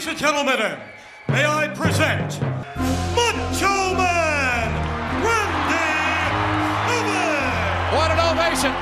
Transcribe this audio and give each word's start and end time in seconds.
Ladies 0.00 0.16
and 0.16 0.32
gentlemen, 0.32 0.80
may 1.28 1.44
I 1.44 1.68
present 1.76 2.40
Macho 3.12 3.92
Man 4.00 4.72
Randy 5.20 5.60
Savage! 5.68 6.72
What 7.92 8.08
an 8.08 8.16
ovation 8.32 8.72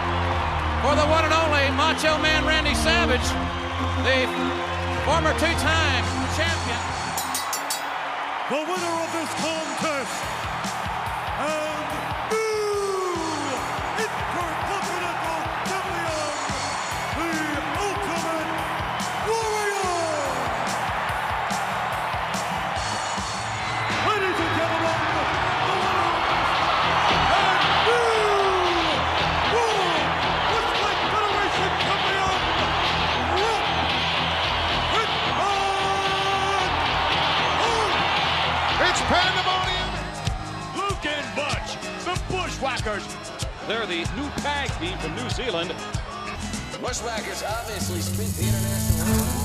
for 0.78 0.94
the 0.94 1.02
one 1.10 1.26
and 1.26 1.34
only 1.34 1.74
Macho 1.74 2.22
Man 2.22 2.46
Randy 2.46 2.70
Savage, 2.86 3.26
the 4.06 4.30
former 5.02 5.34
two-time 5.42 6.06
champion. 6.38 6.82
The 8.46 8.62
winner 8.62 8.94
of 9.02 9.10
this 9.10 9.34
contest 9.42 10.22
and 11.42 12.07
They're 43.68 43.84
the 43.84 43.98
new 44.16 44.30
tag 44.40 44.70
team 44.80 44.96
from 44.96 45.14
New 45.14 45.28
Zealand. 45.28 45.74
Bushwhackers 46.80 47.42
obviously 47.42 48.00
speak 48.00 48.32
the 48.32 48.44
international 48.48 49.37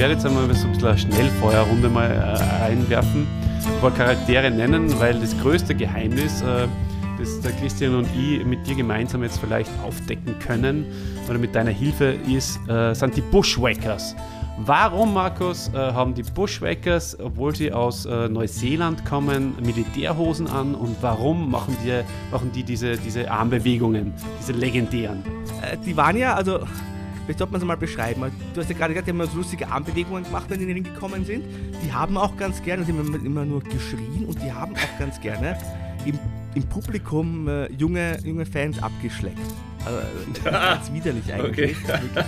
werde 0.00 0.14
jetzt 0.14 0.24
einmal 0.24 0.44
so 0.54 0.66
ein 0.66 0.72
bisschen 0.72 0.88
eine 0.88 0.98
Schnellfeuerrunde 0.98 1.90
mal 1.90 2.10
äh, 2.10 2.64
einwerfen, 2.64 3.26
ein 3.66 3.80
paar 3.82 3.90
Charaktere 3.90 4.50
nennen, 4.50 4.98
weil 4.98 5.20
das 5.20 5.38
größte 5.42 5.74
Geheimnis, 5.74 6.40
äh, 6.40 6.66
das 7.18 7.38
der 7.42 7.52
Christian 7.52 7.94
und 7.94 8.08
ich 8.16 8.42
mit 8.46 8.66
dir 8.66 8.76
gemeinsam 8.76 9.22
jetzt 9.22 9.38
vielleicht 9.38 9.70
aufdecken 9.84 10.38
können 10.38 10.86
oder 11.28 11.38
mit 11.38 11.54
deiner 11.54 11.70
Hilfe 11.70 12.16
ist, 12.26 12.58
äh, 12.66 12.94
sind 12.94 13.14
die 13.14 13.20
Bushwhackers. 13.20 14.16
Warum, 14.56 15.12
Markus, 15.12 15.68
äh, 15.74 15.76
haben 15.76 16.14
die 16.14 16.22
Bushwhackers, 16.22 17.20
obwohl 17.20 17.54
sie 17.54 17.70
aus 17.70 18.06
äh, 18.06 18.26
Neuseeland 18.26 19.04
kommen, 19.04 19.54
Militärhosen 19.62 20.46
an 20.46 20.74
und 20.74 20.96
warum 21.02 21.50
machen 21.50 21.76
die, 21.84 22.00
machen 22.30 22.50
die 22.54 22.62
diese, 22.62 22.96
diese 22.96 23.30
Armbewegungen, 23.30 24.14
diese 24.40 24.52
legendären? 24.52 25.22
Äh, 25.60 25.76
die 25.84 25.94
waren 25.94 26.16
ja, 26.16 26.36
also, 26.36 26.60
vielleicht 27.30 27.38
sollte 27.38 27.52
man 27.52 27.60
es 27.60 27.66
mal 27.66 27.76
beschreiben. 27.76 28.22
Du 28.54 28.60
hast 28.60 28.68
ja 28.68 28.76
gerade 28.76 28.92
gesagt, 28.92 29.06
die 29.06 29.12
haben 29.12 29.24
so 29.30 29.36
lustige 29.38 29.68
Armbewegungen 29.68 30.24
gemacht, 30.24 30.46
wenn 30.48 30.58
die 30.58 30.64
in 30.64 30.74
den 30.74 30.84
Ring 30.84 30.94
gekommen 30.94 31.24
sind. 31.24 31.44
Die 31.84 31.92
haben 31.92 32.16
auch 32.16 32.36
ganz 32.36 32.60
gerne, 32.62 32.84
die 32.84 32.92
haben 32.92 33.24
immer- 33.24 33.44
nur 33.44 33.62
geschrien 33.62 34.24
und 34.26 34.42
die 34.42 34.52
haben 34.52 34.74
auch 34.74 34.98
ganz 34.98 35.20
gerne 35.20 35.56
im, 36.04 36.18
im 36.54 36.62
Publikum 36.64 37.46
äh, 37.46 37.72
junge, 37.72 38.18
junge 38.24 38.44
Fans 38.46 38.82
abgeschleckt. 38.82 39.38
Also, 39.84 39.98
äh, 39.98 40.50
ganz 40.50 40.92
widerlich 40.92 41.32
eigentlich. 41.32 41.76
Wirklich. 41.86 42.16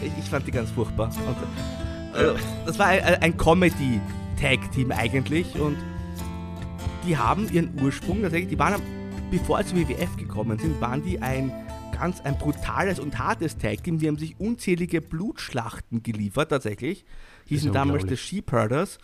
Ich, 0.00 0.12
ich 0.22 0.30
fand 0.30 0.46
die 0.46 0.52
ganz 0.52 0.70
furchtbar. 0.70 1.06
Und, 1.26 2.16
also, 2.16 2.34
das 2.66 2.78
war 2.78 2.86
ein, 2.86 3.02
ein 3.02 3.36
Comedy-Tag-Team 3.36 4.92
eigentlich 4.92 5.58
und 5.58 5.76
die 7.04 7.16
haben 7.16 7.50
ihren 7.52 7.70
Ursprung, 7.82 8.22
tatsächlich, 8.22 8.50
die 8.50 8.58
waren, 8.60 8.80
bevor 9.32 9.60
sie 9.64 9.74
zur 9.74 9.88
WWF 9.88 10.16
gekommen 10.16 10.56
sind, 10.58 10.80
waren 10.80 11.02
die 11.02 11.20
ein 11.20 11.50
ganz 11.98 12.20
ein 12.20 12.38
brutales 12.38 13.00
und 13.00 13.18
hartes 13.18 13.58
Tag-Team. 13.58 13.98
Die 13.98 14.08
haben 14.08 14.18
sich 14.18 14.38
unzählige 14.38 15.00
Blutschlachten 15.00 16.02
geliefert, 16.02 16.50
tatsächlich. 16.50 17.04
Hießen 17.46 17.72
damals 17.72 18.00
die 18.00 18.02
unglaublich. 18.04 18.20
Sheep 18.20 18.52
Herders 18.52 18.98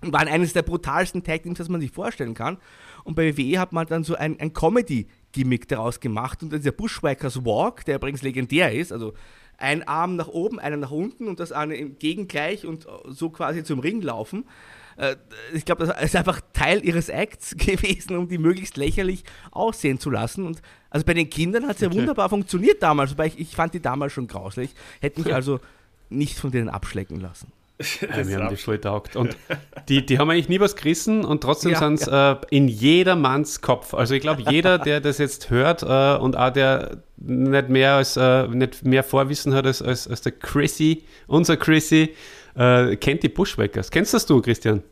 und 0.00 0.12
waren 0.12 0.28
eines 0.28 0.52
der 0.52 0.62
brutalsten 0.62 1.24
Tag-Teams, 1.24 1.58
das 1.58 1.68
man 1.68 1.80
sich 1.80 1.90
vorstellen 1.90 2.34
kann. 2.34 2.58
Und 3.04 3.14
bei 3.14 3.36
WWE 3.36 3.58
hat 3.58 3.72
man 3.72 3.86
dann 3.86 4.04
so 4.04 4.14
ein, 4.14 4.38
ein 4.38 4.52
Comedy-Gimmick 4.52 5.68
daraus 5.68 6.00
gemacht 6.00 6.42
und 6.42 6.52
dieser 6.52 6.72
Bushwhackers 6.72 7.44
Walk, 7.44 7.84
der 7.84 7.96
übrigens 7.96 8.22
legendär 8.22 8.72
ist, 8.72 8.92
also 8.92 9.14
ein 9.56 9.86
Arm 9.86 10.16
nach 10.16 10.28
oben, 10.28 10.58
einer 10.58 10.76
nach 10.76 10.90
unten 10.90 11.28
und 11.28 11.40
das 11.40 11.52
eine 11.52 11.76
im 11.76 11.98
Gegengleich 11.98 12.66
und 12.66 12.86
so 13.06 13.30
quasi 13.30 13.64
zum 13.64 13.78
Ring 13.78 14.02
laufen. 14.02 14.44
Äh, 14.96 15.16
Ich 15.54 15.64
glaube, 15.64 15.86
das 15.86 16.02
ist 16.02 16.16
einfach 16.16 16.40
Teil 16.52 16.84
ihres 16.84 17.08
Acts 17.08 17.54
gewesen, 17.56 18.16
um 18.16 18.28
die 18.28 18.38
möglichst 18.38 18.76
lächerlich 18.76 19.24
aussehen 19.50 19.98
zu 19.98 20.10
lassen. 20.10 20.46
Und 20.46 20.60
also 20.90 21.04
bei 21.04 21.14
den 21.14 21.28
Kindern 21.30 21.66
hat 21.66 21.76
es 21.76 21.82
ja 21.82 21.92
wunderbar 21.92 22.28
funktioniert 22.28 22.82
damals, 22.82 23.12
wobei 23.12 23.26
ich, 23.26 23.38
ich 23.38 23.56
fand 23.56 23.74
die 23.74 23.80
damals 23.80 24.12
schon 24.12 24.26
grauslich. 24.26 24.74
Hätte 25.00 25.20
mich 25.22 25.34
also 25.34 25.60
nicht 26.10 26.38
von 26.38 26.50
denen 26.50 26.68
abschlecken 26.68 27.20
lassen. 27.20 27.52
Ja, 28.00 28.24
wir 28.28 28.36
haben 28.38 28.50
die 28.50 28.56
voll 28.56 28.78
taugt. 28.78 29.16
Und 29.16 29.36
die, 29.88 30.06
die 30.06 30.18
haben 30.20 30.30
eigentlich 30.30 30.48
nie 30.48 30.60
was 30.60 30.76
gerissen 30.76 31.24
und 31.24 31.42
trotzdem 31.42 31.72
Ja, 31.72 31.78
sind 31.80 32.00
es 32.00 32.06
äh, 32.06 32.36
in 32.50 32.68
jedermanns 32.68 33.62
Kopf. 33.62 33.94
Also 33.94 34.14
ich 34.14 34.20
glaube, 34.20 34.44
jeder, 34.48 34.78
der 34.78 35.00
das 35.00 35.18
jetzt 35.18 35.50
hört 35.50 35.82
äh, 35.82 36.16
und 36.22 36.36
auch 36.36 36.50
der 36.50 36.98
nicht 37.16 37.68
mehr 37.70 37.94
als 37.94 38.16
äh, 38.16 38.46
nicht 38.46 38.84
mehr 38.84 39.02
Vorwissen 39.02 39.54
hat 39.54 39.66
als, 39.66 39.82
als, 39.82 40.06
als 40.06 40.20
der 40.20 40.32
Chrissy, 40.32 41.02
unser 41.26 41.56
Chrissy, 41.56 42.14
äh, 42.56 42.96
kennt 42.96 43.22
die 43.22 43.28
Bushwhackers. 43.28 43.90
Kennst 43.90 44.14
das 44.14 44.26
du, 44.26 44.40
Christian? 44.40 44.82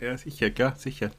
Ja, 0.00 0.16
sicher, 0.18 0.50
klar, 0.50 0.74
sicher. 0.76 1.10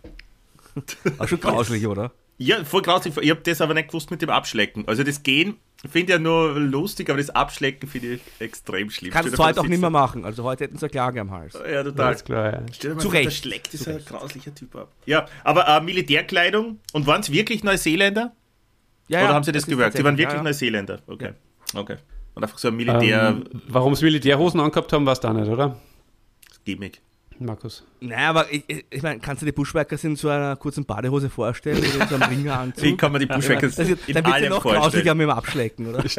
Auch 1.18 1.28
schon 1.28 1.40
grauslich, 1.40 1.88
oder? 1.88 2.12
Ja, 2.38 2.64
voll 2.66 2.82
grausig. 2.82 3.14
Ich 3.22 3.30
habe 3.30 3.42
das 3.42 3.62
aber 3.62 3.74
nicht 3.74 3.88
gewusst 3.88 4.12
mit 4.12 4.22
dem 4.22 4.30
Abschlecken. 4.30 4.88
Also 4.88 5.04
das 5.04 5.24
Gehen 5.24 5.58
finde 5.90 6.14
ich 6.14 6.18
ja 6.18 6.20
nur 6.20 6.60
lustig, 6.60 7.10
aber 7.10 7.20
das 7.20 7.30
Abschlecken 7.30 7.88
finde 7.88 8.16
ich 8.16 8.22
extrem 8.40 8.90
schlimm. 8.90 9.12
Kannst 9.12 9.38
du 9.38 9.44
heute 9.44 9.62
auch 9.62 9.68
nicht 9.68 9.80
mehr 9.80 9.90
machen. 9.90 10.26
Also 10.26 10.44
heute 10.44 10.64
hätten 10.64 10.78
sie 10.78 10.86
eine 10.86 10.90
Klage 10.90 11.22
am 11.22 11.32
Hals. 11.32 11.54
Ja, 11.54 11.84
total. 11.84 12.08
Alles 12.08 12.24
klar, 12.24 12.54
ja. 12.54 12.62
Stell 12.74 12.90
dir 12.92 12.96
mal 12.96 13.02
Zu 13.02 13.10
vor, 13.10 13.14
der 13.14 13.28
Recht. 13.28 13.38
schlägt 13.38 13.74
ein 13.74 13.94
Recht. 13.94 14.08
grauslicher 14.08 14.56
Typ 14.56 14.76
ab. 14.76 14.92
Ja, 15.06 15.28
aber 15.44 15.68
äh, 15.68 15.82
Militärkleidung. 15.82 16.80
Und 16.92 17.06
waren 17.06 17.22
es 17.22 17.32
wirklich 17.32 17.64
Neuseeländer? 17.64 18.34
Ja, 19.08 19.26
Oder 19.26 19.34
haben 19.36 19.44
sie 19.44 19.52
das, 19.52 19.64
ist 19.64 19.70
gewirkt? 19.70 19.98
Die 19.98 20.04
waren 20.04 20.18
wirklich 20.18 20.34
ja, 20.34 20.38
ja. 20.38 20.44
Neuseeländer. 20.44 21.02
Okay. 21.08 21.34
Okay. 21.76 21.98
Und 22.36 22.44
einfach 22.44 22.58
so 22.58 22.70
ein 22.70 22.76
Militär-Gimmick. 22.76 23.54
Ähm, 23.54 23.62
Warum 23.68 23.96
sie 23.96 24.06
Militärhosen 24.06 24.60
angehabt 24.60 24.92
haben, 24.92 25.06
weißt 25.06 25.24
du 25.24 25.28
auch 25.28 25.34
nicht, 25.34 25.50
oder? 25.50 25.78
Markus. 27.40 27.84
Naja, 28.00 28.30
aber 28.30 28.52
ich, 28.52 28.64
ich 28.90 29.02
meine, 29.02 29.20
kannst 29.20 29.42
du 29.42 29.46
die 29.46 29.52
Bushwhackers 29.52 30.04
in 30.04 30.16
so 30.16 30.30
einer 30.30 30.56
kurzen 30.56 30.86
Badehose 30.86 31.30
vorstellen 31.30 31.80
oder 31.80 32.04
in 32.04 32.08
so 32.08 32.16
einem 32.16 32.30
Ringeranzug? 32.30 32.84
Wie 32.84 32.98
kann 32.98 33.12
man 33.12 33.22
die 33.22 33.28
Bushwhackers 33.28 33.76
das, 33.76 33.90
in 33.90 33.98
Dann 34.14 34.26
wird 34.26 34.40
ja 34.40 34.50
noch 34.50 34.64
grauslicher 34.64 35.16
mit 35.16 35.26
dem 35.26 35.32
Abschlecken, 35.32 35.88
oder? 35.88 36.04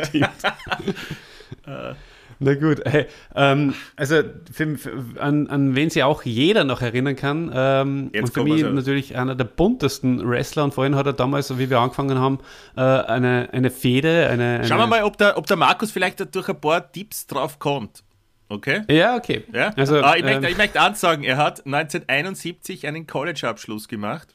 Na 2.39 2.55
gut, 2.55 2.81
hey, 2.85 3.07
ähm, 3.35 3.75
also 3.97 4.23
für, 4.53 4.77
für, 4.77 5.05
an, 5.21 5.47
an 5.49 5.75
wen 5.75 5.91
sich 5.91 6.03
auch 6.03 6.23
jeder 6.25 6.65
noch 6.65 6.83
erinnern 6.83 7.17
kann, 7.17 7.51
ähm, 7.55 8.11
Jetzt 8.13 8.25
und 8.25 8.35
für 8.35 8.45
mich 8.45 8.63
natürlich 8.63 9.17
einer 9.17 9.35
der 9.35 9.45
buntesten 9.45 10.29
Wrestler 10.29 10.65
und 10.65 10.75
vorhin 10.75 10.95
hat 10.97 11.07
er 11.07 11.13
damals, 11.13 11.57
wie 11.59 11.71
wir 11.71 11.79
angefangen 11.79 12.19
haben, 12.19 12.39
äh, 12.77 12.81
eine, 12.81 13.49
eine 13.53 13.71
Fehde, 13.71 14.29
eine, 14.29 14.57
eine 14.57 14.69
Schauen 14.69 14.79
wir 14.79 14.87
mal, 14.87 15.05
ob 15.05 15.17
der, 15.19 15.37
ob 15.39 15.47
der 15.47 15.57
Markus 15.57 15.93
vielleicht 15.93 16.35
durch 16.35 16.49
ein 16.49 16.61
paar 16.61 16.91
Tipps 16.91 17.27
drauf 17.27 17.59
kommt. 17.59 18.03
Okay? 18.49 18.83
Ja, 18.89 19.17
okay. 19.17 19.45
Ja? 19.53 19.71
Also, 19.77 20.01
ah, 20.01 20.17
ich, 20.17 20.23
möchte, 20.23 20.47
ähm, 20.47 20.53
ich 20.53 20.59
möchte 20.59 20.81
eins 20.81 21.01
sagen, 21.01 21.23
er 21.25 21.37
hat 21.37 21.65
1971 21.67 22.87
einen 22.87 23.07
College-Abschluss 23.07 23.89
gemacht. 23.89 24.35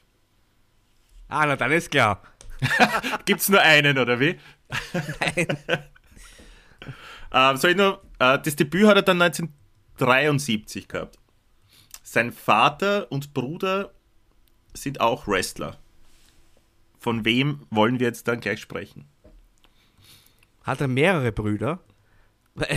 Ah, 1.28 1.46
na 1.46 1.56
dann 1.56 1.70
ist 1.70 1.90
klar. 1.90 2.22
Gibt 3.24 3.40
es 3.40 3.48
nur 3.48 3.60
einen, 3.60 3.98
oder 3.98 4.18
wie? 4.20 4.38
Nein. 5.36 5.46
Ähm, 7.32 7.56
soll 7.56 7.70
ich 7.72 7.76
nur, 7.76 8.00
äh, 8.18 8.38
das 8.38 8.56
Debüt 8.56 8.86
hat 8.86 8.96
er 8.96 9.02
dann 9.02 9.20
1973 9.22 10.88
gehabt. 10.88 11.18
Sein 12.02 12.32
Vater 12.32 13.10
und 13.12 13.34
Bruder 13.34 13.92
sind 14.74 15.00
auch 15.00 15.26
Wrestler. 15.28 15.76
Von 16.98 17.24
wem 17.24 17.66
wollen 17.70 17.98
wir 18.00 18.06
jetzt 18.08 18.26
dann 18.28 18.40
gleich 18.40 18.60
sprechen? 18.60 19.06
Hat 20.64 20.80
er 20.80 20.88
mehrere 20.88 21.32
Brüder? 21.32 21.78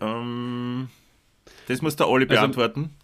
Ähm, 0.00 0.88
das 1.68 1.82
muss 1.82 1.94
der 1.96 2.08
Olli 2.08 2.24
Also- 2.26 2.34
beantworten. 2.40 2.96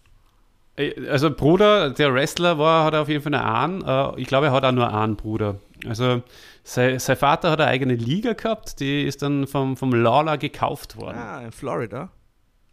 äh, 0.76 1.08
also 1.08 1.30
Bruder, 1.30 1.90
der 1.90 2.12
Wrestler 2.14 2.58
war, 2.58 2.84
hat 2.86 2.94
auf 2.94 3.08
jeden 3.08 3.22
Fall 3.22 3.34
einen, 3.34 3.82
äh, 3.82 4.18
ich 4.20 4.26
glaube, 4.26 4.46
er 4.46 4.52
hat 4.52 4.64
auch 4.64 4.72
nur 4.72 4.92
einen 4.92 5.16
Bruder. 5.16 5.60
Also 5.86 6.22
sein, 6.62 6.98
sein 6.98 7.16
Vater 7.16 7.50
hat 7.50 7.60
eine 7.60 7.70
eigene 7.70 7.94
Liga 7.94 8.32
gehabt, 8.34 8.80
die 8.80 9.02
ist 9.04 9.22
dann 9.22 9.46
vom, 9.46 9.76
vom 9.76 9.92
Lawler 9.94 10.36
gekauft 10.38 10.96
worden. 10.96 11.16
ah, 11.18 11.42
in 11.42 11.52
Florida. 11.52 12.10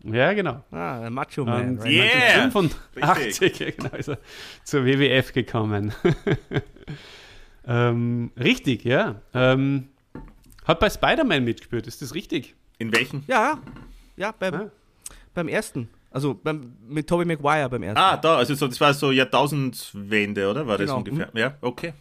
Ja, 0.04 0.34
genau. 0.34 0.64
Ah, 0.72 1.10
Macho 1.10 1.44
Man. 1.44 1.70
Und 1.72 1.80
right? 1.80 1.92
Yeah! 1.94 2.44
1985 2.44 3.60
ja, 3.60 3.72
genau, 3.72 3.96
ist 3.96 4.08
er 4.10 4.20
zur 4.64 4.86
WWF 4.86 5.34
gekommen. 5.34 5.94
ähm, 7.68 8.32
richtig, 8.38 8.84
ja. 8.86 9.22
Ähm, 9.34 9.90
Hat 10.66 10.80
bei 10.80 10.90
Spider-Man 10.90 11.44
mitgespielt, 11.44 11.88
ist 11.88 12.02
das 12.02 12.14
richtig? 12.14 12.56
In 12.78 12.92
welchen? 12.94 13.24
Ja, 13.28 13.60
ja, 14.18 14.34
beim, 14.38 14.54
Ah. 14.54 14.70
beim 15.34 15.48
ersten. 15.48 15.90
Also 16.12 16.34
beim, 16.34 16.74
mit 16.88 17.08
Tobey 17.08 17.26
Maguire 17.26 17.70
beim 17.70 17.84
ersten. 17.84 17.98
Ah, 18.00 18.18
da, 18.18 18.38
also 18.38 18.54
so, 18.56 18.68
das 18.68 18.80
war 18.80 18.94
so 18.94 19.12
Jahrtausendwende, 19.12 20.50
oder? 20.50 20.66
War 20.68 20.78
das 20.78 20.88
Genau. 20.88 20.98
ungefähr? 21.00 21.30
Ja, 21.34 21.56
okay. 21.62 21.94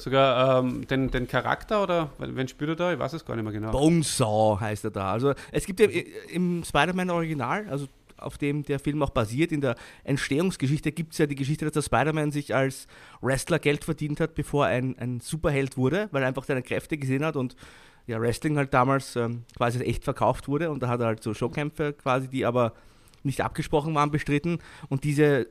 Sogar 0.00 0.58
ähm, 0.60 0.86
den, 0.86 1.10
den 1.10 1.28
Charakter 1.28 1.82
oder 1.82 2.10
wen 2.18 2.48
spielt 2.48 2.70
er 2.70 2.76
da? 2.76 2.92
Ich 2.92 2.98
weiß 2.98 3.12
es 3.12 3.24
gar 3.24 3.34
nicht 3.36 3.44
mehr 3.44 3.52
genau. 3.52 3.70
Bonesaw 3.70 4.58
heißt 4.60 4.84
er 4.84 4.90
da. 4.90 5.12
Also 5.12 5.34
es 5.52 5.66
gibt 5.66 5.78
ja 5.80 5.86
i- 5.88 6.06
im 6.32 6.64
Spider-Man-Original, 6.64 7.68
also 7.68 7.86
auf 8.16 8.36
dem 8.36 8.62
der 8.64 8.78
Film 8.78 9.02
auch 9.02 9.10
basiert, 9.10 9.50
in 9.52 9.60
der 9.62 9.76
Entstehungsgeschichte 10.04 10.92
gibt 10.92 11.12
es 11.12 11.18
ja 11.18 11.26
die 11.26 11.34
Geschichte, 11.36 11.64
dass 11.64 11.72
der 11.72 11.82
Spider-Man 11.82 12.32
sich 12.32 12.54
als 12.54 12.86
Wrestler 13.22 13.58
Geld 13.58 13.84
verdient 13.84 14.20
hat, 14.20 14.34
bevor 14.34 14.68
er 14.68 14.76
ein, 14.76 14.98
ein 14.98 15.20
Superheld 15.20 15.76
wurde, 15.76 16.08
weil 16.12 16.22
er 16.22 16.28
einfach 16.28 16.44
seine 16.44 16.62
Kräfte 16.62 16.98
gesehen 16.98 17.24
hat 17.24 17.36
und 17.36 17.56
ja, 18.06 18.20
Wrestling 18.20 18.56
halt 18.58 18.74
damals 18.74 19.16
ähm, 19.16 19.44
quasi 19.56 19.80
echt 19.80 20.04
verkauft 20.04 20.48
wurde 20.48 20.70
und 20.70 20.82
da 20.82 20.88
hat 20.88 21.00
er 21.00 21.06
halt 21.06 21.22
so 21.22 21.32
Showkämpfe 21.32 21.92
quasi, 21.94 22.28
die 22.28 22.44
aber 22.44 22.74
nicht 23.22 23.40
abgesprochen 23.42 23.94
waren, 23.94 24.10
bestritten 24.10 24.58
und 24.88 25.04
diese 25.04 25.46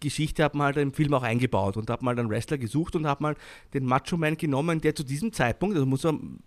Geschichte 0.00 0.44
hat 0.44 0.54
man 0.54 0.66
halt 0.66 0.76
im 0.76 0.92
Film 0.92 1.12
auch 1.14 1.22
eingebaut 1.22 1.76
und 1.76 1.90
hat 1.90 2.02
halt 2.02 2.18
einen 2.18 2.30
Wrestler 2.30 2.58
gesucht 2.58 2.96
und 2.96 3.06
hat 3.06 3.20
mal 3.20 3.36
den 3.74 3.84
Macho 3.84 4.16
Man 4.16 4.36
genommen, 4.36 4.80
der 4.80 4.94
zu 4.94 5.04
diesem 5.04 5.32
Zeitpunkt, 5.32 5.74
also 5.74 5.86
muss 5.86 6.04
man, 6.04 6.38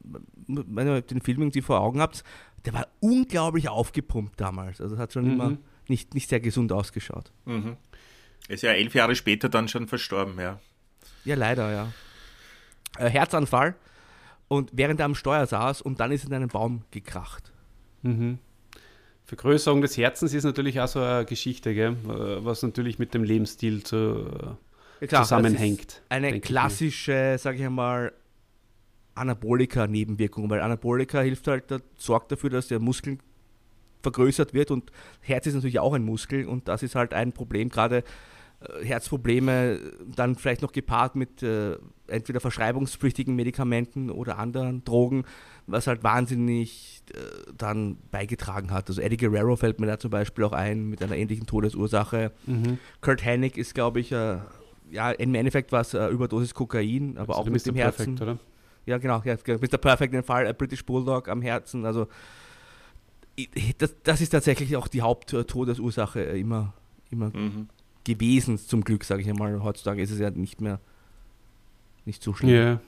wenn 0.47 0.87
ihr 0.87 1.01
den 1.01 1.21
Film 1.21 1.41
irgendwie 1.41 1.61
vor 1.61 1.79
Augen 1.81 1.99
habt, 2.01 2.23
der 2.65 2.73
war 2.73 2.87
unglaublich 2.99 3.69
aufgepumpt 3.69 4.39
damals. 4.39 4.81
Also 4.81 4.97
hat 4.97 5.13
schon 5.13 5.25
immer 5.31 5.57
nicht, 5.87 6.13
nicht 6.13 6.29
sehr 6.29 6.39
gesund 6.39 6.71
ausgeschaut. 6.71 7.31
Er 8.47 8.55
ist 8.55 8.63
ja 8.63 8.71
elf 8.71 8.93
Jahre 8.95 9.15
später 9.15 9.49
dann 9.49 9.67
schon 9.67 9.87
verstorben, 9.87 10.39
ja. 10.39 10.59
Ja, 11.25 11.35
leider, 11.35 11.71
ja. 11.71 11.91
Äh, 12.97 13.09
Herzanfall 13.09 13.75
und 14.47 14.71
während 14.73 14.99
er 14.99 15.05
am 15.05 15.15
Steuer 15.15 15.45
saß 15.45 15.81
und 15.81 15.99
dann 15.99 16.11
ist 16.11 16.23
er 16.23 16.27
in 16.27 16.33
einen 16.35 16.47
Baum 16.49 16.83
gekracht. 16.91 17.51
Vergrößerung 19.31 19.79
des 19.81 19.95
Herzens 19.95 20.33
ist 20.33 20.43
natürlich 20.43 20.81
auch 20.81 20.89
so 20.89 20.99
eine 20.99 21.23
Geschichte, 21.23 21.73
gell? 21.73 21.91
Äh, 21.91 22.43
was 22.43 22.63
natürlich 22.63 22.99
mit 22.99 23.13
dem 23.13 23.23
Lebensstil 23.23 23.81
zu, 23.81 24.25
Ja, 24.99 25.07
klar, 25.07 25.23
zusammenhängt. 25.23 25.87
das 25.87 25.95
ist 25.95 26.03
Eine 26.09 26.39
klassische, 26.41 27.37
sage 27.39 27.59
ich 27.59 27.63
einmal, 27.63 28.11
Anabolika-Nebenwirkung, 29.15 30.49
weil 30.49 30.59
Anabolika 30.59 31.21
hilft 31.21 31.47
halt, 31.47 31.63
sorgt 31.95 32.33
dafür, 32.33 32.49
dass 32.49 32.67
der 32.67 32.79
Muskel 32.79 33.19
vergrößert 34.03 34.53
wird 34.53 34.69
und 34.69 34.91
Herz 35.21 35.47
ist 35.47 35.53
natürlich 35.53 35.79
auch 35.79 35.93
ein 35.93 36.03
Muskel 36.03 36.45
und 36.45 36.67
das 36.67 36.83
ist 36.83 36.95
halt 36.95 37.13
ein 37.13 37.31
Problem, 37.31 37.69
gerade 37.69 38.03
äh, 38.59 38.83
Herzprobleme 38.83 39.79
dann 40.13 40.35
vielleicht 40.35 40.61
noch 40.61 40.73
gepaart 40.73 41.15
mit 41.15 41.41
äh, 41.41 41.77
entweder 42.11 42.39
verschreibungspflichtigen 42.39 43.35
Medikamenten 43.35 44.09
oder 44.09 44.37
anderen 44.37 44.83
Drogen, 44.83 45.23
was 45.67 45.87
halt 45.87 46.03
wahnsinnig 46.03 47.01
äh, 47.13 47.17
dann 47.57 47.97
beigetragen 48.11 48.71
hat. 48.71 48.89
Also 48.89 49.01
Eddie 49.01 49.17
Guerrero 49.17 49.55
fällt 49.55 49.79
mir 49.79 49.87
da 49.87 49.97
zum 49.99 50.11
Beispiel 50.11 50.43
auch 50.43 50.51
ein 50.53 50.89
mit 50.89 51.01
einer 51.03 51.15
ähnlichen 51.15 51.45
Todesursache. 51.47 52.31
Mhm. 52.45 52.77
Kurt 53.01 53.23
Hennig 53.25 53.57
ist, 53.57 53.73
glaube 53.73 53.99
ich, 53.99 54.11
äh, 54.11 54.37
ja, 54.91 55.11
im 55.11 55.33
Endeffekt 55.35 55.71
war 55.71 55.81
es 55.81 55.93
äh, 55.93 56.07
Überdosis 56.09 56.53
Kokain, 56.53 57.17
aber 57.17 57.35
auch 57.35 57.39
Also, 57.39 57.51
mit 57.51 57.65
dem 57.65 57.75
Mr. 57.75 57.79
Herzen. 57.81 58.15
Perfect, 58.15 58.21
oder? 58.21 58.39
Ja, 58.85 58.97
genau, 58.97 59.21
ja, 59.23 59.35
Mr. 59.35 59.77
Perfect 59.77 60.13
in 60.13 60.21
dem 60.21 60.25
Fall, 60.25 60.47
äh, 60.47 60.53
British 60.53 60.83
Bulldog 60.85 61.27
am 61.29 61.41
Herzen. 61.41 61.85
Also 61.85 62.07
das, 63.77 63.95
das 64.03 64.21
ist 64.21 64.29
tatsächlich 64.29 64.75
auch 64.75 64.87
die 64.87 65.01
Haupttodesursache 65.01 66.23
äh, 66.25 66.39
immer, 66.39 66.73
immer 67.09 67.29
Mhm. 67.29 67.69
gewesen, 68.03 68.57
zum 68.57 68.83
Glück, 68.83 69.03
sage 69.03 69.21
ich 69.21 69.29
einmal. 69.29 69.63
Heutzutage 69.63 70.01
ist 70.01 70.11
es 70.11 70.19
ja 70.19 70.29
nicht 70.31 70.59
mehr 70.61 70.79
nicht 72.05 72.23
so 72.23 72.33
schlimm. 72.33 72.79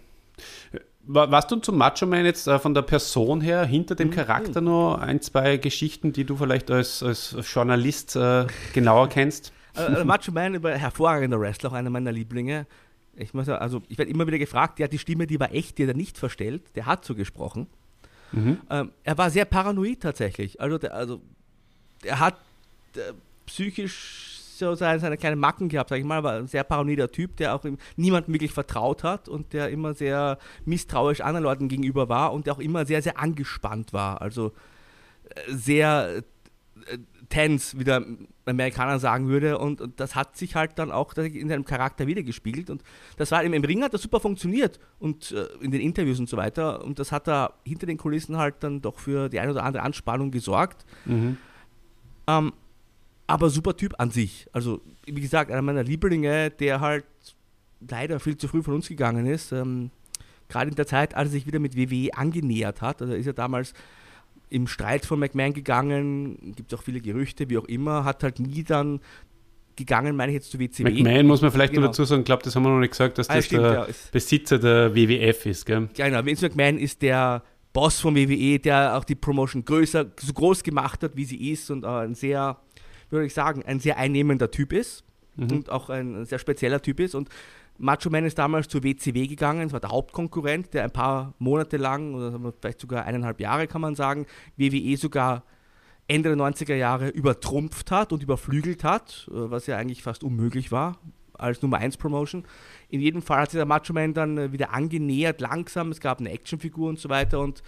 Wa- 1.06 1.30
Warst 1.30 1.52
du 1.52 1.58
zum 1.58 1.78
Macho 1.78 2.06
Man 2.06 2.26
jetzt 2.26 2.48
äh, 2.48 2.58
von 2.60 2.74
der 2.74 2.82
Person 2.82 3.42
her 3.42 3.66
hinter 3.66 3.94
Mhm. 3.96 3.98
dem 3.98 4.12
Charakter 4.12 4.62
noch 4.62 4.98
ein, 4.98 5.22
zwei 5.22 5.58
Geschichten, 5.58 6.14
die 6.14 6.24
du 6.24 6.38
vielleicht 6.38 6.72
als, 6.72 7.04
als 7.04 7.36
Journalist 7.54 8.16
äh, 8.16 8.48
genauer 8.74 9.10
kennst? 9.10 9.52
Äh, 9.76 10.04
Macho 10.04 10.32
Man, 10.32 10.62
hervorragender 10.64 11.40
Wrestler, 11.40 11.70
auch 11.72 11.74
einer 11.74 11.90
meiner 11.90 12.12
Lieblinge. 12.12 12.66
Ich 13.16 13.34
muss 13.34 13.48
also 13.50 13.84
ich 13.90 13.98
werde 13.98 14.10
immer 14.12 14.26
wieder 14.26 14.40
gefragt, 14.40 14.80
ja, 14.80 14.88
die 14.88 14.98
Stimme, 14.98 15.28
die 15.28 15.40
war 15.40 15.54
echt, 15.54 15.78
die 15.78 15.84
hat 15.84 15.90
er 15.90 15.96
nicht 15.98 16.18
verstellt, 16.18 16.64
der 16.76 16.86
hat 16.88 17.06
so 17.06 17.14
gesprochen. 17.16 17.68
Ähm, 18.36 18.92
er 19.04 19.18
war 19.20 19.30
sehr 19.30 19.46
paranoid 19.46 20.02
tatsächlich. 20.02 20.60
Also, 20.60 20.80
der, 20.80 20.96
also 20.96 21.22
er 22.04 22.20
hat 22.20 22.36
äh, 22.96 23.14
psychisch 23.46 24.33
so 24.58 24.76
seine, 24.76 25.00
seine 25.00 25.18
kleinen 25.18 25.40
Macken 25.40 25.70
gehabt, 25.70 25.90
sag 25.90 26.00
ich 26.00 26.06
mal, 26.06 26.24
war 26.24 26.34
ein 26.34 26.48
sehr 26.48 26.64
paranoider 26.64 27.12
Typ, 27.12 27.38
der 27.38 27.56
auch 27.56 27.64
niemandem 27.96 28.34
wirklich 28.34 28.52
vertraut 28.52 29.04
hat 29.04 29.30
und 29.30 29.54
der 29.54 29.70
immer 29.70 29.94
sehr 29.94 30.38
misstrauisch 30.66 31.22
anderen 31.22 31.44
Leuten 31.44 31.68
gegenüber 31.68 32.10
war 32.10 32.34
und 32.34 32.48
der 32.48 32.54
auch 32.54 32.60
immer 32.60 32.86
sehr, 32.86 33.02
sehr 33.02 33.20
angespannt 33.20 33.94
war. 33.94 34.22
Also 34.22 34.54
äh, 35.30 35.54
sehr 35.54 36.24
äh, 36.88 36.98
tense, 37.30 37.80
wie 37.80 37.84
der 37.84 38.06
Amerikaner 38.46 39.00
sagen 39.00 39.28
würde. 39.28 39.58
Und, 39.58 39.82
und 39.82 40.00
das 40.00 40.16
hat 40.16 40.38
sich 40.38 40.56
halt 40.56 40.78
dann 40.78 40.92
auch 40.92 41.14
in 41.14 41.50
seinem 41.50 41.66
Charakter 41.66 42.08
wiedergespiegelt. 42.08 42.70
Und 42.70 42.84
das 43.18 43.32
war 43.32 43.44
im, 43.44 43.54
im 43.54 43.64
Ring 43.64 43.84
hat 43.84 43.94
das 43.94 44.02
super 44.02 44.20
funktioniert 44.20 44.80
und 45.00 45.32
äh, 45.32 45.48
in 45.62 45.72
den 45.72 45.82
Interviews 45.82 46.20
und 46.20 46.30
so 46.30 46.38
weiter. 46.38 46.84
Und 46.84 47.00
das 47.00 47.12
hat 47.12 47.28
da 47.28 47.54
hinter 47.66 47.86
den 47.86 47.98
Kulissen 47.98 48.38
halt 48.38 48.56
dann 48.60 48.82
doch 48.82 49.00
für 49.00 49.30
die 49.30 49.40
eine 49.40 49.52
oder 49.52 49.64
andere 49.64 49.84
Anspannung 49.84 50.32
gesorgt. 50.32 50.86
Ähm, 52.28 52.54
aber 53.28 53.50
super 53.50 53.76
Typ 53.76 53.94
an 54.00 54.12
sich. 54.12 54.48
Also, 54.52 54.82
wie 55.06 55.22
gesagt, 55.22 55.52
einer 55.52 55.62
meiner 55.62 55.84
Lieblinge, 55.84 56.50
der 56.52 56.80
halt 56.82 57.06
leider 57.90 58.20
viel 58.20 58.38
zu 58.38 58.48
früh 58.48 58.64
von 58.64 58.74
uns 58.76 58.88
gegangen 58.88 59.26
ist. 59.26 59.52
Ähm, 59.52 59.92
Gerade 60.50 60.70
in 60.70 60.76
der 60.76 60.88
Zeit, 60.88 61.16
als 61.16 61.30
er 61.30 61.32
sich 61.32 61.48
wieder 61.48 61.60
mit 61.60 61.76
WWE 61.76 62.10
angenähert 62.16 62.82
hat. 62.82 63.02
Also 63.02 63.14
ist 63.14 63.26
er 63.28 63.34
damals 63.34 63.74
im 64.50 64.68
Streit 64.68 65.06
von 65.06 65.20
McMahon 65.20 65.54
gegangen, 65.54 66.54
gibt 66.56 66.72
es 66.72 66.78
auch 66.78 66.84
viele 66.84 67.02
Gerüchte, 67.02 67.50
wie 67.50 67.58
auch 67.58 67.66
immer, 67.66 68.04
hat 68.06 68.22
halt 68.24 68.40
nie 68.40 68.64
dann 68.64 69.00
gegangen, 69.76 70.16
meine 70.16 70.32
ich 70.32 70.36
jetzt 70.36 70.52
zu 70.52 70.60
WCW. 70.60 70.84
McMahon 70.92 71.26
muss 71.26 71.42
man 71.42 71.52
vielleicht 71.52 71.74
Genau. 71.74 71.88
noch 71.88 71.92
dazu 71.92 72.04
sagen, 72.06 72.22
ich 72.22 72.26
glaube, 72.26 72.44
das 72.44 72.56
haben 72.56 72.64
wir 72.64 72.70
noch 72.70 72.80
nicht 72.80 72.92
gesagt, 72.92 73.18
dass 73.18 73.30
Ah, 73.30 73.36
das 73.36 73.46
stimmt, 73.46 73.64
der 73.64 73.74
ja, 73.74 73.88
Besitzer 74.12 74.60
der 74.60 74.94
WWF 74.94 75.46
ist, 75.48 75.66
gell? 75.66 75.90
Genau. 75.96 76.24
Vince 76.24 76.46
McMahon 76.48 76.78
ist 76.78 77.02
der 77.02 77.42
Boss 77.72 78.00
von 78.00 78.16
WWE, 78.16 78.60
der 78.60 78.96
auch 78.96 79.04
die 79.06 79.16
Promotion 79.16 79.66
größer, 79.66 80.06
so 80.20 80.34
groß 80.34 80.62
gemacht 80.62 81.02
hat, 81.02 81.16
wie 81.16 81.26
sie 81.26 81.50
ist 81.52 81.72
und 81.72 81.84
äh, 81.84 81.88
ein 81.88 82.14
sehr, 82.14 82.58
soll 83.14 83.26
ich 83.26 83.34
sagen, 83.34 83.64
ein 83.64 83.80
sehr 83.80 83.98
einnehmender 83.98 84.50
Typ 84.50 84.74
ist 84.74 85.04
und 85.38 85.70
auch 85.70 85.90
ein 85.90 86.26
sehr 86.26 86.40
spezieller 86.40 86.82
Typ 86.82 87.00
ist. 87.00 87.14
Und 87.16 87.30
Macho 87.78 88.10
Man 88.10 88.26
ist 88.26 88.38
damals 88.38 88.68
zur 88.68 88.84
WCW 88.84 89.28
gegangen, 89.28 89.64
das 89.64 89.74
war 89.74 89.80
der 89.80 89.92
Hauptkonkurrent, 89.92 90.74
der 90.74 90.84
ein 90.84 90.92
paar 90.92 91.34
Monate 91.40 91.78
lang, 91.78 92.16
oder 92.16 92.54
vielleicht 92.60 92.80
sogar 92.80 93.06
eineinhalb 93.06 93.40
Jahre 93.40 93.68
kann 93.68 93.82
man 93.82 93.96
sagen, 93.96 94.26
WWE 94.58 94.98
sogar 94.98 95.44
Ende 96.08 96.36
der 96.36 96.38
90er 96.38 96.76
Jahre 96.76 97.10
übertrumpft 97.10 97.92
hat 97.92 98.12
und 98.14 98.24
überflügelt 98.24 98.84
hat, 98.84 99.28
äh, 99.32 99.34
was 99.34 99.68
ja 99.68 99.78
eigentlich 99.78 100.04
fast 100.04 100.24
unmöglich 100.24 100.72
war 100.72 100.98
als 101.34 101.62
Nummer 101.62 101.78
1 101.78 101.98
Promotion. 101.98 102.46
In 102.90 103.00
jedem 103.00 103.22
Fall 103.22 103.42
hat 103.42 103.52
sich 103.52 103.58
der 103.58 103.66
Macho 103.66 103.94
Man 103.94 104.14
dann 104.14 104.38
äh, 104.38 104.52
wieder 104.52 104.74
angenähert, 104.74 105.40
langsam. 105.40 105.92
Es 105.92 106.00
gab 106.00 106.20
eine 106.20 106.32
Actionfigur 106.32 106.90
und 106.90 107.00
so 107.00 107.10
weiter 107.10 107.40
und 107.40 107.64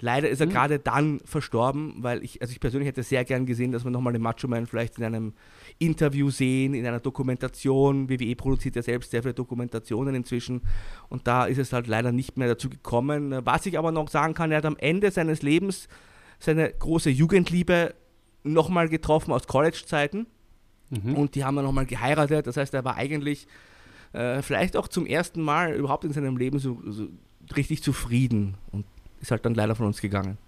leider 0.00 0.28
ist 0.28 0.40
er 0.40 0.46
gerade 0.46 0.78
dann 0.78 1.20
verstorben, 1.24 1.96
weil 1.98 2.22
ich, 2.22 2.40
also 2.40 2.52
ich 2.52 2.60
persönlich 2.60 2.88
hätte 2.88 3.02
sehr 3.02 3.24
gern 3.24 3.46
gesehen, 3.46 3.72
dass 3.72 3.84
wir 3.84 3.90
nochmal 3.90 4.12
den 4.12 4.22
Macho 4.22 4.48
Man 4.48 4.66
vielleicht 4.66 4.98
in 4.98 5.04
einem 5.04 5.32
Interview 5.78 6.30
sehen, 6.30 6.74
in 6.74 6.86
einer 6.86 7.00
Dokumentation. 7.00 8.08
WWE 8.08 8.36
produziert 8.36 8.76
ja 8.76 8.82
selbst 8.82 9.10
sehr 9.10 9.22
viele 9.22 9.34
Dokumentationen 9.34 10.14
inzwischen 10.14 10.62
und 11.08 11.26
da 11.26 11.46
ist 11.46 11.58
es 11.58 11.72
halt 11.72 11.86
leider 11.86 12.12
nicht 12.12 12.36
mehr 12.36 12.48
dazu 12.48 12.70
gekommen. 12.70 13.34
Was 13.44 13.66
ich 13.66 13.78
aber 13.78 13.92
noch 13.92 14.08
sagen 14.08 14.34
kann, 14.34 14.50
er 14.50 14.58
hat 14.58 14.66
am 14.66 14.76
Ende 14.76 15.10
seines 15.10 15.42
Lebens 15.42 15.88
seine 16.38 16.72
große 16.72 17.10
Jugendliebe 17.10 17.94
nochmal 18.44 18.88
getroffen 18.88 19.32
aus 19.32 19.46
College-Zeiten. 19.46 20.26
Und 21.16 21.34
die 21.34 21.44
haben 21.44 21.56
dann 21.56 21.64
nochmal 21.64 21.86
geheiratet. 21.86 22.46
Das 22.46 22.56
heißt, 22.56 22.72
er 22.74 22.84
war 22.84 22.96
eigentlich 22.96 23.46
äh, 24.12 24.40
vielleicht 24.42 24.76
auch 24.76 24.88
zum 24.88 25.06
ersten 25.06 25.42
Mal 25.42 25.74
überhaupt 25.74 26.04
in 26.04 26.12
seinem 26.12 26.36
Leben 26.36 26.58
so, 26.58 26.80
so 26.86 27.08
richtig 27.56 27.82
zufrieden 27.82 28.54
und 28.72 28.84
ist 29.20 29.30
halt 29.30 29.44
dann 29.44 29.54
leider 29.54 29.74
von 29.74 29.86
uns 29.86 30.00
gegangen. 30.00 30.38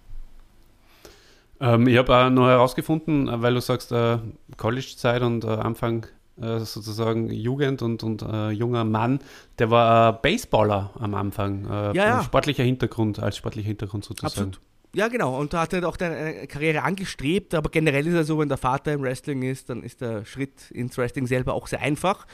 Ähm, 1.61 1.87
ich 1.87 1.99
habe 1.99 2.17
auch 2.17 2.31
noch 2.31 2.49
herausgefunden, 2.49 3.29
äh, 3.29 3.43
weil 3.43 3.55
du 3.55 3.61
sagst, 3.61 3.93
äh, 3.93 4.19
College-Zeit 4.57 5.23
und 5.23 5.45
äh, 5.45 5.49
Anfang 5.49 6.07
äh, 6.41 6.61
sozusagen 6.61 7.31
Jugend 7.31 7.83
und, 7.83 8.03
und 8.03 8.23
äh, 8.23 8.51
junger 8.51 8.85
Mann, 8.85 9.21
der 9.59 9.71
war 9.71 10.23
Baseballer 10.23 10.91
am 10.99 11.15
Anfang. 11.15 11.67
Äh, 11.67 11.69
Ja, 11.69 11.93
ja. 11.93 12.23
Sportlicher 12.23 12.65
Hintergrund, 12.65 13.19
als 13.19 13.37
sportlicher 13.37 13.69
Hintergrund 13.69 14.05
sozusagen. 14.05 14.27
Absolut. 14.27 14.61
Ja, 14.95 15.09
genau. 15.09 15.39
Und 15.39 15.53
da 15.53 15.61
hat 15.61 15.73
er 15.73 15.87
auch 15.87 15.97
eine 15.99 16.47
Karriere 16.49 16.83
angestrebt, 16.83 17.55
aber 17.55 17.71
generell 17.71 18.07
ist 18.07 18.15
er 18.15 18.25
so, 18.25 18.39
wenn 18.39 18.49
der 18.49 18.59
Vater 18.59 18.93
im 18.93 19.03
Wrestling 19.03 19.43
ist, 19.43 19.71
dann 19.71 19.83
ist 19.83 20.01
der 20.01 20.25
Schritt 20.25 20.71
ins 20.73 20.99
Wrestling 20.99 21.27
selber 21.27 21.55
auch 21.55 21.69
sehr 21.69 21.81
einfach. 21.81 22.27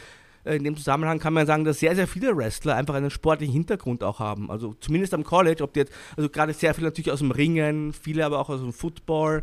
In 0.47 0.63
dem 0.63 0.77
Zusammenhang 0.77 1.19
kann 1.19 1.33
man 1.33 1.47
sagen, 1.47 1.65
dass 1.65 1.81
sehr, 1.81 1.97
sehr 1.97 2.07
viele 2.07 2.37
Wrestler 2.37 2.77
einfach 2.77 2.95
einen 2.95 3.11
sportlichen 3.11 3.53
Hintergrund 3.53 4.05
auch 4.05 4.21
haben. 4.21 4.51
Also 4.51 4.75
zumindest 4.81 5.13
am 5.13 5.25
College, 5.25 5.63
ob 5.65 5.73
die 5.73 5.81
jetzt, 5.81 5.93
also 6.17 6.29
gerade 6.29 6.53
sehr 6.53 6.73
viele 6.73 6.87
natürlich 6.87 7.11
aus 7.11 7.19
dem 7.19 7.33
Ringen, 7.33 7.93
viele 7.93 8.25
aber 8.25 8.39
auch 8.39 8.49
aus 8.49 8.61
dem 8.61 8.73
Football. 8.73 9.43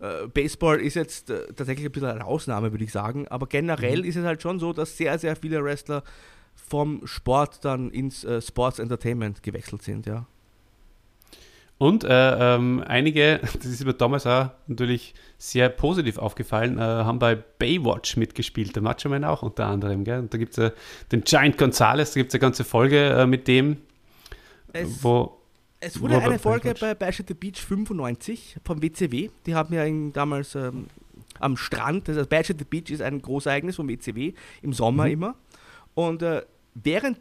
Äh, 0.00 0.26
Baseball 0.26 0.80
ist 0.80 0.94
jetzt 0.94 1.30
äh, 1.30 1.46
tatsächlich 1.54 1.86
ein 1.86 1.92
bisschen 1.92 2.08
eine 2.08 2.24
Ausnahme, 2.24 2.72
würde 2.72 2.84
ich 2.84 2.92
sagen. 2.92 3.28
Aber 3.28 3.46
generell 3.46 4.04
ist 4.04 4.16
es 4.16 4.24
halt 4.24 4.42
schon 4.42 4.58
so, 4.58 4.72
dass 4.72 4.96
sehr, 4.96 5.18
sehr 5.18 5.36
viele 5.36 5.62
Wrestler 5.62 6.02
vom 6.54 7.06
Sport 7.06 7.64
dann 7.64 7.90
ins 7.90 8.24
äh, 8.24 8.40
Sports 8.42 8.78
Entertainment 8.78 9.42
gewechselt 9.42 9.82
sind, 9.82 10.06
ja. 10.06 10.26
Und 11.78 12.04
äh, 12.04 12.54
ähm, 12.54 12.82
einige, 12.86 13.38
das 13.54 13.66
ist 13.66 13.84
mir 13.84 13.92
damals 13.92 14.26
auch 14.26 14.50
natürlich 14.66 15.14
sehr 15.36 15.68
positiv 15.68 16.16
aufgefallen, 16.18 16.78
äh, 16.78 16.80
haben 16.80 17.18
bei 17.18 17.34
Baywatch 17.34 18.16
mitgespielt, 18.16 18.74
der 18.74 18.82
Macho 18.82 19.08
Man 19.10 19.24
auch 19.24 19.42
unter 19.42 19.66
anderem. 19.66 20.04
Gell? 20.04 20.20
Und 20.20 20.32
da 20.32 20.38
gibt 20.38 20.52
es 20.52 20.58
äh, 20.58 20.70
den 21.12 21.22
Giant 21.22 21.58
Gonzalez, 21.58 22.12
da 22.14 22.20
gibt 22.20 22.28
es 22.30 22.34
eine 22.34 22.40
ganze 22.40 22.64
Folge 22.64 23.10
äh, 23.10 23.26
mit 23.26 23.46
dem, 23.46 23.76
Es, 24.72 25.04
wo. 25.04 25.36
es 25.80 26.00
wurde 26.00 26.14
wo 26.14 26.18
eine 26.20 26.28
bei 26.30 26.38
Folge 26.38 26.70
Baywatch- 26.70 26.80
bei 26.80 26.94
Bash 26.94 27.20
at 27.20 27.28
the 27.28 27.34
Beach 27.34 27.60
95 27.60 28.56
vom 28.64 28.80
WCW. 28.82 29.28
Die 29.44 29.54
haben 29.54 29.74
ja 29.74 29.84
in, 29.84 30.14
damals 30.14 30.54
ähm, 30.54 30.86
am 31.40 31.58
Strand, 31.58 32.08
heißt 32.08 32.28
Bash 32.30 32.50
at 32.50 32.58
the 32.58 32.64
Beach 32.64 32.90
ist 32.90 33.02
ein 33.02 33.20
Großereignis 33.20 33.76
vom 33.76 33.86
WCW, 33.88 34.32
im 34.62 34.72
Sommer 34.72 35.04
Mhm. 35.04 35.10
immer. 35.10 35.34
Und 35.94 36.22
äh, 36.22 36.40
während 36.74 37.18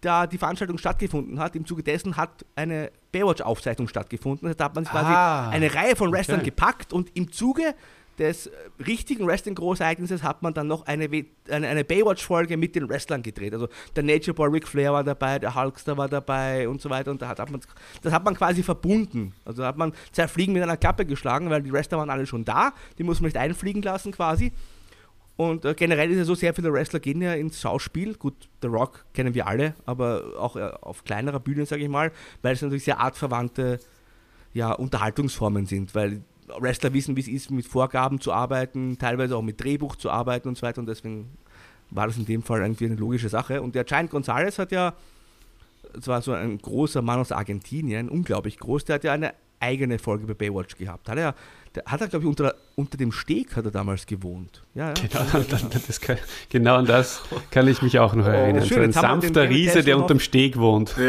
da 0.00 0.26
die 0.26 0.38
Veranstaltung 0.38 0.78
stattgefunden 0.78 1.38
hat, 1.38 1.54
im 1.54 1.64
Zuge 1.64 1.84
dessen 1.84 2.16
hat 2.16 2.44
eine 2.56 2.90
Baywatch-Aufzeichnung 3.18 3.88
stattgefunden. 3.88 4.54
Da 4.56 4.64
hat 4.64 4.74
man 4.74 4.84
quasi 4.84 5.12
Ah, 5.12 5.48
eine 5.50 5.74
Reihe 5.74 5.96
von 5.96 6.12
Wrestlern 6.12 6.40
okay. 6.40 6.50
gepackt 6.50 6.92
und 6.92 7.16
im 7.16 7.30
Zuge 7.32 7.74
des 8.18 8.46
äh, 8.46 8.50
richtigen 8.86 9.26
Wrestling-Großereignisses 9.26 10.22
hat 10.22 10.42
man 10.42 10.54
dann 10.54 10.66
noch 10.68 10.86
eine, 10.86 11.08
eine, 11.50 11.66
eine 11.66 11.84
Baywatch-Folge 11.84 12.56
mit 12.56 12.76
den 12.76 12.88
Wrestlern 12.88 13.22
gedreht. 13.22 13.52
Also 13.52 13.68
der 13.96 14.02
Nature 14.04 14.34
Boy 14.34 14.50
Ric 14.50 14.68
Flair 14.68 14.92
war 14.92 15.02
dabei, 15.02 15.38
der 15.38 15.54
Hulkster 15.54 15.96
war 15.96 16.08
dabei 16.08 16.68
und 16.68 16.80
so 16.80 16.90
weiter. 16.90 17.10
Und 17.10 17.22
da 17.22 17.28
hat, 17.28 17.40
hat 17.40 17.50
man, 17.50 17.60
das 18.02 18.12
hat 18.12 18.24
man 18.24 18.34
quasi 18.36 18.62
verbunden. 18.62 19.32
Also 19.44 19.62
da 19.62 19.68
hat 19.68 19.76
man 19.76 19.92
zwei 20.12 20.28
Fliegen 20.28 20.52
mit 20.52 20.62
einer 20.62 20.76
Klappe 20.76 21.06
geschlagen, 21.06 21.50
weil 21.50 21.62
die 21.62 21.72
Wrestler 21.72 21.98
waren 21.98 22.10
alle 22.10 22.26
schon 22.26 22.44
da. 22.44 22.72
Die 22.98 23.02
muss 23.02 23.20
man 23.20 23.26
nicht 23.26 23.36
einfliegen 23.36 23.82
lassen 23.82 24.12
quasi. 24.12 24.52
Und 25.36 25.64
äh, 25.64 25.74
generell 25.74 26.10
ist 26.10 26.18
ja 26.18 26.24
so, 26.24 26.34
sehr 26.34 26.54
viele 26.54 26.72
Wrestler 26.72 27.00
gehen 27.00 27.20
ja 27.20 27.34
ins 27.34 27.60
Schauspiel. 27.60 28.14
Gut, 28.14 28.48
The 28.62 28.68
Rock 28.68 29.04
kennen 29.14 29.34
wir 29.34 29.46
alle, 29.46 29.74
aber 29.84 30.22
auch 30.38 30.56
äh, 30.56 30.70
auf 30.80 31.04
kleinerer 31.04 31.40
Bühne, 31.40 31.66
sage 31.66 31.82
ich 31.82 31.88
mal, 31.88 32.12
weil 32.42 32.54
es 32.54 32.62
natürlich 32.62 32.84
sehr 32.84 33.00
artverwandte 33.00 33.80
ja, 34.52 34.72
Unterhaltungsformen 34.72 35.66
sind, 35.66 35.94
weil 35.94 36.22
Wrestler 36.60 36.92
wissen, 36.92 37.16
wie 37.16 37.20
es 37.20 37.28
ist, 37.28 37.50
mit 37.50 37.66
Vorgaben 37.66 38.20
zu 38.20 38.32
arbeiten, 38.32 38.98
teilweise 38.98 39.36
auch 39.36 39.42
mit 39.42 39.62
Drehbuch 39.62 39.96
zu 39.96 40.10
arbeiten 40.10 40.48
und 40.48 40.56
so 40.56 40.62
weiter 40.62 40.80
und 40.80 40.86
deswegen 40.86 41.30
war 41.90 42.06
das 42.06 42.16
in 42.16 42.26
dem 42.26 42.42
Fall 42.42 42.60
irgendwie 42.60 42.86
eine 42.86 42.96
logische 42.96 43.28
Sache. 43.28 43.62
Und 43.62 43.74
der 43.74 43.84
Giant 43.84 44.10
Gonzalez 44.10 44.58
hat 44.58 44.72
ja, 44.72 44.94
es 45.98 46.06
war 46.06 46.22
so 46.22 46.32
ein 46.32 46.58
großer 46.58 47.02
Mann 47.02 47.20
aus 47.20 47.32
Argentinien, 47.32 48.08
unglaublich 48.08 48.58
groß, 48.58 48.84
der 48.84 48.96
hat 48.96 49.04
ja 49.04 49.12
eine 49.12 49.34
eigene 49.60 49.98
Folge 49.98 50.26
bei 50.26 50.34
Baywatch 50.34 50.76
gehabt. 50.76 51.08
Hat 51.08 51.18
er, 51.18 51.34
der 51.74 51.84
hat 51.86 52.00
er, 52.00 52.08
glaube 52.08 52.24
ich, 52.24 52.28
unter, 52.28 52.54
unter 52.76 52.96
dem 52.96 53.12
Steg 53.12 53.56
hat 53.56 53.64
er 53.64 53.70
damals 53.70 54.06
gewohnt. 54.06 54.62
Ja, 54.74 54.88
ja. 54.88 54.94
Genau, 54.94 55.44
das 55.86 56.00
kann, 56.00 56.18
genau 56.48 56.76
an 56.76 56.86
das 56.86 57.22
kann 57.50 57.66
ich 57.68 57.82
mich 57.82 57.98
auch 57.98 58.14
noch 58.14 58.26
erinnern. 58.26 58.64
schön, 58.64 58.92
so 58.92 59.00
ein 59.00 59.20
sanfter 59.20 59.48
Riese, 59.48 59.82
der 59.82 59.98
unterm 59.98 60.20
Steg 60.20 60.56
wohnt. 60.56 60.96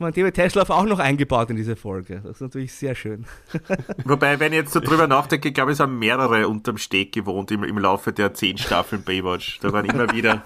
Haben 0.00 0.06
wir 0.06 0.12
David 0.12 0.34
Tesla 0.34 0.62
auch 0.62 0.84
noch 0.84 1.00
eingebaut 1.00 1.50
in 1.50 1.56
diese 1.56 1.74
Folge. 1.74 2.20
Das 2.22 2.36
ist 2.36 2.40
natürlich 2.40 2.72
sehr 2.72 2.94
schön. 2.94 3.24
Wobei, 4.04 4.38
wenn 4.38 4.52
ich 4.52 4.60
jetzt 4.60 4.72
so 4.72 4.78
drüber 4.78 5.08
nachdenke, 5.08 5.48
ich 5.48 5.54
glaube, 5.54 5.72
es 5.72 5.80
haben 5.80 5.98
mehrere 5.98 6.46
unterm 6.46 6.78
Steg 6.78 7.10
gewohnt 7.10 7.50
im, 7.50 7.64
im 7.64 7.78
Laufe 7.78 8.12
der 8.12 8.32
zehn 8.32 8.58
Staffeln 8.58 9.02
Baywatch. 9.02 9.58
Da 9.58 9.72
waren 9.72 9.86
immer 9.86 10.12
wieder 10.12 10.44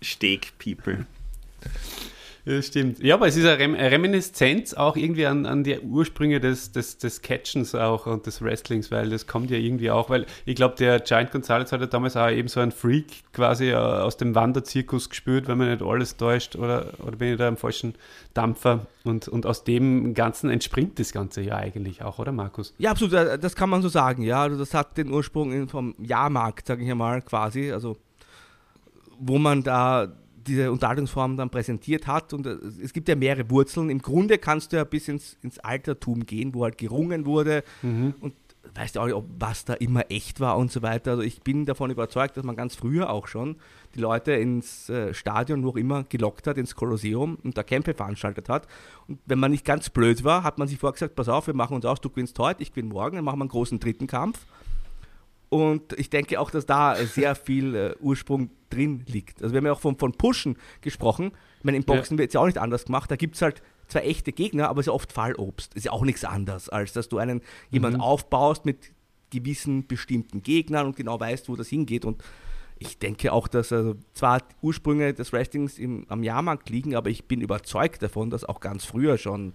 Steg-People. 0.00 1.04
Ja, 2.46 2.62
stimmt. 2.62 3.00
Ja, 3.00 3.16
aber 3.16 3.26
es 3.26 3.36
ist 3.36 3.44
eine 3.44 3.58
Rem 3.58 3.74
Reminiszenz 3.74 4.72
auch 4.72 4.94
irgendwie 4.94 5.26
an, 5.26 5.46
an 5.46 5.64
die 5.64 5.80
Ursprünge 5.80 6.38
des, 6.38 6.70
des, 6.70 6.96
des 6.96 7.20
Catchens 7.20 7.74
auch 7.74 8.06
und 8.06 8.26
des 8.26 8.40
Wrestlings, 8.40 8.92
weil 8.92 9.10
das 9.10 9.26
kommt 9.26 9.50
ja 9.50 9.56
irgendwie 9.56 9.90
auch, 9.90 10.10
weil 10.10 10.26
ich 10.44 10.54
glaube, 10.54 10.76
der 10.76 11.00
Giant 11.00 11.32
Gonzalez 11.32 11.72
hat 11.72 11.80
ja 11.80 11.88
damals 11.88 12.16
auch 12.16 12.30
eben 12.30 12.46
so 12.46 12.60
einen 12.60 12.70
Freak 12.70 13.06
quasi 13.32 13.70
äh, 13.70 13.74
aus 13.74 14.16
dem 14.16 14.36
Wanderzirkus 14.36 15.10
gespürt, 15.10 15.48
wenn 15.48 15.58
man 15.58 15.70
nicht 15.70 15.82
alles 15.82 16.16
täuscht, 16.18 16.54
oder, 16.54 16.92
oder 17.04 17.16
bin 17.16 17.32
ich 17.32 17.38
da 17.38 17.48
am 17.48 17.56
falschen 17.56 17.96
Dampfer? 18.32 18.86
Und, 19.02 19.26
und 19.26 19.44
aus 19.44 19.64
dem 19.64 20.14
Ganzen 20.14 20.48
entspringt 20.48 21.00
das 21.00 21.10
Ganze 21.10 21.40
ja 21.40 21.56
eigentlich 21.56 22.02
auch, 22.02 22.20
oder 22.20 22.30
Markus? 22.30 22.74
Ja, 22.78 22.92
absolut, 22.92 23.14
äh, 23.14 23.40
das 23.40 23.56
kann 23.56 23.70
man 23.70 23.82
so 23.82 23.88
sagen, 23.88 24.22
ja. 24.22 24.42
Also 24.42 24.56
das 24.56 24.72
hat 24.72 24.96
den 24.96 25.10
Ursprung 25.10 25.68
vom 25.68 25.96
Jahrmarkt, 25.98 26.68
sage 26.68 26.84
ich 26.84 26.94
mal, 26.94 27.22
quasi, 27.22 27.72
also 27.72 27.96
wo 29.18 29.38
man 29.38 29.64
da 29.64 30.12
diese 30.46 30.72
Unterhaltungsform 30.72 31.36
dann 31.36 31.50
präsentiert 31.50 32.06
hat 32.06 32.32
und 32.32 32.46
äh, 32.46 32.56
es 32.82 32.92
gibt 32.92 33.08
ja 33.08 33.16
mehrere 33.16 33.50
Wurzeln. 33.50 33.90
Im 33.90 34.00
Grunde 34.00 34.38
kannst 34.38 34.72
du 34.72 34.76
ja 34.76 34.84
bis 34.84 35.08
ins, 35.08 35.36
ins 35.42 35.58
Altertum 35.58 36.26
gehen, 36.26 36.54
wo 36.54 36.64
halt 36.64 36.78
gerungen 36.78 37.26
wurde 37.26 37.64
und 38.20 38.32
weißt 38.74 38.96
ja 38.96 39.02
auch 39.02 39.06
nicht, 39.06 39.14
ob 39.14 39.26
was 39.38 39.64
da 39.64 39.74
immer 39.74 40.10
echt 40.10 40.40
war 40.40 40.56
und 40.56 40.70
so 40.70 40.82
weiter. 40.82 41.12
Also 41.12 41.22
ich 41.22 41.40
bin 41.42 41.66
davon 41.66 41.90
überzeugt, 41.90 42.36
dass 42.36 42.44
man 42.44 42.56
ganz 42.56 42.74
früher 42.74 43.10
auch 43.10 43.26
schon 43.26 43.56
die 43.94 44.00
Leute 44.00 44.32
ins 44.32 44.88
äh, 44.88 45.14
Stadion, 45.14 45.64
wo 45.64 45.70
auch 45.70 45.76
immer, 45.76 46.04
gelockt 46.04 46.46
hat, 46.46 46.58
ins 46.58 46.74
Kolosseum 46.74 47.38
und 47.42 47.56
da 47.56 47.62
Kämpfe 47.62 47.94
veranstaltet 47.94 48.48
hat. 48.48 48.66
Und 49.08 49.18
wenn 49.26 49.38
man 49.38 49.50
nicht 49.50 49.64
ganz 49.64 49.90
blöd 49.90 50.24
war, 50.24 50.42
hat 50.42 50.58
man 50.58 50.68
sich 50.68 50.78
vorgesagt, 50.78 51.14
pass 51.14 51.28
auf, 51.28 51.46
wir 51.46 51.54
machen 51.54 51.74
uns 51.74 51.84
aus, 51.84 52.00
du 52.00 52.10
gewinnst 52.10 52.38
heute, 52.38 52.62
ich 52.62 52.72
gewinne 52.72 52.92
morgen, 52.92 53.16
dann 53.16 53.24
machen 53.24 53.38
wir 53.38 53.44
einen 53.44 53.50
großen 53.50 53.80
dritten 53.80 54.06
Kampf. 54.06 54.46
Und 55.48 55.92
ich 55.98 56.10
denke 56.10 56.40
auch, 56.40 56.50
dass 56.50 56.66
da 56.66 56.96
sehr 56.96 57.34
viel 57.34 57.74
äh, 57.74 57.94
Ursprung 58.00 58.50
drin 58.70 59.04
liegt. 59.06 59.42
Also 59.42 59.52
wir 59.52 59.58
haben 59.58 59.66
ja 59.66 59.72
auch 59.72 59.80
von, 59.80 59.96
von 59.96 60.12
Pushen 60.12 60.58
gesprochen. 60.80 61.32
Ich 61.58 61.64
meine, 61.64 61.76
im 61.76 61.84
Boxen 61.84 62.18
wird 62.18 62.30
es 62.30 62.34
ja 62.34 62.40
auch 62.40 62.46
nicht 62.46 62.58
anders 62.58 62.86
gemacht. 62.86 63.10
Da 63.10 63.16
gibt 63.16 63.36
es 63.36 63.42
halt 63.42 63.62
zwar 63.86 64.02
echte 64.02 64.32
Gegner, 64.32 64.68
aber 64.68 64.80
es 64.80 64.84
ist 64.84 64.88
ja 64.88 64.92
oft 64.94 65.12
Fallobst. 65.12 65.74
Ist 65.74 65.84
ja 65.84 65.92
auch 65.92 66.02
nichts 66.02 66.24
anderes, 66.24 66.68
als 66.68 66.92
dass 66.92 67.08
du 67.08 67.18
einen 67.18 67.42
jemanden 67.70 68.00
aufbaust 68.00 68.64
mit 68.64 68.92
gewissen 69.30 69.86
bestimmten 69.86 70.42
Gegnern 70.42 70.86
und 70.86 70.96
genau 70.96 71.18
weißt, 71.18 71.48
wo 71.48 71.56
das 71.56 71.68
hingeht. 71.68 72.04
Und 72.04 72.22
ich 72.78 72.98
denke 72.98 73.32
auch, 73.32 73.48
dass 73.48 73.72
also 73.72 73.94
zwar 74.12 74.42
Ursprünge 74.62 75.14
des 75.14 75.32
Wrestlings 75.32 75.78
im, 75.78 76.06
am 76.08 76.22
Jahrmarkt 76.22 76.68
liegen, 76.68 76.94
aber 76.94 77.10
ich 77.10 77.26
bin 77.26 77.40
überzeugt 77.40 78.02
davon, 78.02 78.30
dass 78.30 78.44
auch 78.44 78.60
ganz 78.60 78.84
früher 78.84 79.18
schon 79.18 79.54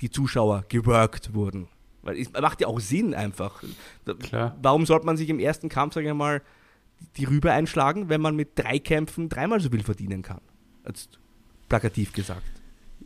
die 0.00 0.10
Zuschauer 0.10 0.64
geworkt 0.68 1.34
wurden. 1.34 1.68
Weil 2.02 2.18
es 2.18 2.32
macht 2.32 2.60
ja 2.60 2.66
auch 2.66 2.80
Sinn 2.80 3.14
einfach. 3.14 3.62
Klar. 4.20 4.56
Warum 4.62 4.86
sollte 4.86 5.06
man 5.06 5.16
sich 5.16 5.28
im 5.28 5.38
ersten 5.38 5.68
Kampf, 5.68 5.94
sage 5.94 6.08
ich 6.08 6.14
mal, 6.14 6.42
die 7.16 7.24
Rübe 7.24 7.52
einschlagen, 7.52 8.08
wenn 8.08 8.20
man 8.20 8.36
mit 8.36 8.58
drei 8.58 8.78
Kämpfen 8.78 9.28
dreimal 9.28 9.60
so 9.60 9.70
viel 9.70 9.82
verdienen 9.82 10.22
kann? 10.22 10.40
Jetzt 10.86 11.18
plakativ 11.68 12.12
gesagt. 12.12 12.42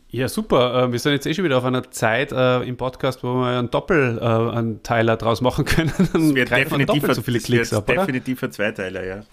Ja, 0.09 0.29
super. 0.29 0.83
Äh, 0.83 0.91
wir 0.91 0.99
sind 0.99 1.11
jetzt 1.13 1.25
eh 1.25 1.33
schon 1.33 1.43
wieder 1.43 1.57
auf 1.57 1.65
einer 1.65 1.91
Zeit 1.91 2.31
äh, 2.31 2.61
im 2.63 2.77
Podcast, 2.77 3.23
wo 3.23 3.33
wir 3.35 3.57
einen 3.57 3.69
Doppel-Teiler 3.69 5.17
draus 5.17 5.41
machen 5.41 5.65
können. 5.65 5.91
Dann 5.97 6.07
greifen 6.07 6.35
wir 6.35 6.45
definitiv, 6.45 7.01
doppelt 7.01 7.15
so 7.15 7.21
viele 7.21 7.39
Klicks 7.39 7.73
ab, 7.73 7.85
definitiv 7.87 8.41
ein 8.43 8.51
Zweiteiler, 8.51 9.03
ja. 9.03 9.23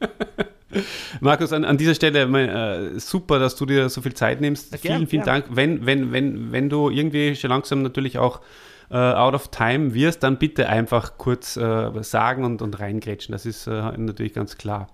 Markus, 1.20 1.52
an, 1.52 1.64
an 1.64 1.76
dieser 1.76 1.94
Stelle 1.94 2.22
äh, 2.22 2.98
super, 2.98 3.38
dass 3.38 3.56
du 3.56 3.66
dir 3.66 3.88
so 3.88 4.02
viel 4.02 4.14
Zeit 4.14 4.40
nimmst. 4.40 4.72
Ja, 4.72 4.78
vielen, 4.78 5.06
vielen 5.06 5.22
gern. 5.22 5.42
Dank. 5.42 5.56
Wenn, 5.56 5.86
wenn, 5.86 6.12
wenn, 6.12 6.52
wenn 6.52 6.68
du 6.68 6.90
irgendwie 6.90 7.36
schon 7.36 7.50
langsam 7.50 7.82
natürlich 7.82 8.18
auch 8.18 8.40
äh, 8.90 8.96
out 8.96 9.34
of 9.34 9.48
time 9.48 9.94
wirst, 9.94 10.22
dann 10.22 10.38
bitte 10.38 10.68
einfach 10.68 11.18
kurz 11.18 11.56
äh, 11.56 11.90
sagen 12.02 12.44
und, 12.44 12.62
und 12.62 12.78
reingrätschen. 12.78 13.32
Das 13.32 13.46
ist 13.46 13.66
äh, 13.66 13.70
natürlich 13.96 14.34
ganz 14.34 14.56
klar. 14.56 14.88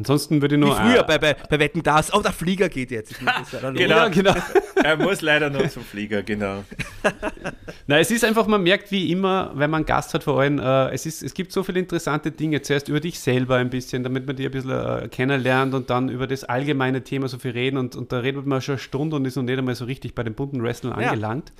Ansonsten 0.00 0.40
würde 0.40 0.54
ich 0.56 0.60
Wie 0.62 0.64
nur. 0.64 0.76
früher 0.76 1.00
äh, 1.00 1.04
bei, 1.06 1.18
bei, 1.18 1.34
bei 1.34 1.58
Wetten 1.58 1.82
das. 1.82 2.10
Oh, 2.14 2.22
der 2.22 2.32
Flieger 2.32 2.70
geht 2.70 2.90
jetzt. 2.90 3.12
Ich 3.12 3.20
muss 3.20 3.32
das. 3.52 3.62
Ja, 3.78 4.08
genau. 4.08 4.34
Er 4.82 4.96
muss 4.96 5.20
leider 5.20 5.50
noch 5.50 5.68
zum 5.68 5.84
Flieger, 5.84 6.22
genau. 6.22 6.64
Na, 7.86 7.98
es 7.98 8.10
ist 8.10 8.24
einfach, 8.24 8.46
man 8.46 8.62
merkt 8.62 8.90
wie 8.90 9.12
immer, 9.12 9.50
wenn 9.54 9.68
man 9.70 9.80
einen 9.80 9.84
Gast 9.84 10.14
hat 10.14 10.24
vor 10.24 10.40
allem, 10.40 10.58
äh, 10.58 10.88
es, 10.94 11.04
ist, 11.04 11.22
es 11.22 11.34
gibt 11.34 11.52
so 11.52 11.62
viele 11.62 11.80
interessante 11.80 12.30
Dinge. 12.30 12.62
Zuerst 12.62 12.88
über 12.88 12.98
dich 12.98 13.20
selber 13.20 13.56
ein 13.56 13.68
bisschen, 13.68 14.02
damit 14.04 14.26
man 14.26 14.36
dich 14.36 14.46
ein 14.46 14.52
bisschen 14.52 14.70
äh, 14.70 15.08
kennenlernt 15.08 15.74
und 15.74 15.90
dann 15.90 16.08
über 16.08 16.26
das 16.26 16.44
allgemeine 16.44 17.04
Thema 17.04 17.28
so 17.28 17.38
viel 17.38 17.50
reden 17.50 17.76
und, 17.76 17.94
und 17.94 18.10
da 18.10 18.20
redet 18.20 18.46
man 18.46 18.62
schon 18.62 18.74
eine 18.76 18.78
Stunde 18.78 19.16
und 19.16 19.26
ist 19.26 19.36
noch 19.36 19.42
nicht 19.42 19.58
einmal 19.58 19.74
so 19.74 19.84
richtig 19.84 20.14
bei 20.14 20.22
den 20.22 20.32
bunten 20.32 20.62
Wrestlern 20.62 20.98
Ja. 20.98 21.08
angelangt. 21.10 21.52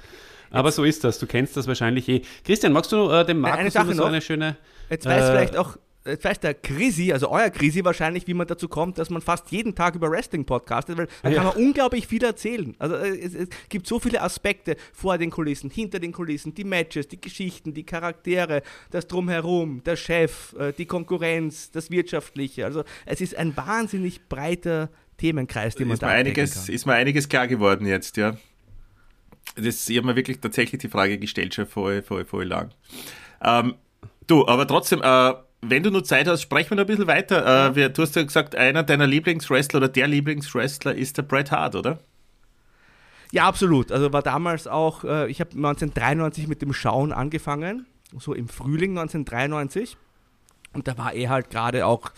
Aber 0.50 0.72
so 0.72 0.82
ist 0.84 1.04
das, 1.04 1.18
du 1.18 1.26
kennst 1.26 1.58
das 1.58 1.68
wahrscheinlich 1.68 2.08
eh. 2.08 2.22
Christian, 2.44 2.72
magst 2.72 2.90
du 2.90 3.10
äh, 3.10 3.26
dem 3.26 3.42
Nein, 3.42 3.52
eine 3.52 3.56
Markus 3.58 3.72
Sache 3.74 3.84
über 3.86 3.94
so 3.94 4.02
noch. 4.04 4.08
eine 4.08 4.22
schöne... 4.22 4.56
Jetzt 4.88 5.04
weiß 5.04 5.24
Äh, 5.24 5.30
vielleicht 5.30 5.56
auch, 5.58 5.76
jetzt 6.06 6.24
weiß 6.24 6.40
der 6.40 6.54
Krisi, 6.54 7.12
also 7.12 7.30
euer 7.30 7.50
Krisi 7.50 7.84
wahrscheinlich, 7.84 8.26
wie 8.26 8.34
man 8.34 8.46
dazu 8.46 8.68
kommt, 8.68 8.98
dass 8.98 9.10
man 9.10 9.20
fast 9.22 9.50
jeden 9.52 9.74
Tag 9.74 9.94
über 9.94 10.10
Wrestling 10.10 10.44
podcastet, 10.46 10.96
weil 10.96 11.08
da 11.22 11.28
Ja. 11.30 11.36
kann 11.36 11.46
man 11.46 11.56
unglaublich 11.56 12.06
viel 12.06 12.24
erzählen. 12.24 12.74
Also 12.78 12.94
äh, 12.96 13.18
es, 13.18 13.34
es 13.34 13.48
gibt 13.68 13.86
so 13.86 13.98
viele 14.00 14.22
Aspekte 14.22 14.76
vor 14.92 15.18
den 15.18 15.30
Kulissen, 15.30 15.68
hinter 15.70 15.98
den 15.98 16.12
Kulissen, 16.12 16.54
die 16.54 16.64
Matches, 16.64 17.08
die 17.08 17.20
Geschichten, 17.20 17.74
die 17.74 17.84
Charaktere, 17.84 18.62
das 18.90 19.06
Drumherum, 19.06 19.82
der 19.84 19.96
Chef, 19.96 20.54
äh, 20.58 20.72
die 20.72 20.86
Konkurrenz, 20.86 21.70
das 21.70 21.90
Wirtschaftliche. 21.90 22.64
Also 22.64 22.84
es 23.04 23.20
ist 23.20 23.36
ein 23.36 23.56
wahnsinnig 23.56 24.28
breiter 24.28 24.88
Themenkreis, 25.18 25.74
den 25.74 25.88
man 25.88 25.94
Ist 25.94 26.02
da 26.02 26.06
mir, 26.06 26.12
einiges, 26.14 26.66
kann. 26.66 26.74
ist 26.74 26.86
mir 26.86 26.94
einiges 26.94 27.28
klar 27.28 27.46
geworden 27.46 27.86
jetzt, 27.86 28.16
ja. 28.16 28.36
Das, 29.56 29.88
ich 29.88 29.96
habe 29.98 30.06
mir 30.06 30.16
wirklich 30.16 30.40
tatsächlich 30.40 30.80
die 30.80 30.88
Frage 30.88 31.18
gestellt, 31.18 31.54
schon 31.54 31.66
voll, 31.66 32.02
voll, 32.02 32.24
voll 32.24 32.44
lang. 32.44 32.70
Ähm, 33.42 33.74
du, 34.26 34.46
aber 34.46 34.66
trotzdem, 34.66 35.02
äh, 35.02 35.34
wenn 35.62 35.82
du 35.82 35.90
nur 35.90 36.04
Zeit 36.04 36.26
hast, 36.26 36.42
sprechen 36.42 36.70
wir 36.70 36.76
noch 36.76 36.84
ein 36.84 36.86
bisschen 36.86 37.06
weiter. 37.06 37.68
Äh, 37.70 37.76
wir, 37.76 37.88
du 37.90 38.02
hast 38.02 38.16
ja 38.16 38.22
gesagt, 38.22 38.54
einer 38.56 38.82
deiner 38.82 39.06
Lieblingswrestler 39.06 39.78
oder 39.78 39.88
der 39.88 40.08
Lieblingswrestler 40.08 40.94
ist 40.94 41.18
der 41.18 41.22
Bret 41.22 41.50
Hart, 41.50 41.74
oder? 41.74 41.98
Ja, 43.32 43.46
absolut. 43.46 43.92
Also 43.92 44.12
war 44.12 44.22
damals 44.22 44.66
auch, 44.66 45.04
äh, 45.04 45.30
ich 45.30 45.40
habe 45.40 45.50
1993 45.50 46.48
mit 46.48 46.62
dem 46.62 46.72
Schauen 46.72 47.12
angefangen, 47.12 47.86
so 48.18 48.34
im 48.34 48.48
Frühling 48.48 48.98
1993. 48.98 49.96
Und 50.72 50.88
da 50.88 50.96
war 50.98 51.12
er 51.12 51.28
halt 51.30 51.50
gerade 51.50 51.84
auch 51.86 52.10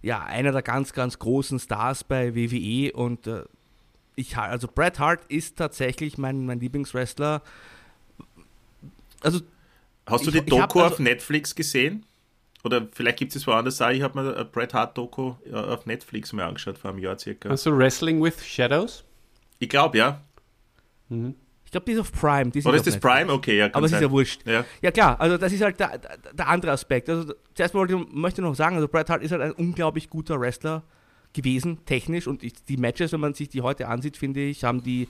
ja, 0.00 0.22
einer 0.22 0.52
der 0.52 0.62
ganz, 0.62 0.92
ganz 0.92 1.18
großen 1.18 1.58
Stars 1.58 2.04
bei 2.04 2.34
WWE. 2.36 2.92
Und 2.92 3.26
äh, 3.26 3.42
ich, 4.14 4.36
also 4.36 4.68
Bret 4.72 4.98
Hart 5.00 5.20
ist 5.28 5.56
tatsächlich 5.58 6.16
mein, 6.16 6.46
mein 6.46 6.60
Lieblingswrestler. 6.60 7.42
Also, 9.20 9.40
Hast 10.06 10.24
du 10.26 10.30
Ich- 10.30 10.40
die 10.44 10.46
Doku 10.50 10.80
also- 10.80 10.94
auf 10.94 10.98
Netflix 11.00 11.54
gesehen? 11.54 12.04
Oder 12.64 12.88
vielleicht 12.92 13.18
gibt 13.18 13.32
es 13.32 13.42
es 13.42 13.46
woanders 13.46 13.80
auch. 13.80 13.90
Ich 13.90 14.02
habe 14.02 14.20
mir 14.20 14.34
eine 14.34 14.44
Bret 14.44 14.74
Hart 14.74 14.98
Doku 14.98 15.34
äh, 15.46 15.54
auf 15.54 15.86
Netflix 15.86 16.32
mal 16.32 16.44
angeschaut 16.44 16.78
vor 16.78 16.90
einem 16.90 16.98
Jahr 16.98 17.18
circa. 17.18 17.48
Hast 17.48 17.66
du 17.66 17.76
Wrestling 17.76 18.22
with 18.22 18.44
Shadows? 18.44 19.04
Ich 19.58 19.68
glaube, 19.68 19.98
ja. 19.98 20.22
ich 21.08 21.70
glaube, 21.70 21.86
die 21.86 21.92
ist 21.92 22.00
auf 22.00 22.12
Prime. 22.12 22.50
Ist 22.54 22.66
Oder 22.66 22.76
ist 22.76 22.86
das 22.86 22.94
Netflix. 22.94 23.14
Prime? 23.14 23.32
Okay, 23.32 23.58
ja. 23.58 23.70
Aber 23.72 23.86
es 23.86 23.92
ist 23.92 24.00
ja 24.00 24.10
wurscht. 24.10 24.46
Ja. 24.46 24.64
Ja 24.82 24.90
klar, 24.90 25.20
also 25.20 25.36
das 25.36 25.52
ist 25.52 25.62
halt 25.62 25.78
der, 25.78 25.98
der, 25.98 26.18
der 26.32 26.48
andere 26.48 26.72
Aspekt. 26.72 27.08
Also 27.08 27.32
zuerst 27.54 27.74
mal 27.74 27.86
möchte 28.12 28.40
ich 28.40 28.46
noch 28.46 28.54
sagen, 28.54 28.76
also 28.76 28.88
Bret 28.88 29.08
Hart 29.08 29.22
ist 29.22 29.30
halt 29.30 29.42
ein 29.42 29.52
unglaublich 29.52 30.10
guter 30.10 30.40
Wrestler 30.40 30.82
gewesen, 31.32 31.84
technisch. 31.84 32.26
Und 32.26 32.42
ich, 32.42 32.64
die 32.64 32.76
Matches, 32.76 33.12
wenn 33.12 33.20
man 33.20 33.34
sich 33.34 33.48
die 33.48 33.62
heute 33.62 33.88
ansieht, 33.88 34.16
finde 34.16 34.40
ich, 34.40 34.64
haben 34.64 34.82
die 34.82 35.08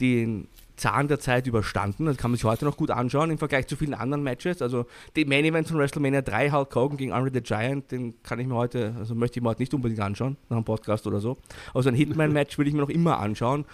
den 0.00 0.48
Zahn 0.76 1.08
der 1.08 1.18
Zeit 1.20 1.46
überstanden. 1.46 2.06
Das 2.06 2.16
kann 2.16 2.30
man 2.30 2.36
sich 2.36 2.44
heute 2.44 2.64
noch 2.64 2.76
gut 2.76 2.90
anschauen 2.90 3.30
im 3.30 3.38
Vergleich 3.38 3.66
zu 3.66 3.76
vielen 3.76 3.94
anderen 3.94 4.22
Matches. 4.22 4.60
Also 4.60 4.86
die 5.16 5.24
Main 5.24 5.44
Event 5.44 5.68
von 5.68 5.78
WrestleMania 5.78 6.22
3, 6.22 6.50
Hulk 6.50 6.74
Hogan 6.74 6.96
gegen 6.96 7.12
Andre 7.12 7.30
the 7.32 7.40
Giant, 7.40 7.90
den 7.90 8.22
kann 8.22 8.38
ich 8.38 8.46
mir 8.46 8.54
heute, 8.54 8.94
also 8.98 9.14
möchte 9.14 9.38
ich 9.38 9.42
mir 9.42 9.48
heute 9.48 9.62
nicht 9.62 9.72
unbedingt 9.74 10.00
anschauen, 10.00 10.36
nach 10.48 10.56
einem 10.56 10.64
Podcast 10.64 11.06
oder 11.06 11.20
so. 11.20 11.38
Also 11.74 11.88
ein 11.88 11.94
Hitman-Match 11.94 12.58
würde 12.58 12.68
ich 12.68 12.74
mir 12.74 12.82
noch 12.82 12.90
immer 12.90 13.18
anschauen. 13.18 13.64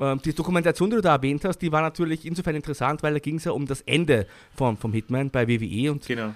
Ähm, 0.00 0.20
die 0.24 0.32
Dokumentation, 0.34 0.90
die 0.90 0.96
du 0.96 1.02
da 1.02 1.14
erwähnt 1.16 1.44
hast, 1.44 1.58
die 1.58 1.70
war 1.70 1.82
natürlich 1.82 2.24
insofern 2.26 2.54
interessant, 2.56 3.02
weil 3.02 3.12
da 3.12 3.18
ging 3.18 3.36
es 3.36 3.44
ja 3.44 3.52
um 3.52 3.66
das 3.66 3.82
Ende 3.82 4.26
vom, 4.56 4.76
vom 4.76 4.92
Hitman 4.92 5.30
bei 5.30 5.46
WWE 5.46 5.92
und 5.92 6.06
Genau. 6.06 6.34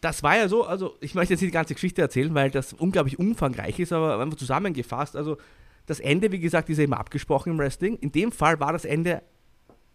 das 0.00 0.22
war 0.22 0.36
ja 0.36 0.48
so, 0.48 0.64
also 0.64 0.94
ich 1.00 1.14
möchte 1.14 1.34
jetzt 1.34 1.40
nicht 1.42 1.50
die 1.52 1.54
ganze 1.54 1.74
Geschichte 1.74 2.02
erzählen, 2.02 2.34
weil 2.34 2.50
das 2.50 2.72
unglaublich 2.72 3.18
umfangreich 3.18 3.78
ist, 3.78 3.92
aber 3.92 4.18
einfach 4.18 4.36
zusammengefasst, 4.36 5.14
also 5.16 5.38
das 5.86 6.00
Ende, 6.00 6.32
wie 6.32 6.38
gesagt, 6.38 6.68
ist 6.70 6.78
immer 6.78 6.98
abgesprochen 6.98 7.52
im 7.52 7.58
Wrestling. 7.58 7.96
In 7.96 8.12
dem 8.12 8.32
Fall 8.32 8.60
war 8.60 8.72
das 8.72 8.84
Ende 8.84 9.22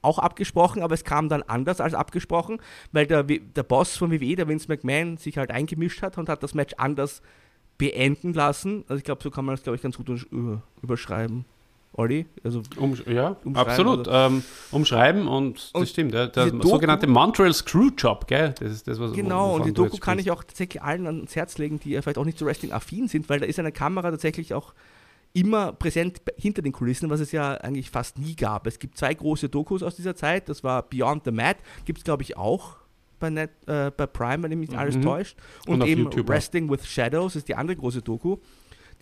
auch 0.02 0.20
abgesprochen, 0.20 0.84
aber 0.84 0.94
es 0.94 1.04
kam 1.04 1.28
dann 1.28 1.44
anders 1.44 1.82
als 1.82 1.94
abgesprochen, 1.94 2.60
weil 2.92 3.08
der, 3.08 3.24
der 3.24 3.64
Boss 3.64 3.98
von 3.98 4.12
WWE, 4.12 4.36
der 4.36 4.48
Vince 4.48 4.68
McMahon, 4.70 5.18
sich 5.18 5.38
halt 5.38 5.52
eingemischt 5.52 6.02
hat 6.02 6.18
und 6.18 6.30
hat 6.30 6.44
das 6.44 6.54
Match 6.54 6.74
anders 6.78 7.22
beenden 7.78 8.34
lassen. 8.34 8.84
Also 8.88 9.00
ich 9.00 9.04
glaube, 9.04 9.22
so 9.24 9.32
kann 9.32 9.46
man 9.46 9.54
das, 9.56 9.64
glaube 9.64 9.76
ich, 9.76 9.82
ganz 9.82 9.98
gut 9.98 10.08
über- 10.32 10.62
überschreiben. 10.82 11.46
Olli? 11.94 12.28
Also 12.44 12.62
Um, 12.78 12.96
ja, 13.08 13.36
Umschreiben, 13.44 13.56
absolut. 13.56 14.08
Ähm, 14.12 14.44
umschreiben 14.72 15.28
und 15.28 15.56
das 15.58 15.72
Und 15.72 15.90
stimmt. 15.90 16.14
Der, 16.14 16.28
der 16.28 16.50
sogenannte 16.62 17.08
Montreal 17.08 17.52
Screwjob, 17.52 18.28
gell? 18.28 18.54
Das 18.60 18.72
ist 18.72 18.88
das, 18.88 19.00
was 19.00 19.14
Genau, 19.14 19.56
und 19.56 19.66
die 19.66 19.74
Doku 19.74 19.98
kann 19.98 20.20
ich 20.20 20.30
auch 20.30 20.44
tatsächlich 20.44 20.82
allen 20.84 21.08
ans 21.08 21.36
Herz 21.36 21.58
legen, 21.58 21.80
die 21.80 21.92
ja 21.92 22.02
vielleicht 22.04 22.20
auch 22.20 22.26
nicht 22.26 22.38
so 22.38 22.46
Wrestling-affin 22.46 23.08
sind, 23.08 23.30
weil 23.30 23.40
da 23.40 23.48
ist 23.48 23.58
eine 23.58 23.72
Kamera 23.72 24.12
tatsächlich 24.12 24.54
auch 24.54 24.74
immer 25.40 25.74
präsent 25.74 26.22
hinter 26.38 26.62
den 26.62 26.72
Kulissen, 26.72 27.10
was 27.10 27.20
es 27.20 27.32
ja 27.32 27.54
eigentlich 27.56 27.90
fast 27.90 28.18
nie 28.18 28.36
gab. 28.36 28.66
Es 28.68 28.80
gibt 28.80 28.98
zwei 28.98 29.14
große 29.14 29.50
Dokus 29.50 29.84
aus 29.84 29.96
dieser 29.96 30.16
Zeit, 30.16 30.50
das 30.50 30.64
war 30.64 30.84
Beyond 30.84 31.26
the 31.26 31.32
Mat, 31.32 31.58
gibt 31.86 32.00
es 32.00 32.04
glaube 32.04 32.24
ich 32.24 32.38
auch 32.38 32.78
bei, 33.20 33.30
Net, 33.30 33.52
äh, 33.68 33.92
bei 33.96 34.06
Prime, 34.08 34.44
wenn 34.44 34.58
mich 34.60 34.70
nicht 34.70 34.78
alles 34.80 34.98
Mhm. 34.98 35.02
täuscht. 35.04 35.38
Und 35.68 35.82
Und, 35.82 35.88
eben 35.88 36.04
YouTube 36.04 36.26
auch. 36.26 36.34
Wrestling 36.34 36.70
with 36.70 36.86
Shadows 36.88 37.36
ist 37.36 37.48
die 37.48 37.56
andere 37.56 37.76
große 37.78 38.02
Doku, 38.02 38.38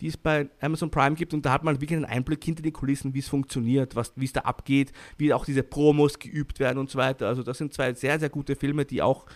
die 0.00 0.08
es 0.08 0.16
bei 0.16 0.48
Amazon 0.60 0.90
Prime 0.90 1.16
gibt 1.16 1.32
und 1.32 1.44
da 1.46 1.52
hat 1.52 1.64
man 1.64 1.80
wirklich 1.80 1.96
einen 1.96 2.04
Einblick 2.04 2.44
hinter 2.44 2.62
die 2.62 2.72
Kulissen, 2.72 3.14
wie 3.14 3.20
es 3.20 3.28
funktioniert, 3.28 3.94
wie 4.16 4.24
es 4.24 4.32
da 4.32 4.40
abgeht, 4.42 4.92
wie 5.16 5.32
auch 5.32 5.44
diese 5.46 5.62
Promos 5.62 6.18
geübt 6.18 6.60
werden 6.60 6.78
und 6.78 6.90
so 6.90 6.98
weiter. 6.98 7.28
Also 7.28 7.42
das 7.42 7.58
sind 7.58 7.72
zwei 7.72 7.94
sehr, 7.94 8.18
sehr 8.18 8.28
gute 8.28 8.56
Filme, 8.56 8.84
die 8.84 9.00
auch 9.00 9.26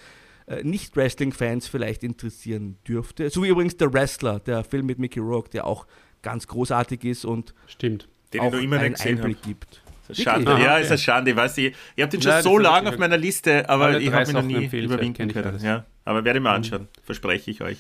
äh, 0.47 0.63
Nicht-Wrestling-Fans 0.65 1.67
vielleicht 1.69 2.03
interessieren 2.03 2.77
dürfte. 2.87 3.31
So 3.31 3.43
wie 3.43 3.49
übrigens 3.49 3.77
der 3.77 3.93
Wrestler, 3.93 4.41
der 4.41 4.65
Film 4.65 4.87
mit 4.87 4.99
Mickey 4.99 5.21
Rourke, 5.21 5.49
der 5.51 5.67
auch 5.67 5.87
ganz 6.23 6.47
großartig 6.47 7.05
ist 7.05 7.25
und 7.25 7.55
Stimmt. 7.67 8.09
Den 8.33 8.41
auch 8.41 8.47
ich 8.47 8.53
noch 8.53 8.61
immer 8.61 8.79
einen. 8.79 8.95
Einblick 8.95 9.43
gibt. 9.43 9.83
Schande. 10.13 10.53
Aha, 10.53 10.61
ja, 10.61 10.73
okay. 10.75 10.83
ist 10.83 10.91
eine 10.91 10.99
Schande. 10.99 11.31
Ich 11.31 11.37
weiß, 11.37 11.59
ich, 11.59 11.75
ich 11.97 12.03
habe 12.03 12.11
den 12.11 12.23
schon 12.23 12.33
Nein, 12.33 12.43
so 12.43 12.59
lange 12.59 12.87
hab 12.87 12.95
auf 12.95 12.99
meiner 12.99 13.17
Liste, 13.17 13.69
aber 13.69 14.01
ich 14.01 14.13
habe 14.13 14.29
ihn 14.29 14.35
noch 14.35 14.43
nie 14.43 14.67
überwinden 14.67 15.33
können. 15.33 15.59
Ja, 15.63 15.85
aber 16.05 16.25
werde 16.25 16.39
ich 16.39 16.43
mir 16.43 16.51
anschauen. 16.51 16.89
Verspreche 17.05 17.51
ich 17.51 17.63
euch. 17.63 17.79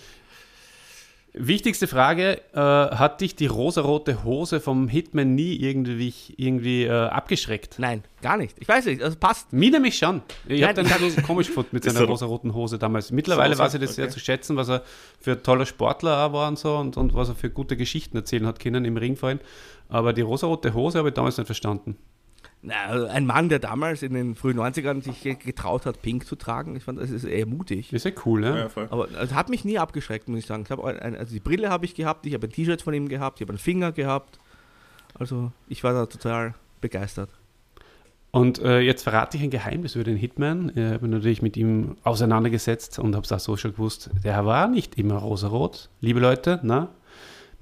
Wichtigste 1.32 1.86
Frage: 1.86 2.40
äh, 2.52 2.58
Hat 2.58 3.20
dich 3.20 3.36
die 3.36 3.46
rosarote 3.46 4.24
Hose 4.24 4.60
vom 4.60 4.88
Hitman 4.88 5.34
nie 5.36 5.54
irgendwie, 5.54 6.12
irgendwie 6.36 6.84
äh, 6.84 6.90
abgeschreckt? 6.90 7.76
Nein, 7.78 8.02
gar 8.20 8.36
nicht. 8.36 8.56
Ich 8.58 8.66
weiß 8.66 8.86
nicht, 8.86 9.00
also 9.00 9.16
passt. 9.16 9.52
Mir 9.52 9.70
nämlich 9.70 9.96
schon. 9.96 10.22
Ich 10.48 10.62
habe 10.64 10.82
den 10.82 11.10
so 11.10 11.22
komisch 11.22 11.46
gefunden 11.46 11.70
mit 11.72 11.84
seiner 11.90 12.02
rosaroten 12.04 12.52
Hose 12.52 12.78
damals. 12.78 13.12
Mittlerweile 13.12 13.54
So- 13.54 13.62
weiß 13.62 13.74
ich 13.74 13.80
das 13.80 13.94
sehr 13.94 14.06
okay. 14.06 14.14
zu 14.14 14.20
schätzen, 14.20 14.56
was 14.56 14.68
er 14.70 14.82
für 15.20 15.32
ein 15.32 15.42
toller 15.42 15.66
Sportler 15.66 16.26
auch 16.26 16.32
war 16.32 16.48
und 16.48 16.58
so 16.58 16.76
und, 16.76 16.96
und 16.96 17.14
was 17.14 17.28
er 17.28 17.36
für 17.36 17.50
gute 17.50 17.76
Geschichten 17.76 18.16
erzählen 18.16 18.46
hat 18.46 18.58
können 18.58 18.84
im 18.84 18.96
Ring 18.96 19.14
vorhin. 19.16 19.38
Aber 19.88 20.12
die 20.12 20.22
rosarote 20.22 20.74
Hose 20.74 20.98
habe 20.98 21.08
ich 21.10 21.14
damals 21.14 21.36
nicht 21.38 21.46
verstanden. 21.46 21.96
Na, 22.62 22.74
also 22.86 23.06
ein 23.06 23.24
Mann, 23.24 23.48
der 23.48 23.58
damals 23.58 24.02
in 24.02 24.12
den 24.12 24.34
frühen 24.34 24.58
90ern 24.58 25.02
sich 25.02 25.22
ge- 25.22 25.34
getraut 25.34 25.86
hat, 25.86 26.02
Pink 26.02 26.26
zu 26.26 26.36
tragen, 26.36 26.76
ich 26.76 26.84
fand, 26.84 27.00
das 27.00 27.08
ist 27.10 27.24
eher 27.24 27.46
mutig. 27.46 27.90
Ist 27.92 28.04
ja 28.04 28.10
cool, 28.26 28.40
ne? 28.42 28.58
Ja, 28.58 28.68
voll. 28.68 28.86
Aber 28.90 29.08
es 29.18 29.32
hat 29.32 29.48
mich 29.48 29.64
nie 29.64 29.78
abgeschreckt, 29.78 30.28
muss 30.28 30.40
ich 30.40 30.46
sagen. 30.46 30.64
Ich 30.64 30.70
hab 30.70 30.84
ein, 30.84 31.16
also 31.16 31.32
die 31.32 31.40
Brille 31.40 31.70
habe 31.70 31.86
ich 31.86 31.94
gehabt, 31.94 32.26
ich 32.26 32.34
habe 32.34 32.46
ein 32.46 32.50
T-Shirt 32.52 32.82
von 32.82 32.92
ihm 32.92 33.08
gehabt, 33.08 33.40
ich 33.40 33.46
habe 33.46 33.52
einen 33.52 33.58
Finger 33.58 33.92
gehabt. 33.92 34.38
Also 35.14 35.52
ich 35.68 35.82
war 35.84 35.94
da 35.94 36.04
total 36.06 36.54
begeistert. 36.82 37.30
Und 38.30 38.60
äh, 38.60 38.80
jetzt 38.80 39.02
verrate 39.02 39.36
ich 39.38 39.42
ein 39.42 39.50
Geheimnis 39.50 39.94
über 39.96 40.04
den 40.04 40.16
Hitman. 40.16 40.70
Ich 40.74 40.82
habe 40.84 41.00
mich 41.00 41.10
natürlich 41.10 41.42
mit 41.42 41.56
ihm 41.56 41.96
auseinandergesetzt 42.04 42.98
und 42.98 43.16
habe 43.16 43.24
es 43.24 43.32
auch 43.32 43.40
so 43.40 43.56
schon 43.56 43.72
gewusst. 43.72 44.10
Der 44.22 44.44
war 44.44 44.68
nicht 44.68 44.96
immer 44.98 45.16
rosarot. 45.16 45.88
Liebe 46.00 46.20
Leute, 46.20 46.60
na? 46.62 46.90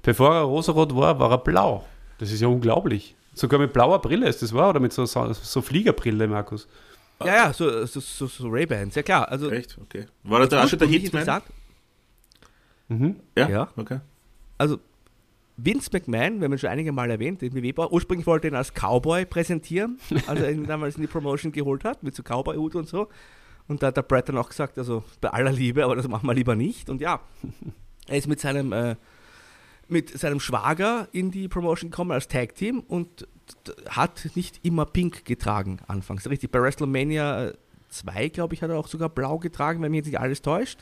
Bevor 0.03 0.35
er 0.35 0.41
rosarot 0.41 0.95
war, 0.95 1.19
war 1.19 1.31
er 1.31 1.37
blau. 1.39 1.85
Das 2.19 2.31
ist 2.31 2.41
ja 2.41 2.47
unglaublich. 2.49 3.15
Sogar 3.33 3.59
mit 3.59 3.73
blauer 3.73 4.01
Brille 4.01 4.27
ist 4.27 4.41
das 4.41 4.53
wahr? 4.53 4.69
Oder 4.71 4.79
mit 4.79 4.93
so, 4.93 5.05
so, 5.05 5.31
so 5.33 5.61
Fliegerbrille, 5.61 6.27
Markus? 6.27 6.67
Ja, 7.21 7.35
ja, 7.35 7.53
so, 7.53 7.85
so, 7.85 7.99
so, 7.99 8.27
so 8.27 8.47
Ray-Bans, 8.47 8.95
ja 8.95 9.03
klar. 9.03 9.29
Also 9.29 9.51
Echt? 9.51 9.77
Okay. 9.81 10.05
War 10.23 10.39
das 10.39 10.49
da 10.49 10.63
auch 10.63 10.67
schon 10.67 10.79
der 10.79 10.87
Hitman? 10.87 11.41
Mhm. 12.87 13.15
Ja? 13.37 13.49
Ja. 13.49 13.69
Okay. 13.75 13.99
Also 14.57 14.79
Vince 15.57 15.89
McMahon, 15.91 16.39
wir 16.39 16.45
haben 16.45 16.53
ihn 16.53 16.59
schon 16.59 16.69
einige 16.69 16.91
Mal 16.91 17.11
erwähnt, 17.11 17.41
den 17.41 17.53
WWE, 17.53 17.91
ursprünglich 17.91 18.25
wollte 18.25 18.47
er 18.47 18.51
ihn 18.51 18.55
als 18.55 18.73
Cowboy 18.73 19.25
präsentieren, 19.25 19.99
als 20.27 20.41
er 20.41 20.51
ihn 20.51 20.65
damals 20.65 20.95
in 20.95 21.01
die 21.01 21.07
Promotion 21.07 21.51
geholt 21.51 21.83
hat, 21.83 22.03
mit 22.03 22.15
so 22.15 22.23
Cowboy-Hut 22.23 22.75
und 22.75 22.87
so. 22.87 23.09
Und 23.67 23.83
da 23.83 23.87
hat 23.87 23.97
der 23.97 24.01
Brett 24.01 24.29
dann 24.29 24.37
auch 24.37 24.49
gesagt, 24.49 24.77
also 24.77 25.03
bei 25.21 25.29
aller 25.29 25.51
Liebe, 25.51 25.83
aber 25.83 25.95
das 25.95 26.07
machen 26.07 26.25
wir 26.25 26.33
lieber 26.33 26.55
nicht. 26.55 26.89
Und 26.89 27.01
ja, 27.01 27.19
er 28.07 28.17
ist 28.17 28.27
mit 28.27 28.39
seinem, 28.39 28.73
äh, 28.73 28.95
mit 29.91 30.17
seinem 30.17 30.39
Schwager 30.39 31.07
in 31.11 31.31
die 31.31 31.47
Promotion 31.47 31.89
gekommen 31.91 32.11
als 32.11 32.27
Tag-Team 32.27 32.81
und 32.81 33.21
d- 33.67 33.73
hat 33.89 34.29
nicht 34.35 34.59
immer 34.63 34.85
pink 34.85 35.25
getragen 35.25 35.79
anfangs. 35.87 36.29
Richtig, 36.29 36.51
bei 36.51 36.61
WrestleMania 36.61 37.53
2, 37.89 38.29
glaube 38.29 38.53
ich, 38.53 38.61
hat 38.61 38.69
er 38.69 38.77
auch 38.77 38.87
sogar 38.87 39.09
blau 39.09 39.39
getragen, 39.39 39.81
wenn 39.81 39.91
mich 39.91 39.99
jetzt 39.99 40.07
nicht 40.07 40.19
alles 40.19 40.41
täuscht. 40.41 40.79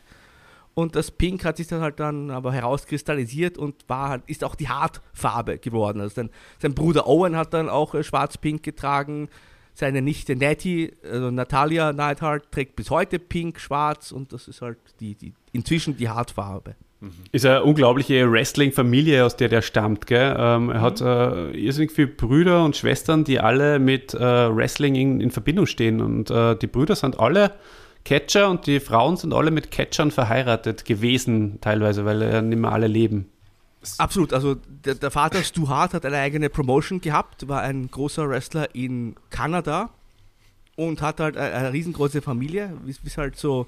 Und 0.73 0.95
das 0.95 1.09
Pink 1.09 1.43
hat 1.43 1.57
sich 1.57 1.65
dann 1.67 1.81
halt 1.81 1.99
dann 1.99 2.29
aber 2.29 2.53
herauskristallisiert 2.53 3.57
und 3.57 3.75
war 3.87 4.09
halt, 4.09 4.23
ist 4.27 4.43
auch 4.43 4.53
die 4.53 4.69
Hartfarbe 4.69 5.57
geworden. 5.57 6.01
Also 6.01 6.13
sein, 6.15 6.29
sein 6.61 6.75
Bruder 6.75 7.07
Owen 7.07 7.35
hat 7.35 7.53
dann 7.53 7.67
auch 7.67 7.95
äh, 7.95 8.03
schwarz-pink 8.03 8.61
getragen. 8.61 9.27
Seine 9.73 10.01
Nichte 10.03 10.35
Nettie, 10.35 10.91
also 11.03 11.31
Natalia 11.31 11.93
Neidhart, 11.93 12.51
trägt 12.51 12.75
bis 12.75 12.89
heute 12.91 13.17
pink, 13.19 13.59
schwarz 13.59 14.11
und 14.11 14.33
das 14.33 14.47
ist 14.47 14.61
halt 14.61 14.77
die, 14.99 15.15
die 15.15 15.33
inzwischen 15.51 15.97
die 15.97 16.09
Hartfarbe. 16.09 16.75
Ist 17.31 17.45
eine 17.45 17.63
unglaubliche 17.63 18.31
Wrestling-Familie, 18.31 19.23
aus 19.23 19.35
der 19.35 19.49
der 19.49 19.61
stammt. 19.61 20.07
Gell? 20.07 20.35
Ähm, 20.37 20.71
er 20.71 20.81
hat 20.81 20.99
äh, 20.99 21.51
irrsinnig 21.51 21.91
viele 21.91 22.07
Brüder 22.07 22.65
und 22.65 22.75
Schwestern, 22.75 23.23
die 23.23 23.39
alle 23.39 23.77
mit 23.77 24.15
äh, 24.15 24.19
Wrestling 24.19 24.95
in, 24.95 25.21
in 25.21 25.29
Verbindung 25.29 25.67
stehen. 25.67 26.01
Und 26.01 26.31
äh, 26.31 26.55
die 26.55 26.65
Brüder 26.65 26.95
sind 26.95 27.19
alle 27.19 27.53
Catcher 28.03 28.49
und 28.49 28.65
die 28.65 28.79
Frauen 28.79 29.17
sind 29.17 29.33
alle 29.33 29.51
mit 29.51 29.69
Catchern 29.69 30.09
verheiratet 30.09 30.85
gewesen, 30.85 31.59
teilweise, 31.61 32.05
weil 32.05 32.21
äh, 32.21 32.41
nicht 32.41 32.59
mehr 32.59 32.71
alle 32.71 32.87
leben. 32.87 33.29
Absolut, 33.99 34.33
also 34.33 34.55
der, 34.55 34.95
der 34.95 35.11
Vater 35.11 35.43
Stu 35.43 35.67
Hart 35.67 35.93
hat 35.93 36.05
eine 36.05 36.17
eigene 36.17 36.49
Promotion 36.49 36.99
gehabt, 36.99 37.47
war 37.47 37.61
ein 37.61 37.89
großer 37.91 38.27
Wrestler 38.27 38.73
in 38.73 39.15
Kanada 39.29 39.91
und 40.75 41.01
hat 41.01 41.19
halt 41.19 41.37
eine, 41.37 41.53
eine 41.53 41.73
riesengroße 41.73 42.21
Familie, 42.21 42.73
wie 42.85 42.95
es 43.05 43.17
halt 43.17 43.37
so 43.37 43.67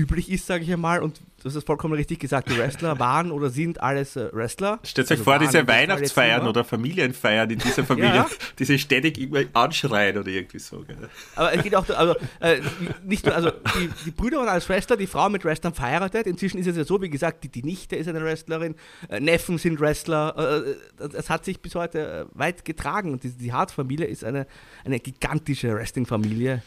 üblich 0.00 0.30
ist, 0.30 0.46
sage 0.46 0.64
ich 0.64 0.72
einmal. 0.72 1.02
Und 1.02 1.20
du 1.40 1.44
hast 1.44 1.54
es 1.54 1.64
vollkommen 1.64 1.94
richtig 1.94 2.18
gesagt, 2.20 2.48
die 2.50 2.58
Wrestler 2.58 2.98
waren 2.98 3.30
oder 3.30 3.50
sind 3.50 3.80
alles 3.80 4.16
äh, 4.16 4.28
Wrestler. 4.32 4.78
Stellt 4.82 5.06
euch 5.08 5.12
Also 5.12 5.24
vor, 5.24 5.34
waren 5.34 5.46
diese 5.46 5.66
Weihnachtsfeiern 5.66 6.40
immer. 6.40 6.50
oder 6.50 6.64
Familienfeiern 6.64 7.50
in 7.50 7.58
dieser 7.58 7.84
Familie, 7.84 8.14
Ja. 8.14 8.28
die 8.58 8.64
sich 8.64 8.82
ständig 8.82 9.18
irgendwie 9.18 9.48
anschreien 9.52 10.18
oder 10.18 10.28
irgendwie 10.28 10.58
so. 10.58 10.80
Gell? 10.86 10.96
Aber 11.36 11.52
es 11.52 11.62
geht 11.62 11.74
auch, 11.74 11.88
also, 11.90 12.14
äh, 12.40 12.60
nicht 13.04 13.26
nur, 13.26 13.34
also 13.34 13.50
die, 13.50 13.90
die 14.06 14.10
Brüder 14.10 14.38
waren 14.38 14.48
als 14.48 14.68
Wrestler, 14.68 14.96
die 14.96 15.06
Frau 15.06 15.28
mit 15.28 15.44
Wrestlern 15.44 15.74
verheiratet. 15.74 16.26
Inzwischen 16.26 16.58
ist 16.58 16.66
es 16.66 16.76
ja 16.76 16.84
so, 16.84 17.00
wie 17.02 17.10
gesagt, 17.10 17.44
die, 17.44 17.48
die 17.48 17.62
Nichte 17.62 17.96
ist 17.96 18.08
eine 18.08 18.22
Wrestlerin, 18.22 18.74
äh, 19.08 19.20
Neffen 19.20 19.58
sind 19.58 19.80
Wrestler. 19.80 20.64
Äh, 20.66 20.74
das, 20.96 21.10
das 21.10 21.30
hat 21.30 21.44
sich 21.44 21.60
bis 21.60 21.74
heute 21.74 22.26
äh, 22.34 22.38
weit 22.38 22.64
getragen. 22.64 23.12
Und 23.12 23.22
die, 23.24 23.30
die 23.30 23.52
Hart-Familie 23.52 24.06
ist 24.06 24.24
eine, 24.24 24.46
eine 24.84 24.98
gigantische 25.00 25.74
Wrestling-Familie. 25.74 26.62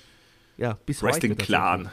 Ja, 0.57 0.77
bis 0.85 1.01
heute. 1.01 1.13
Wrestling-Clan. 1.13 1.89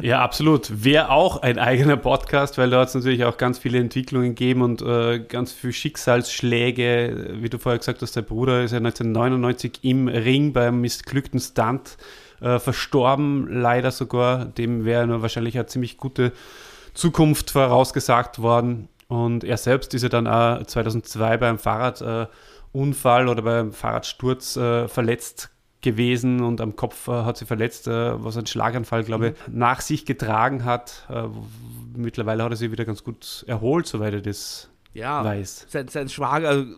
Ja, 0.00 0.22
absolut. 0.22 0.84
Wäre 0.84 1.10
auch 1.10 1.42
ein 1.42 1.58
eigener 1.58 1.96
Podcast, 1.96 2.58
weil 2.58 2.70
da 2.70 2.80
hat 2.80 2.88
es 2.88 2.94
natürlich 2.94 3.24
auch 3.24 3.36
ganz 3.36 3.58
viele 3.58 3.78
Entwicklungen 3.78 4.34
gegeben 4.34 4.62
und 4.62 4.82
äh, 4.82 5.20
ganz 5.20 5.52
viele 5.52 5.72
Schicksalsschläge. 5.72 7.36
Wie 7.40 7.48
du 7.48 7.58
vorher 7.58 7.78
gesagt 7.78 8.02
hast, 8.02 8.16
der 8.16 8.22
Bruder 8.22 8.62
ist 8.62 8.72
ja 8.72 8.78
1999 8.78 9.80
im 9.82 10.08
Ring 10.08 10.52
beim 10.52 10.80
missglückten 10.80 11.40
Stunt 11.40 11.96
äh, 12.40 12.58
verstorben, 12.58 13.48
leider 13.50 13.90
sogar. 13.90 14.46
Dem 14.46 14.84
wäre 14.84 15.22
wahrscheinlich 15.22 15.56
eine 15.56 15.66
ziemlich 15.66 15.96
gute 15.96 16.32
Zukunft 16.94 17.50
vorausgesagt 17.50 18.40
worden. 18.40 18.88
Und 19.08 19.44
er 19.44 19.56
selbst 19.56 19.94
ist 19.94 20.02
ja 20.02 20.08
dann 20.08 20.26
auch 20.26 20.64
2002 20.64 21.36
beim 21.36 21.58
Fahrradunfall 21.58 23.26
äh, 23.26 23.30
oder 23.30 23.42
beim 23.42 23.72
Fahrradsturz 23.72 24.56
äh, 24.56 24.88
verletzt 24.88 25.50
gewesen 25.82 26.42
und 26.42 26.60
am 26.60 26.76
Kopf 26.76 27.08
äh, 27.08 27.12
hat 27.12 27.36
sie 27.36 27.46
verletzt, 27.46 27.86
äh, 27.86 28.22
was 28.22 28.36
ein 28.36 28.46
Schlaganfall, 28.46 29.04
glaube 29.04 29.28
ich, 29.28 29.48
mhm. 29.48 29.58
nach 29.58 29.80
sich 29.80 30.04
getragen 30.04 30.64
hat. 30.64 31.06
Äh, 31.10 31.24
mittlerweile 31.96 32.42
hat 32.42 32.52
er 32.52 32.56
sich 32.56 32.70
wieder 32.70 32.84
ganz 32.84 33.04
gut 33.04 33.44
erholt, 33.46 33.86
soweit 33.86 34.14
er 34.14 34.20
das 34.20 34.70
ja, 34.94 35.24
weiß. 35.24 35.66
Sein, 35.68 35.88
sein 35.88 36.08
Schwager, 36.08 36.48
also 36.48 36.74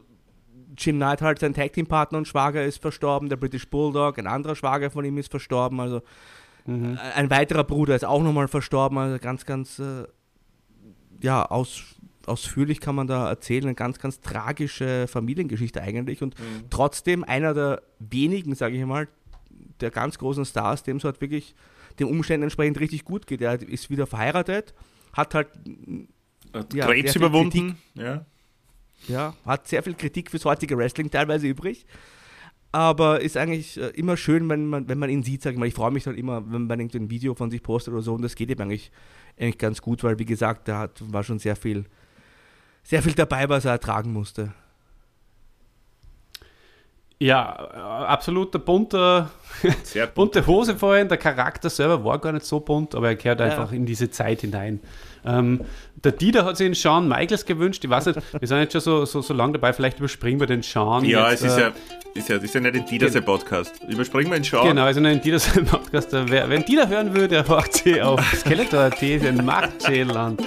Jim 0.76 0.96
Knight 0.96 1.22
halt 1.22 1.38
sein 1.38 1.54
Tag 1.54 1.72
Team 1.72 1.86
Partner 1.86 2.18
und 2.18 2.28
Schwager 2.28 2.64
ist 2.64 2.80
verstorben, 2.80 3.28
der 3.28 3.36
British 3.36 3.68
Bulldog, 3.68 4.18
ein 4.18 4.26
anderer 4.26 4.54
Schwager 4.54 4.90
von 4.90 5.04
ihm 5.04 5.18
ist 5.18 5.30
verstorben, 5.30 5.80
also 5.80 6.02
mhm. 6.66 6.98
ein 7.14 7.30
weiterer 7.30 7.64
Bruder 7.64 7.96
ist 7.96 8.04
auch 8.04 8.22
nochmal 8.22 8.48
verstorben, 8.48 8.98
also 8.98 9.18
ganz, 9.18 9.46
ganz 9.46 9.78
äh, 9.78 10.04
ja, 11.20 11.44
aus, 11.44 11.82
ausführlich 12.28 12.80
kann 12.80 12.94
man 12.94 13.06
da 13.06 13.28
erzählen, 13.28 13.64
eine 13.64 13.74
ganz, 13.74 13.98
ganz 13.98 14.20
tragische 14.20 15.06
Familiengeschichte 15.08 15.82
eigentlich 15.82 16.22
und 16.22 16.38
mhm. 16.38 16.64
trotzdem 16.70 17.24
einer 17.24 17.54
der 17.54 17.82
wenigen, 17.98 18.54
sage 18.54 18.76
ich 18.76 18.84
mal, 18.84 19.08
der 19.80 19.90
ganz 19.90 20.18
großen 20.18 20.44
Stars, 20.44 20.82
dem 20.82 20.98
es 20.98 21.04
halt 21.04 21.20
wirklich 21.20 21.54
den 21.98 22.06
Umständen 22.06 22.44
entsprechend 22.44 22.78
richtig 22.80 23.04
gut 23.04 23.26
geht. 23.26 23.40
Er 23.40 23.60
ist 23.60 23.90
wieder 23.90 24.06
verheiratet, 24.06 24.74
hat 25.12 25.34
halt 25.34 25.48
hat 26.52 26.72
ja, 26.74 26.86
Krebs 26.86 27.16
überwunden, 27.16 27.78
ja. 27.94 28.24
Ja, 29.06 29.34
hat 29.44 29.68
sehr 29.68 29.82
viel 29.82 29.94
Kritik 29.94 30.30
fürs 30.30 30.44
heutige 30.44 30.76
Wrestling 30.76 31.10
teilweise 31.10 31.46
übrig. 31.46 31.86
Aber 32.70 33.20
ist 33.20 33.36
eigentlich 33.36 33.78
äh, 33.78 33.88
immer 33.90 34.16
schön, 34.16 34.48
wenn 34.48 34.66
man, 34.66 34.88
wenn 34.88 34.98
man 34.98 35.08
ihn 35.08 35.22
sieht, 35.22 35.42
sag 35.42 35.52
ich 35.52 35.58
mal. 35.58 35.66
Ich 35.66 35.74
freue 35.74 35.90
mich 35.90 36.04
dann 36.04 36.16
immer, 36.16 36.42
wenn 36.52 36.66
man 36.66 36.80
irgendwie 36.80 36.98
ein 36.98 37.10
Video 37.10 37.34
von 37.34 37.50
sich 37.50 37.62
postet 37.62 37.94
oder 37.94 38.02
so. 38.02 38.14
Und 38.14 38.22
das 38.22 38.34
geht 38.34 38.50
ihm 38.50 38.60
eigentlich, 38.60 38.90
eigentlich 39.38 39.58
ganz 39.58 39.80
gut, 39.80 40.04
weil, 40.04 40.18
wie 40.18 40.26
gesagt, 40.26 40.68
da 40.68 40.80
hat, 40.80 41.00
war 41.12 41.22
schon 41.24 41.38
sehr 41.38 41.56
viel, 41.56 41.86
sehr 42.88 43.02
viel 43.02 43.12
dabei, 43.12 43.46
was 43.50 43.66
er 43.66 43.72
ertragen 43.72 44.14
musste. 44.14 44.54
Ja, 47.18 47.52
absolut 48.06 48.54
der 48.54 48.60
bunte, 48.60 49.28
bunte 50.14 50.46
Hose 50.46 50.74
vorhin. 50.74 51.08
Der 51.08 51.18
Charakter 51.18 51.68
selber 51.68 52.02
war 52.02 52.18
gar 52.18 52.32
nicht 52.32 52.46
so 52.46 52.60
bunt, 52.60 52.94
aber 52.94 53.08
er 53.08 53.16
gehört 53.16 53.40
ja. 53.40 53.46
einfach 53.46 53.72
in 53.72 53.84
diese 53.84 54.10
Zeit 54.10 54.40
hinein. 54.40 54.80
Ähm, 55.26 55.60
der 55.96 56.12
Dieter 56.12 56.46
hat 56.46 56.56
sich 56.56 56.66
den 56.66 56.74
Shawn 56.74 57.08
Michaels 57.08 57.44
gewünscht. 57.44 57.84
Ich 57.84 57.90
weiß 57.90 58.06
nicht, 58.06 58.20
wir 58.40 58.48
sind 58.48 58.58
jetzt 58.58 58.72
schon 58.72 58.80
so, 58.80 59.04
so, 59.04 59.20
so 59.20 59.34
lange 59.34 59.54
dabei, 59.54 59.74
vielleicht 59.74 59.98
überspringen 59.98 60.40
wir 60.40 60.46
den 60.46 60.62
Shawn. 60.62 61.04
Ja, 61.04 61.30
jetzt, 61.30 61.44
es 61.44 61.52
ist, 61.52 61.58
äh, 61.58 61.60
ja, 61.60 61.72
ist, 62.14 62.28
ja, 62.30 62.36
ist 62.36 62.54
ja 62.54 62.60
nicht 62.60 62.74
ein 62.74 62.86
Dieter 62.86 63.20
Podcast. 63.20 63.82
Überspringen 63.86 64.30
wir 64.30 64.38
den 64.38 64.44
Shawn. 64.44 64.66
Genau, 64.66 64.86
es 64.86 64.96
ist 64.96 65.04
ein 65.04 65.20
Dieter 65.20 65.60
Podcast. 65.70 66.08
Wer, 66.12 66.48
wer 66.48 66.60
Dieter 66.60 66.88
hören 66.88 67.12
würde, 67.12 67.28
der 67.28 67.46
macht 67.46 67.74
sie 67.74 68.00
auf 68.00 68.24
Skeletor.at, 68.34 69.02
den 69.02 69.44
Marktschäland. 69.44 70.40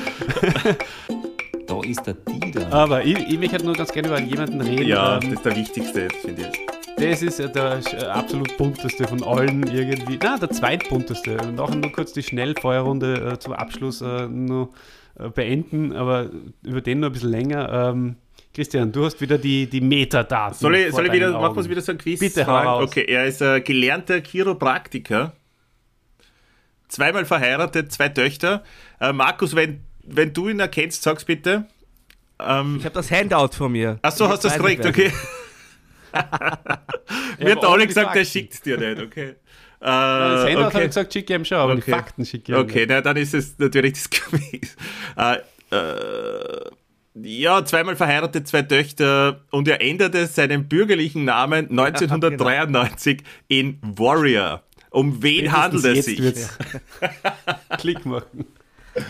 Ist 1.83 2.05
der 2.05 2.15
Dieter. 2.15 2.71
Aber 2.71 3.03
ich, 3.03 3.17
ich 3.17 3.39
möchte 3.39 3.63
nur 3.63 3.73
ganz 3.73 3.91
gerne 3.91 4.09
über 4.09 4.19
jemanden 4.19 4.61
reden. 4.61 4.87
Ja, 4.87 5.15
ähm, 5.15 5.21
das 5.21 5.33
ist 5.33 5.45
der 5.45 5.55
wichtigste, 5.55 6.07
finde 6.21 6.49
ich. 6.51 6.59
Das 6.97 7.21
ist 7.21 7.39
der 7.39 7.81
äh, 7.93 8.05
absolut 8.05 8.55
bunteste 8.57 9.07
von 9.07 9.23
allen 9.23 9.63
irgendwie. 9.67 10.19
Na, 10.21 10.37
der 10.37 10.51
zweitbunteste. 10.51 11.37
Und 11.37 11.55
nachher 11.55 11.75
nur 11.75 11.91
kurz 11.91 12.13
die 12.13 12.23
Schnellfeuerrunde 12.23 13.31
äh, 13.33 13.39
zum 13.39 13.53
Abschluss 13.53 14.01
äh, 14.01 14.27
nur 14.27 14.69
äh, 15.17 15.29
beenden, 15.29 15.93
aber 15.93 16.29
über 16.63 16.81
den 16.81 16.99
nur 16.99 17.09
ein 17.09 17.13
bisschen 17.13 17.31
länger. 17.31 17.91
Ähm, 17.91 18.15
Christian, 18.53 18.91
du 18.91 19.05
hast 19.05 19.21
wieder 19.21 19.37
die, 19.37 19.67
die 19.67 19.81
Metadaten. 19.81 20.57
Soll 20.57 20.75
ich, 20.75 20.91
soll 20.91 21.05
ich 21.07 21.13
wieder, 21.13 21.31
machen 21.31 21.55
wir 21.55 21.69
wieder 21.69 21.81
so 21.81 21.93
ein 21.93 21.97
Quiz? 21.97 22.19
Bitte, 22.19 22.45
hau 22.45 22.57
raus. 22.57 22.89
Okay, 22.89 23.05
er 23.07 23.25
ist 23.25 23.41
ein 23.41 23.63
gelernter 23.63 24.21
Chiropraktiker, 24.21 25.33
zweimal 26.89 27.25
verheiratet, 27.25 27.91
zwei 27.91 28.09
Töchter. 28.09 28.63
Äh, 28.99 29.13
Markus, 29.13 29.55
wenn, 29.55 29.81
wenn 30.03 30.33
du 30.33 30.49
ihn 30.49 30.59
erkennst, 30.59 31.03
sag's 31.03 31.25
bitte. 31.25 31.65
Ähm, 32.39 32.77
ich 32.79 32.85
habe 32.85 32.95
das 32.95 33.11
Handout 33.11 33.55
von 33.55 33.71
mir. 33.71 33.99
Achso, 34.01 34.27
hast 34.27 34.43
du 34.43 34.47
das 34.47 34.57
korrekt, 34.57 34.85
okay. 34.85 35.11
Mir 37.39 37.51
hat 37.51 37.63
alle 37.63 37.87
gesagt, 37.87 38.15
er 38.15 38.25
schickt 38.25 38.53
es 38.53 38.61
dir 38.61 38.77
nicht, 38.77 39.01
okay. 39.01 39.35
Äh, 39.83 39.85
das 39.85 40.45
Handout 40.45 40.65
okay. 40.65 40.73
habe 40.73 40.83
ich 40.83 40.89
gesagt, 40.89 41.11
schicke 41.11 41.33
ihm 41.33 41.43
schon, 41.43 41.57
aber 41.57 41.73
okay. 41.73 41.81
die 41.83 41.91
Fakten 41.91 42.23
schicke 42.23 42.51
ich 42.51 42.55
ihm 42.55 42.63
Okay, 42.63 42.85
na, 42.87 43.01
dann 43.01 43.17
ist 43.17 43.33
es 43.33 43.57
natürlich 43.57 43.93
das 43.93 44.09
Quiz. 44.11 44.75
Äh, 45.17 45.37
äh, 45.75 46.69
ja, 47.15 47.65
zweimal 47.65 47.95
verheiratet, 47.95 48.47
zwei 48.47 48.61
Töchter 48.61 49.41
und 49.49 49.67
er 49.67 49.81
änderte 49.81 50.27
seinen 50.27 50.67
bürgerlichen 50.67 51.25
Namen 51.25 51.71
1993 51.71 53.17
genau. 53.17 53.29
in 53.47 53.79
Warrior. 53.81 54.61
Um 54.91 55.23
wen 55.23 55.49
Spätestens 55.49 55.57
handelt 55.57 55.97
es 55.97 56.05
sich? 56.05 56.47
Klick 57.79 58.05
machen. 58.05 58.45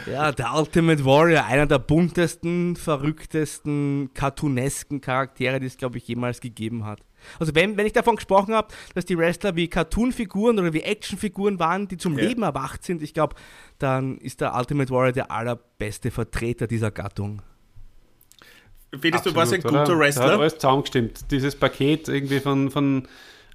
Ja, 0.06 0.32
der 0.32 0.54
Ultimate 0.54 1.04
Warrior, 1.06 1.46
einer 1.46 1.66
der 1.66 1.80
buntesten, 1.80 2.76
verrücktesten, 2.76 4.12
cartoonesken 4.14 5.02
Charaktere, 5.02 5.60
die 5.60 5.68
es, 5.68 5.78
glaube 5.78 5.98
ich, 5.98 6.08
jemals 6.08 6.40
gegeben 6.40 6.86
hat. 6.86 7.02
Also 7.40 7.54
wenn, 7.56 7.78
wenn 7.78 7.86
ich 7.86 7.94
davon 7.94 8.16
gesprochen 8.16 8.54
habe, 8.54 8.70
dass 8.96 9.06
die 9.06 9.18
Wrestler 9.18 9.56
wie 9.56 9.68
Cartoon-Figuren 9.68 10.60
oder 10.60 10.74
wie 10.74 10.82
Action-Figuren 10.82 11.60
waren, 11.60 11.88
die 11.88 11.98
zum 11.98 12.18
ja. 12.18 12.26
Leben 12.26 12.44
erwacht 12.44 12.84
sind, 12.84 13.02
ich 13.02 13.14
glaube, 13.14 13.36
dann 13.80 14.18
ist 14.18 14.42
der 14.42 14.56
Ultimate 14.56 14.92
Warrior 14.92 15.12
der 15.12 15.32
allerbeste 15.32 16.12
Vertreter 16.12 16.68
dieser 16.68 16.92
Gattung. 16.92 17.42
Findest 19.00 19.26
du, 19.26 19.36
was 19.36 19.54
ein 19.54 19.62
guter 19.62 19.84
oder? 19.84 20.00
Wrestler? 20.00 20.26
Da 20.26 20.32
hat 20.34 20.40
alles 20.40 20.54
zusammengestimmt. 20.56 21.32
Dieses 21.32 21.56
Paket 21.56 22.10
irgendwie 22.10 22.40
von, 22.40 22.70
von 22.70 23.08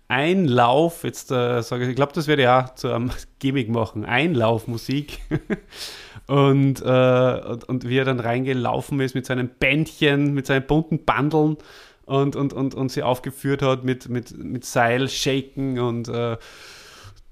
Einlauf, 0.09 1.03
jetzt 1.05 1.31
äh, 1.33 1.63
sage 1.63 1.85
ich, 1.85 1.91
ich 1.91 1.97
glaube, 1.97 2.13
das 2.13 2.29
werde 2.29 2.43
ich 2.43 2.49
auch 2.49 2.75
zu 2.75 2.93
einem 2.93 3.11
Gimmick 3.39 3.69
machen. 3.69 4.05
Einlaufmusik. 4.05 5.21
und, 6.27 6.81
äh, 6.83 7.41
und, 7.41 7.65
und 7.65 7.89
wie 7.89 7.99
er 7.99 8.05
dann 8.05 8.21
reingelaufen 8.21 9.01
ist 9.01 9.15
mit 9.15 9.27
seinen 9.27 9.49
Bändchen, 9.49 10.33
mit 10.35 10.47
seinen 10.47 10.67
bunten 10.67 11.05
Bandeln 11.05 11.57
und, 12.05 12.37
und, 12.37 12.53
und, 12.53 12.75
und 12.75 12.93
sie 12.93 13.03
aufgeführt 13.03 13.63
hat 13.63 13.85
mit, 13.85 14.09
mit, 14.09 14.37
mit 14.37 14.65
Seil, 14.65 15.09
Shaken 15.09 15.79
und 15.81 16.09
äh, 16.09 16.37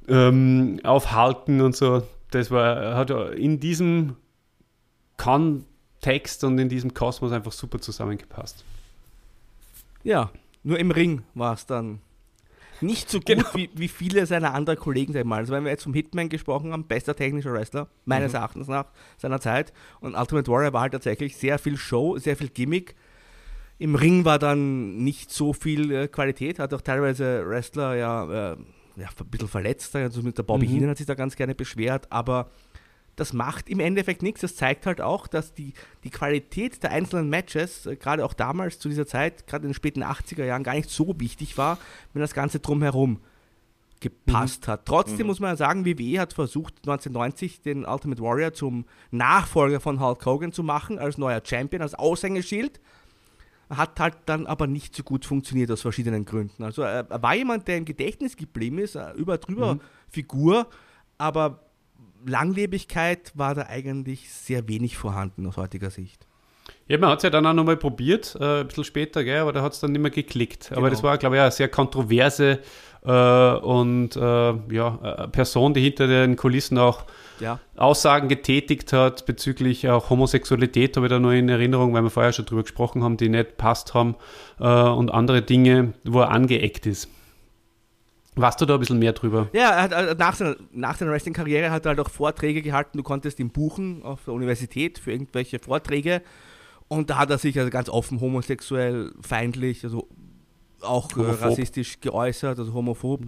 ähm, 0.09 0.81
Aufhalten 0.83 1.61
und 1.61 1.77
so. 1.77 2.03
Das 2.33 2.51
war, 2.51 2.97
hat 2.97 3.11
in 3.11 3.61
diesem 3.61 4.17
Kontext 5.17 6.43
und 6.43 6.59
in 6.59 6.69
diesem 6.69 6.93
Kosmos 6.93 7.31
einfach 7.31 7.53
super 7.53 7.81
zusammengepasst. 7.81 8.65
Ja, 10.03 10.31
nur 10.65 10.79
im 10.79 10.91
Ring 10.91 11.23
war 11.35 11.55
es 11.55 11.67
dann 11.67 12.01
nicht 12.85 13.11
so 13.11 13.19
gut 13.19 13.27
genau. 13.27 13.49
wie, 13.55 13.71
wie 13.75 13.89
viele 13.89 14.27
seiner 14.27 14.55
anderen 14.55 14.79
Kollegen, 14.79 15.13
sag 15.13 15.25
mal. 15.25 15.39
Also 15.39 15.53
wenn 15.53 15.65
wir 15.65 15.71
jetzt 15.71 15.85
vom 15.85 15.95
Hitman 15.95 16.29
gesprochen 16.29 16.73
haben, 16.73 16.85
bester 16.85 17.15
technischer 17.15 17.53
Wrestler, 17.53 17.89
meines 18.05 18.33
mhm. 18.33 18.37
Erachtens 18.37 18.69
nach 18.69 18.87
seiner 19.17 19.41
Zeit. 19.41 19.73
Und 20.01 20.15
Ultimate 20.15 20.51
Warrior 20.51 20.73
war 20.73 20.83
halt 20.83 20.93
tatsächlich 20.93 21.37
sehr 21.37 21.59
viel 21.59 21.77
Show, 21.77 22.19
sehr 22.19 22.37
viel 22.37 22.49
Gimmick. 22.49 22.95
Im 23.79 23.95
Ring 23.95 24.25
war 24.25 24.39
dann 24.39 24.99
nicht 25.03 25.33
so 25.33 25.53
viel 25.53 25.91
äh, 25.91 26.09
Qualität, 26.09 26.59
hat 26.59 26.73
auch 26.73 26.81
teilweise 26.81 27.45
Wrestler 27.47 27.97
ja, 27.97 28.53
äh, 28.53 28.57
ja 28.97 29.09
ein 29.09 29.27
bisschen 29.31 29.49
verletzt. 29.49 29.97
Also 29.97 30.23
mit 30.23 30.39
der 30.39 30.45
Bobby 30.45 30.67
mhm. 30.67 30.71
Heenan 30.71 30.91
hat 30.91 30.99
sich 30.99 31.07
da 31.07 31.15
ganz 31.15 31.37
gerne 31.37 31.55
beschwert, 31.55 32.07
aber 32.11 32.51
das 33.17 33.33
macht 33.33 33.69
im 33.69 33.81
Endeffekt 33.81 34.23
nichts. 34.23 34.41
Das 34.41 34.57
zeigt 34.57 34.87
halt 34.87 35.01
auch, 35.01 35.27
dass 35.27 35.55
die, 35.55 35.73
die 36.03 36.11
Qualität 36.11 36.83
der 36.83 36.91
einzelnen 36.91 37.29
Matches, 37.29 37.87
äh, 37.87 37.97
gerade 37.97 38.25
auch 38.25 38.35
damals 38.35 38.79
zu 38.79 38.89
dieser 38.89 39.07
Zeit, 39.07 39.47
gerade 39.47 39.65
in 39.65 39.71
den 39.71 39.75
späten 39.75 40.03
80er 40.03 40.45
Jahren, 40.45 40.65
gar 40.65 40.75
nicht 40.75 40.91
so 40.91 41.19
wichtig 41.19 41.57
war, 41.59 41.79
wenn 42.13 42.21
das 42.21 42.35
Ganze 42.35 42.61
drumherum 42.61 43.21
gepasst 44.01 44.67
mhm. 44.67 44.73
hat. 44.73 44.87
Trotzdem 44.87 45.21
mhm. 45.21 45.27
muss 45.27 45.41
man 45.41 45.57
sagen, 45.57 45.87
WWE 45.87 46.21
hat 46.21 46.33
versucht 46.33 46.75
1990 46.79 47.63
den 47.63 47.85
Ultimate 47.87 48.21
Warrior 48.21 48.53
zum 48.53 48.85
Nachfolger 49.11 49.81
von 49.81 50.01
Hulk 50.01 50.27
Hogan 50.27 50.53
zu 50.53 50.63
machen, 50.63 50.99
als 50.99 51.19
neuer 51.19 51.41
Champion, 51.45 51.83
als 51.83 51.95
Aushängeschild. 51.95 52.81
Hat 53.71 53.99
halt 53.99 54.17
dann 54.27 54.47
aber 54.47 54.67
nicht 54.67 54.95
so 54.95 55.03
gut 55.03 55.25
funktioniert 55.25 55.71
aus 55.71 55.81
verschiedenen 55.81 56.27
Gründen. 56.27 56.65
Also 56.65 56.83
er 56.83 57.07
war 57.23 57.35
jemand, 57.35 57.67
der 57.67 57.79
im 57.79 57.87
Gedächtnis 57.87 58.37
geblieben 58.37 58.79
ist, 58.79 58.99
über 59.17 59.39
drüber 59.39 59.77
mhm. 59.77 59.81
Figur, 60.11 60.69
aber 61.17 61.64
Langlebigkeit 62.27 63.33
war 63.35 63.55
da 63.55 63.67
eigentlich 63.67 64.31
sehr 64.31 64.69
wenig 64.69 64.97
vorhanden 64.97 65.47
aus 65.47 65.57
heutiger 65.57 65.91
Sicht. 65.91 66.27
Ja, 66.87 66.99
man 66.99 67.11
hat 67.11 67.19
es 67.19 67.23
ja 67.23 67.31
dann 67.31 67.47
auch 67.47 67.55
nochmal 67.55 67.77
probiert, 67.77 68.37
äh, 68.39 68.61
ein 68.61 68.67
bisschen 68.67 68.85
später, 68.85 69.25
gell, 69.25 69.41
aber 69.41 69.53
da 69.53 69.63
hat 69.63 69.73
es 69.73 69.81
dann 69.81 69.93
nicht 69.93 70.03
mehr 70.03 70.11
geklickt. 70.11 70.69
Genau. 70.69 70.81
Aber 70.81 70.91
das 70.91 71.03
war, 71.03 71.17
glaube 71.19 71.37
ich, 71.37 71.43
eine 71.43 71.51
sehr 71.51 71.69
kontroverse 71.69 72.61
äh, 73.05 73.11
und 73.11 74.17
äh, 74.17 74.75
ja, 74.75 75.29
Person, 75.33 75.75
die 75.75 75.81
hinter 75.81 76.07
den 76.07 76.37
Kulissen 76.37 76.79
auch 76.79 77.05
ja. 77.41 77.59
Aussagen 77.77 78.29
getätigt 78.29 78.93
hat 78.93 79.27
bezüglich 79.27 79.89
auch 79.89 80.11
Homosexualität, 80.11 80.97
habe 80.97 81.07
ich 81.07 81.11
da 81.11 81.19
nur 81.19 81.33
in 81.33 81.49
Erinnerung, 81.49 81.95
weil 81.95 82.03
wir 82.03 82.11
vorher 82.11 82.33
schon 82.33 82.45
drüber 82.45 82.63
gesprochen 82.63 83.03
haben, 83.03 83.17
die 83.17 83.29
nicht 83.29 83.57
passt 83.57 83.95
haben 83.95 84.17
äh, 84.61 84.65
und 84.65 85.11
andere 85.11 85.43
Dinge, 85.43 85.95
wo 86.05 86.21
er 86.21 86.31
angeeckt 86.31 86.87
ist. 86.87 87.09
Warst 88.37 88.61
du 88.61 88.67
da 88.67 88.75
ein 88.75 88.81
bisschen 88.81 88.99
mehr 88.99 89.13
drüber? 89.13 89.49
Ja, 89.53 89.71
er 89.71 89.83
hat, 89.83 89.93
äh, 89.93 90.15
nach, 90.19 90.35
seiner, 90.35 90.57
nach 90.73 90.97
seiner 90.97 91.13
Wrestling-Karriere 91.13 91.71
hat 91.71 91.87
er 91.87 91.91
halt 91.91 92.01
auch 92.01 92.11
Vorträge 92.11 92.63
gehalten. 92.63 92.99
Du 92.99 93.05
konntest 93.05 93.39
ihn 93.39 93.51
buchen 93.51 94.03
auf 94.03 94.25
der 94.25 94.35
Universität 94.35 94.99
für 94.99 95.13
irgendwelche 95.13 95.59
Vorträge. 95.59 96.23
Und 96.89 97.11
da 97.11 97.19
hat 97.19 97.31
er 97.31 97.39
sich 97.39 97.59
also 97.59 97.71
ganz 97.71 97.89
offen 97.89 98.21
homosexuell, 98.21 99.13
feindlich, 99.21 99.85
also 99.85 100.09
auch 100.81 101.17
äh, 101.17 101.23
rassistisch 101.23 102.01
geäußert, 102.01 102.59
also 102.59 102.73
homophob. 102.75 103.21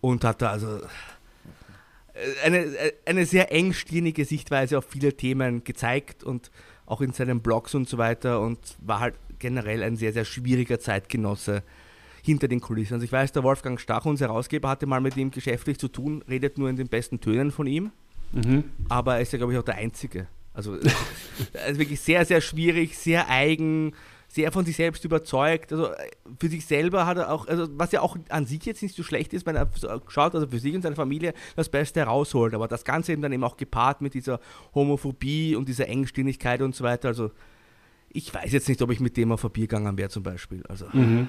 Und 0.00 0.24
hat 0.24 0.42
da 0.42 0.50
also 0.50 0.80
eine, 2.44 2.66
eine 3.06 3.26
sehr 3.26 3.52
engstirnige 3.52 4.24
Sichtweise 4.24 4.78
auf 4.78 4.86
viele 4.88 5.16
Themen 5.16 5.64
gezeigt 5.64 6.24
und 6.24 6.50
auch 6.86 7.00
in 7.00 7.12
seinen 7.12 7.40
Blogs 7.40 7.74
und 7.74 7.88
so 7.88 7.98
weiter 7.98 8.40
und 8.40 8.58
war 8.80 9.00
halt 9.00 9.14
generell 9.38 9.82
ein 9.82 9.96
sehr, 9.96 10.12
sehr 10.12 10.24
schwieriger 10.24 10.80
Zeitgenosse 10.80 11.62
hinter 12.22 12.48
den 12.48 12.60
Kulissen. 12.60 12.94
Also 12.94 13.04
ich 13.04 13.12
weiß, 13.12 13.32
der 13.32 13.42
Wolfgang 13.42 13.80
Stach, 13.80 14.04
unser 14.04 14.26
Herausgeber, 14.28 14.68
hatte 14.68 14.86
mal 14.86 15.00
mit 15.00 15.16
ihm 15.16 15.30
geschäftlich 15.30 15.78
zu 15.78 15.88
tun, 15.88 16.22
redet 16.28 16.58
nur 16.58 16.68
in 16.68 16.76
den 16.76 16.88
besten 16.88 17.20
Tönen 17.20 17.50
von 17.50 17.66
ihm, 17.66 17.90
Mhm. 18.32 18.64
aber 18.88 19.16
er 19.16 19.22
ist 19.22 19.32
ja, 19.32 19.38
glaube 19.38 19.52
ich, 19.52 19.58
auch 19.58 19.64
der 19.64 19.74
Einzige. 19.76 20.28
Also, 20.54 20.74
also 21.66 21.78
wirklich 21.80 22.00
sehr, 22.00 22.24
sehr 22.24 22.40
schwierig, 22.40 22.96
sehr 22.96 23.28
eigen, 23.28 23.92
sehr 24.28 24.52
von 24.52 24.64
sich 24.64 24.76
selbst 24.76 25.04
überzeugt. 25.04 25.72
Also 25.72 25.86
äh, 25.86 25.96
für 26.38 26.48
sich 26.48 26.64
selber 26.64 27.06
hat 27.06 27.16
er 27.18 27.32
auch, 27.32 27.48
also 27.48 27.66
was 27.72 27.90
ja 27.90 28.00
auch 28.02 28.16
an 28.28 28.46
sich 28.46 28.64
jetzt 28.64 28.82
nicht 28.82 28.94
so 28.94 29.02
schlecht 29.02 29.32
ist, 29.32 29.46
wenn 29.46 29.56
er 29.56 29.68
schaut, 30.08 30.34
also 30.36 30.46
für 30.46 30.60
sich 30.60 30.74
und 30.74 30.82
seine 30.82 30.94
Familie 30.94 31.34
das 31.56 31.68
Beste 31.68 31.98
herausholt. 32.00 32.54
Aber 32.54 32.68
das 32.68 32.84
Ganze 32.84 33.12
eben 33.12 33.22
dann 33.22 33.32
eben 33.32 33.42
auch 33.42 33.56
gepaart 33.56 34.00
mit 34.00 34.14
dieser 34.14 34.38
Homophobie 34.74 35.56
und 35.56 35.68
dieser 35.68 35.88
Engstirnigkeit 35.88 36.62
und 36.62 36.76
so 36.76 36.84
weiter. 36.84 37.08
Also 37.08 37.32
ich 38.12 38.32
weiß 38.32 38.52
jetzt 38.52 38.68
nicht, 38.68 38.80
ob 38.82 38.90
ich 38.92 39.00
mit 39.00 39.16
dem 39.16 39.32
auf 39.32 39.42
Papier 39.42 39.66
gegangen 39.66 39.96
wäre 39.98 40.10
zum 40.10 40.22
Beispiel. 40.22 40.62
Also 40.68 40.86
Na 40.92 41.26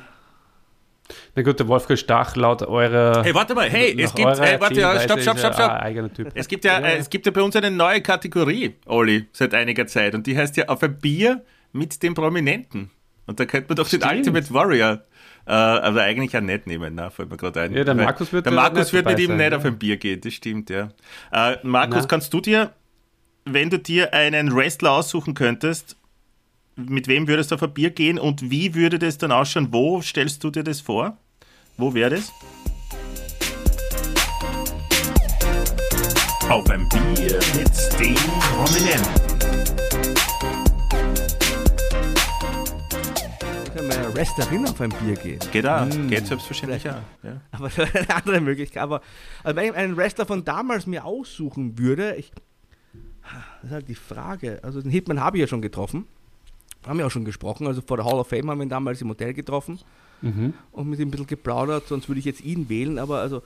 gut, 1.43 1.59
der 1.59 1.67
Wolfgang 1.67 1.97
Stach 1.97 2.35
laut 2.35 2.61
eurer. 2.61 3.23
Hey, 3.23 3.33
warte 3.33 3.55
mal, 3.55 3.69
hey, 3.69 3.95
es 4.01 4.13
gibt, 4.13 4.39
hey, 4.39 4.59
warte, 4.59 4.79
ja, 4.79 4.99
stopp, 4.99 5.21
stopp, 5.21 5.39
stopp, 5.39 5.53
stopp. 5.53 6.31
Es 6.35 6.47
gibt 6.47 6.65
ja, 6.65 6.79
äh, 6.79 6.97
es 6.97 7.09
gibt 7.09 7.25
ja 7.25 7.31
bei 7.31 7.41
uns 7.41 7.55
eine 7.55 7.71
neue 7.71 8.01
Kategorie, 8.01 8.75
Olli, 8.85 9.27
seit 9.31 9.53
einiger 9.53 9.87
Zeit. 9.87 10.13
Und 10.13 10.27
die 10.27 10.37
heißt 10.37 10.57
ja 10.57 10.67
auf 10.67 10.83
ein 10.83 10.97
Bier 10.99 11.43
mit 11.71 12.03
dem 12.03 12.13
Prominenten. 12.13 12.91
Und 13.27 13.39
da 13.39 13.45
könnte 13.45 13.69
man 13.69 13.77
doch 13.77 13.87
den 13.87 14.01
Stimmt. 14.01 14.13
Ultimate 14.13 14.53
Warrior, 14.53 15.01
äh, 15.45 15.51
aber 15.51 16.01
eigentlich 16.01 16.33
ja 16.33 16.41
nicht 16.41 16.67
nehmen, 16.67 16.95
ne? 16.95 17.09
fällt 17.11 17.29
mir 17.29 17.37
gerade 17.37 17.61
ein. 17.61 17.73
Ja, 17.73 17.83
der 17.85 17.95
Markus 17.95 18.33
wird 18.33 18.45
der 18.45 18.53
Markus 18.53 18.91
wird 18.91 19.05
mit 19.05 19.19
ihm 19.19 19.27
sein, 19.27 19.37
nicht 19.37 19.51
ja. 19.51 19.57
auf 19.57 19.65
ein 19.65 19.77
Bier 19.77 19.97
gehen, 19.97 20.19
das 20.19 20.33
stimmt, 20.33 20.69
ja. 20.69 20.89
Äh, 21.31 21.57
Markus, 21.63 22.01
Na. 22.01 22.07
kannst 22.07 22.33
du 22.33 22.41
dir, 22.41 22.73
wenn 23.45 23.69
du 23.69 23.79
dir 23.79 24.13
einen 24.13 24.53
Wrestler 24.53 24.91
aussuchen 24.91 25.33
könntest, 25.33 25.95
mit 26.89 27.07
wem 27.07 27.27
würdest 27.27 27.51
du 27.51 27.55
auf 27.55 27.63
ein 27.63 27.73
Bier 27.73 27.89
gehen 27.89 28.19
und 28.19 28.49
wie 28.49 28.75
würde 28.75 28.99
das 28.99 29.17
dann 29.17 29.31
ausschauen? 29.31 29.69
Wo 29.71 30.01
stellst 30.01 30.43
du 30.43 30.51
dir 30.51 30.63
das 30.63 30.81
vor? 30.81 31.17
Wo 31.77 31.93
wäre 31.93 32.11
das? 32.11 32.31
Auf 36.49 36.69
ein 36.69 36.87
Bier 36.89 37.39
mit 37.55 37.99
dem 37.99 38.15
Prominenten. 38.15 39.21
kann 43.73 43.87
man 43.87 44.03
ja 44.03 44.13
Wrestlerin 44.13 44.67
auf 44.67 44.79
ein 44.81 44.89
Bier 44.89 45.15
gehen. 45.15 45.39
Geht 45.51 45.65
auch, 45.65 45.87
geht 46.07 46.27
selbstverständlich 46.27 46.87
auch. 46.89 47.01
Ja. 47.23 47.41
Aber 47.51 47.69
das 47.75 47.89
ist 47.89 47.95
eine 47.95 48.15
andere 48.15 48.41
Möglichkeit. 48.41 48.83
Aber 48.83 49.01
also 49.43 49.55
wenn 49.55 49.65
ich 49.65 49.75
einen 49.75 49.97
Wrestler 49.97 50.25
von 50.25 50.43
damals 50.43 50.85
mir 50.85 51.05
aussuchen 51.05 51.79
würde, 51.79 52.15
ich, 52.15 52.31
das 53.23 53.63
ist 53.63 53.71
halt 53.71 53.87
die 53.87 53.95
Frage. 53.95 54.59
Also 54.63 54.81
den 54.81 54.91
Hitman 54.91 55.19
habe 55.19 55.37
ich 55.37 55.41
ja 55.41 55.47
schon 55.47 55.61
getroffen. 55.61 56.05
Haben 56.85 56.99
wir 56.99 57.07
auch 57.07 57.11
schon 57.11 57.25
gesprochen. 57.25 57.67
Also 57.67 57.81
vor 57.81 57.97
der 57.97 58.05
Hall 58.05 58.19
of 58.19 58.27
Fame 58.27 58.49
haben 58.49 58.59
wir 58.59 58.65
ihn 58.65 58.69
damals 58.69 59.01
im 59.01 59.09
Hotel 59.09 59.33
getroffen 59.33 59.79
und 60.71 60.89
mit 60.89 60.99
ihm 60.99 61.07
ein 61.07 61.11
bisschen 61.11 61.27
geplaudert. 61.27 61.87
Sonst 61.87 62.07
würde 62.07 62.19
ich 62.19 62.25
jetzt 62.25 62.41
ihn 62.41 62.69
wählen. 62.69 62.99
Aber 62.99 63.19
also 63.19 63.41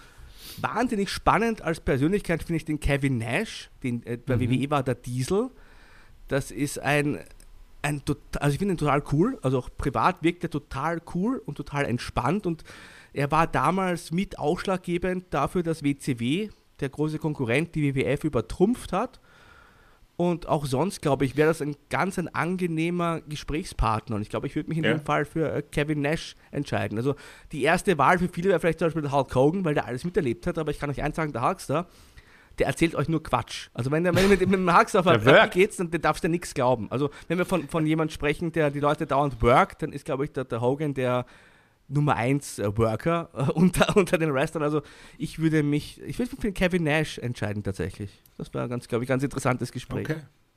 wahnsinnig 0.57 1.09
spannend 1.09 1.61
als 1.61 1.79
Persönlichkeit 1.79 2.43
finde 2.43 2.57
ich 2.57 2.65
den 2.65 2.79
Kevin 2.79 3.17
Nash. 3.17 3.69
Den, 3.83 4.05
äh, 4.05 4.17
bei 4.17 4.39
WWE 4.39 4.69
war 4.69 4.83
der 4.83 4.95
Diesel. 4.95 5.49
Das 6.27 6.51
ist 6.51 6.79
ein, 6.79 7.19
ein 7.81 8.01
also 8.39 8.53
ich 8.53 8.59
finde 8.59 8.73
ihn 8.73 8.77
total 8.77 9.03
cool. 9.11 9.37
Also 9.41 9.59
auch 9.59 9.69
privat 9.77 10.23
wirkt 10.23 10.43
er 10.43 10.49
total 10.49 11.01
cool 11.13 11.41
und 11.45 11.55
total 11.55 11.85
entspannt. 11.85 12.45
Und 12.45 12.63
er 13.13 13.31
war 13.31 13.47
damals 13.47 14.11
mit 14.11 14.39
ausschlaggebend 14.39 15.25
dafür, 15.29 15.63
dass 15.63 15.83
WCW, 15.83 16.49
der 16.79 16.89
große 16.89 17.19
Konkurrent, 17.19 17.75
die 17.75 17.95
WWF 17.95 18.23
übertrumpft 18.23 18.91
hat. 18.91 19.19
Und 20.17 20.47
auch 20.47 20.65
sonst, 20.65 21.01
glaube 21.01 21.25
ich, 21.25 21.35
wäre 21.35 21.49
das 21.49 21.61
ein 21.61 21.75
ganz 21.89 22.17
ein 22.17 22.33
angenehmer 22.33 23.19
Gesprächspartner. 23.27 24.15
Und 24.15 24.21
ich 24.21 24.29
glaube, 24.29 24.47
ich 24.47 24.55
würde 24.55 24.69
mich 24.69 24.77
in 24.77 24.85
Ja. 24.85 24.93
dem 24.93 25.01
Fall 25.01 25.25
für 25.25 25.51
äh, 25.51 25.61
Kevin 25.61 25.99
Nash 26.01 26.35
entscheiden. 26.51 26.97
Also 26.97 27.15
die 27.51 27.63
erste 27.63 27.97
Wahl 27.97 28.17
für 28.17 28.29
viele 28.29 28.49
wäre 28.49 28.59
vielleicht 28.61 28.79
zum 28.79 28.85
Beispiel 28.87 29.01
der 29.01 29.11
Hulk 29.11 29.35
Hogan, 29.35 29.65
weil 29.65 29.73
der 29.73 29.85
alles 29.85 30.05
miterlebt 30.05 30.47
hat. 30.47 30.57
Aber 30.57 30.71
ich 30.71 30.79
kann 30.79 30.89
euch 30.89 31.03
eins 31.03 31.17
sagen, 31.17 31.33
der 31.33 31.41
Hulkster, 31.41 31.87
der 32.59 32.67
erzählt 32.67 32.95
euch 32.95 33.09
nur 33.09 33.21
Quatsch. 33.21 33.67
Also 33.73 33.91
wenn, 33.91 34.05
der, 34.05 34.15
wenn 34.15 34.23
ihr 34.23 34.29
mit, 34.29 34.39
mit 34.39 34.53
dem 34.53 34.73
Hulkster 34.77 34.99
auf 35.01 35.05
Der 35.05 35.15
ein 35.15 35.25
workt. 35.25 35.53
geht, 35.53 35.77
dann 35.77 35.91
darfst 35.91 36.23
du 36.23 36.29
nichts 36.29 36.53
glauben. 36.53 36.87
Also 36.91 37.09
wenn 37.27 37.37
wir 37.37 37.45
von, 37.45 37.67
von 37.67 37.85
jemandem 37.85 38.13
sprechen, 38.13 38.53
der 38.53 38.71
die 38.71 38.79
Leute 38.79 39.05
dauernd 39.05 39.41
workt, 39.41 39.81
dann 39.81 39.91
ist, 39.91 40.05
glaube 40.05 40.23
ich, 40.23 40.31
der, 40.31 40.45
der 40.45 40.61
Hogan 40.61 40.93
der 40.93 41.25
Nummer 41.87 42.15
1 42.15 42.59
äh, 42.59 42.77
Worker 42.77 43.29
äh, 43.33 43.51
unter, 43.51 43.95
unter 43.95 44.17
den 44.17 44.33
Wrestlern. 44.33 44.63
Also 44.63 44.81
ich 45.17 45.39
würde 45.39 45.63
mich, 45.63 46.01
ich 46.01 46.19
würde 46.19 46.31
mich 46.31 46.41
für 46.41 46.51
Kevin 46.51 46.83
Nash 46.83 47.17
entscheiden 47.17 47.63
tatsächlich. 47.63 48.21
Das 48.37 48.53
war 48.53 48.67
ganz, 48.67 48.87
glaube 48.87 49.03
ich, 49.03 49.07
ganz 49.07 49.23
interessantes 49.23 49.71
Gespräch. 49.71 50.07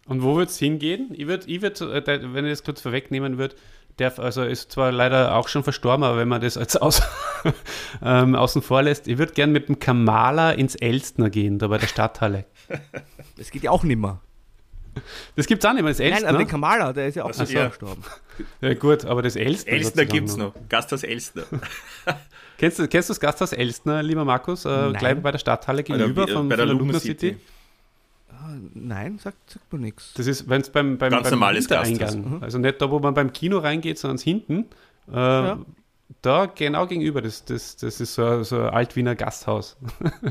Und 0.07 0.23
wo 0.23 0.37
wird 0.37 0.49
es 0.49 0.59
hingehen? 0.59 1.11
Ich 1.13 1.27
würde, 1.27 1.47
ich 1.47 1.61
würd, 1.61 1.81
äh, 1.81 2.33
wenn 2.33 2.47
ich 2.47 2.53
das 2.53 2.65
kurz 2.65 2.81
vorwegnehmen 2.81 3.37
würde, 3.37 3.57
der 3.99 4.19
also 4.19 4.45
ist 4.45 4.73
zwar 4.73 4.93
leider 4.93 5.35
auch 5.35 5.49
schon 5.49 5.65
verstorben, 5.65 6.05
aber 6.05 6.19
wenn 6.19 6.29
man 6.29 6.41
das 6.41 6.57
als 6.57 6.77
aus, 6.77 7.03
ähm, 8.03 8.35
außen 8.35 8.63
vor 8.63 8.83
lässt, 8.83 9.09
ich 9.09 9.19
würde 9.19 9.33
gern 9.33 9.53
mit 9.53 9.69
dem 9.69 9.81
Kamala 9.81 10.53
ins 10.53 10.77
Elstner 10.77 11.31
gehen, 11.31 11.59
da 11.59 11.69
bei 11.69 11.79
der 11.79 11.87
Stadthalle. 11.87 12.45
Das 13.37 13.53
geht 13.53 13.63
ja 13.63 13.71
auch 13.71 13.85
nimmer. 13.85 14.21
Das 15.37 15.47
gibt 15.47 15.63
es 15.65 15.69
auch 15.69 15.73
nicht 15.75 15.83
mehr, 15.83 15.91
das 15.93 15.99
Nein, 15.99 16.09
Elstner. 16.13 16.29
aber 16.31 16.39
den 16.39 16.47
Kamala, 16.49 16.93
der 16.93 17.09
ist 17.09 17.15
ja 17.17 17.23
auch 17.25 17.29
Also, 17.29 17.45
so 17.45 17.53
ja. 17.53 17.69
gestorben. 17.69 18.03
ja, 18.61 18.75
gut, 18.75 19.05
aber 19.05 19.23
das 19.23 19.37
Elstner. 19.37 19.73
Elstner 19.73 20.05
gibt's 20.05 20.37
noch. 20.37 20.53
Gasthaus 20.69 21.03
Elstner. 21.03 21.45
Kennst 22.59 22.81
du, 22.81 22.89
kennst 22.89 23.09
du 23.09 23.13
das 23.13 23.21
Gasthaus 23.21 23.53
Elstner, 23.53 24.03
lieber 24.03 24.25
Markus? 24.25 24.65
Äh, 24.65 24.69
Nein. 24.69 24.93
gleich 24.95 25.17
bei 25.23 25.31
der 25.31 25.39
Stadthalle 25.39 25.85
gegenüber 25.85 26.27
wie- 26.27 26.33
von, 26.33 26.49
bei 26.49 26.57
der 26.57 26.67
von 26.67 26.77
Lugner 26.79 26.99
City. 26.99 27.37
Nein, 28.75 29.19
sagt, 29.19 29.37
sagt 29.51 29.73
mir 29.73 29.79
nichts. 29.79 30.13
Das 30.15 30.27
ist, 30.27 30.49
wenn 30.49 30.61
es 30.63 30.71
beim, 30.71 30.99
beim, 30.99 31.11
Ganz 31.11 31.25
beim 31.25 31.33
normales 31.39 31.67
Hintereingang, 31.67 32.43
also 32.43 32.59
nicht 32.59 32.81
da, 32.83 32.91
wo 32.91 32.99
man 32.99 33.15
beim 33.15 33.33
Kino 33.33 33.59
reingeht, 33.59 33.99
sondern 33.99 34.19
hinten, 34.19 34.67
äh, 35.13 35.55
da 36.23 36.47
genau 36.55 36.87
gegenüber, 36.87 37.23
das, 37.23 37.45
das, 37.45 37.77
das 37.77 38.01
ist 38.01 38.15
so, 38.15 38.25
ein- 38.25 38.43
so 38.45 38.61
ein 38.61 38.71
Altwiener 38.71 39.15
Gasthaus. 39.15 39.77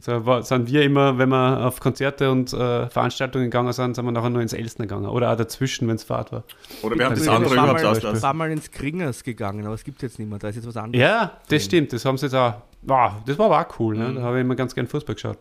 so 0.00 0.26
war, 0.26 0.42
sind 0.42 0.68
wir 0.68 0.82
immer, 0.82 1.16
wenn 1.18 1.30
wir 1.30 1.66
auf 1.66 1.80
Konzerte 1.80 2.30
und 2.30 2.52
äh, 2.52 2.88
Veranstaltungen 2.88 3.46
gegangen 3.46 3.72
sind, 3.72 3.96
sind 3.96 4.04
wir 4.04 4.12
nachher 4.12 4.30
nur 4.30 4.42
ins 4.42 4.52
Elstner 4.52 4.86
gegangen. 4.86 5.06
Oder 5.06 5.32
auch 5.32 5.36
dazwischen, 5.36 5.88
wenn 5.88 5.96
es 5.96 6.04
Fahrt 6.04 6.30
war. 6.32 6.44
Oder 6.82 6.96
wir 6.98 7.06
haben 7.06 7.14
Das 7.14 7.24
das 7.24 7.28
andere 7.28 7.54
ich 7.54 7.60
überhaupt 7.60 7.82
mal, 7.82 7.86
auslassen. 7.90 8.22
war 8.22 8.34
mal 8.34 8.50
ins 8.50 8.70
Kringers 8.70 9.24
gegangen, 9.24 9.64
aber 9.64 9.74
es 9.74 9.84
gibt 9.84 10.02
jetzt 10.02 10.18
nicht 10.18 10.28
mehr. 10.28 10.38
Da 10.38 10.48
ist 10.48 10.56
jetzt 10.56 10.66
was 10.66 10.76
anderes. 10.76 11.00
Ja, 11.00 11.40
das 11.48 11.64
stimmt, 11.64 11.92
das 11.92 12.04
haben 12.04 12.18
sie 12.18 12.26
jetzt 12.26 12.34
auch. 12.34 12.62
Wow, 12.82 13.12
das 13.24 13.38
war 13.38 13.46
aber 13.46 13.60
auch 13.66 13.80
cool, 13.80 13.96
ne? 13.96 14.14
Da 14.14 14.22
habe 14.22 14.36
ich 14.36 14.42
immer 14.42 14.54
ganz 14.54 14.74
gern 14.74 14.86
Fußball 14.86 15.14
geschaut. 15.14 15.38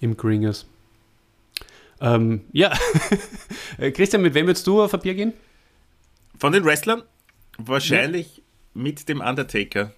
Im 0.00 0.16
Gringers. 0.16 0.66
Ähm, 2.00 2.42
ja. 2.52 2.72
Äh, 3.78 3.90
Christian, 3.90 4.20
mit 4.22 4.34
wem 4.34 4.46
würdest 4.46 4.66
du 4.66 4.82
auf 4.82 4.92
ein 4.92 5.00
Bier 5.00 5.14
gehen? 5.14 5.32
Von 6.38 6.52
den 6.52 6.62
Wrestlern? 6.64 7.02
Wahrscheinlich 7.56 8.42
mit 8.74 9.08
dem 9.08 9.20
Undertaker. 9.22 9.92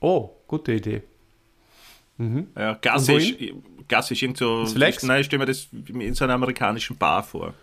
Oh, 0.00 0.30
gute 0.48 0.72
Idee. 0.72 1.02
Ja, 2.56 2.74
Gas 2.80 3.08
Und 3.08 3.16
ist, 3.18 3.40
irgendwo. 3.40 4.62
Das 4.62 4.72
Flex? 4.72 5.02
Nein, 5.02 5.20
ich 5.20 5.26
stelle 5.26 5.40
mir 5.40 5.46
das 5.46 5.68
in 5.88 6.14
so 6.14 6.24
einer 6.24 6.34
amerikanischen 6.34 6.96
Bar 6.96 7.22
vor. 7.22 7.54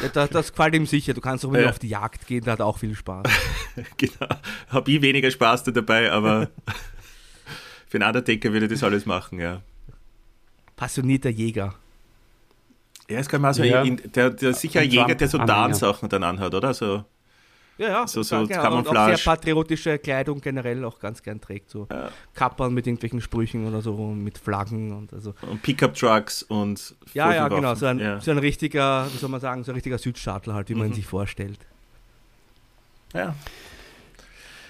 Ja, 0.00 0.08
das, 0.08 0.30
das 0.30 0.50
gefällt 0.52 0.74
ihm 0.74 0.86
sicher. 0.86 1.14
Du 1.14 1.20
kannst 1.20 1.44
auch 1.44 1.50
ihm 1.52 1.60
Ja. 1.62 1.70
auf 1.70 1.78
die 1.78 1.88
Jagd 1.88 2.26
gehen, 2.26 2.44
da 2.44 2.52
hat 2.52 2.60
auch 2.60 2.78
viel 2.78 2.94
Spaß. 2.94 3.26
genau. 3.96 4.28
Habe 4.68 4.90
ich 4.90 5.02
weniger 5.02 5.30
Spaß 5.30 5.64
da 5.64 5.70
dabei, 5.72 6.12
aber 6.12 6.48
für 7.88 7.98
einen 7.98 8.06
Undertaker 8.06 8.52
würde 8.52 8.66
ich 8.66 8.72
das 8.72 8.82
alles 8.84 9.06
machen, 9.06 9.40
ja. 9.40 9.62
Passionierter 10.76 11.30
Jäger. 11.30 11.74
Er 13.08 13.20
ist 13.20 13.28
gar 13.28 13.38
mal 13.40 13.52
so 13.54 13.62
Ja. 13.62 13.82
in, 13.82 14.00
der, 14.14 14.30
der 14.30 14.54
sicher 14.54 14.80
ein 14.80 14.90
Jäger, 14.90 15.14
der 15.14 15.28
so 15.28 15.38
Anhänger. 15.38 15.54
Tarnsachen 15.60 16.08
dann 16.08 16.22
anhat, 16.22 16.54
oder? 16.54 16.72
So, 16.74 17.04
Ja, 17.76 17.88
ja. 17.88 18.06
So- 18.06 18.22
so 18.22 18.36
ja, 18.44 18.62
genau. 18.62 18.78
Und 18.78 18.88
auch 18.88 19.06
sehr 19.06 19.18
patriotische 19.18 19.98
Kleidung 19.98 20.40
generell 20.40 20.84
auch 20.84 20.98
ganz 21.00 21.22
gern 21.22 21.40
trägt. 21.40 21.70
So 21.70 21.88
Kappern 22.34 22.72
mit 22.72 22.86
irgendwelchen 22.86 23.20
Sprüchen 23.20 23.66
oder 23.66 23.80
so, 23.82 23.94
mit 23.96 24.38
Flaggen 24.38 24.92
und 24.96 25.12
also. 25.12 25.34
und 25.50 25.60
Pickup-Trucks 25.62 26.42
und 26.44 26.94
Ja, 27.14 27.32
ja, 27.34 27.48
genau. 27.48 27.74
So 27.74 27.86
ein, 27.86 27.98
ja. 27.98 28.20
so 28.20 28.30
ein 28.30 28.38
richtiger, 28.38 29.06
wie 29.12 29.18
soll 29.18 29.28
man 29.30 29.40
sagen, 29.40 29.64
so 29.64 29.72
ein 29.72 29.74
richtiger 29.74 29.98
Südstaatler 29.98 30.54
halt, 30.54 30.68
wie 30.68 30.74
man 30.74 30.88
ihn 30.88 30.92
sich 30.94 31.06
vorstellt. 31.06 31.58
ja. 33.14 33.34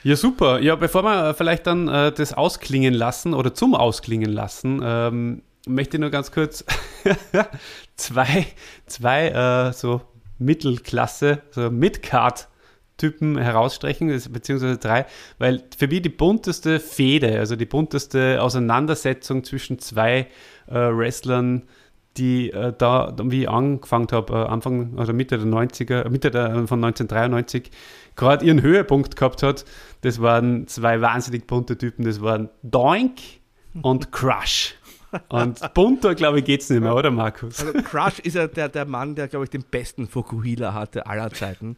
Ja, 0.07 0.17
super. 0.17 0.61
Ja, 0.61 0.77
bevor 0.77 1.03
wir 1.03 1.33
vielleicht 1.33 1.67
dann 1.67 1.89
äh, 1.89 2.13
das 2.13 2.35
ausklingen 2.35 2.93
lassen 2.93 3.33
oder 3.33 3.55
zum 3.55 3.75
Ausklingen 3.75 4.31
lassen, 4.31 4.83
ähm, 4.85 5.41
möchte 5.67 5.97
ich 5.97 6.01
nur 6.03 6.11
ganz 6.11 6.31
kurz 6.31 6.63
zwei, 7.97 8.47
zwei 8.87 9.29
äh, 9.29 9.73
so 9.73 10.03
Mittelklasse, 10.39 11.41
so 11.53 11.71
Midcard-Typen 11.71 12.54
herausstreichen, 13.01 14.09
das- 14.09 14.29
beziehungsweise 14.29 14.79
drei, 14.79 15.07
weil 15.39 15.63
für 15.77 15.89
mich 15.89 16.03
die 16.03 16.09
bunteste 16.09 16.81
Fehde, 16.81 17.39
also 17.39 17.57
die 17.57 17.67
bunteste 17.67 18.41
Auseinandersetzung 18.43 19.45
zwischen 19.45 19.79
zwei 19.79 20.29
äh, 20.69 20.75
Wrestlern, 20.75 21.63
die 22.17 22.51
äh, 22.53 22.73
da, 22.79 23.15
wie 23.25 23.43
ich 23.43 23.49
angefangen 23.49 24.07
habe, 24.13 24.33
äh, 24.33 24.37
Anfang 24.47 24.95
oder 24.95 25.13
Mitte 25.13 25.37
der 25.37 25.47
90er, 25.47 26.09
Mitte 26.09 26.31
der, 26.31 26.47
von 26.69 26.83
1993, 26.85 27.71
gerade 28.15 28.45
ihren 28.45 28.63
Höhepunkt 28.63 29.17
gehabt 29.17 29.43
hat. 29.43 29.65
Das 30.03 30.21
waren 30.23 30.69
zwei 30.69 31.01
wahnsinnig 31.01 31.47
bunte 31.49 31.77
Typen. 31.77 32.05
Das 32.05 32.23
waren 32.23 32.49
Doink 32.63 33.19
und 33.83 34.13
Crush. 34.13 34.77
Und 35.29 35.61
bunter, 35.75 36.15
glaube 36.17 36.41
ich, 36.41 36.45
geht's 36.45 36.71
nicht 36.71 36.81
mehr, 36.81 36.95
oder 36.95 37.11
Markus? 37.13 37.61
Also 37.61 37.73
Crush 37.83 38.19
ist 38.21 38.35
ja 38.35 38.47
der, 38.49 38.69
der 38.69 38.85
Mann, 38.85 39.15
der, 39.15 39.29
glaube 39.29 39.45
ich, 39.45 39.51
den 39.51 39.63
besten 39.63 40.09
Fokuhila 40.09 40.75
hatte 40.75 41.07
aller 41.07 41.31
Zeiten. 41.31 41.77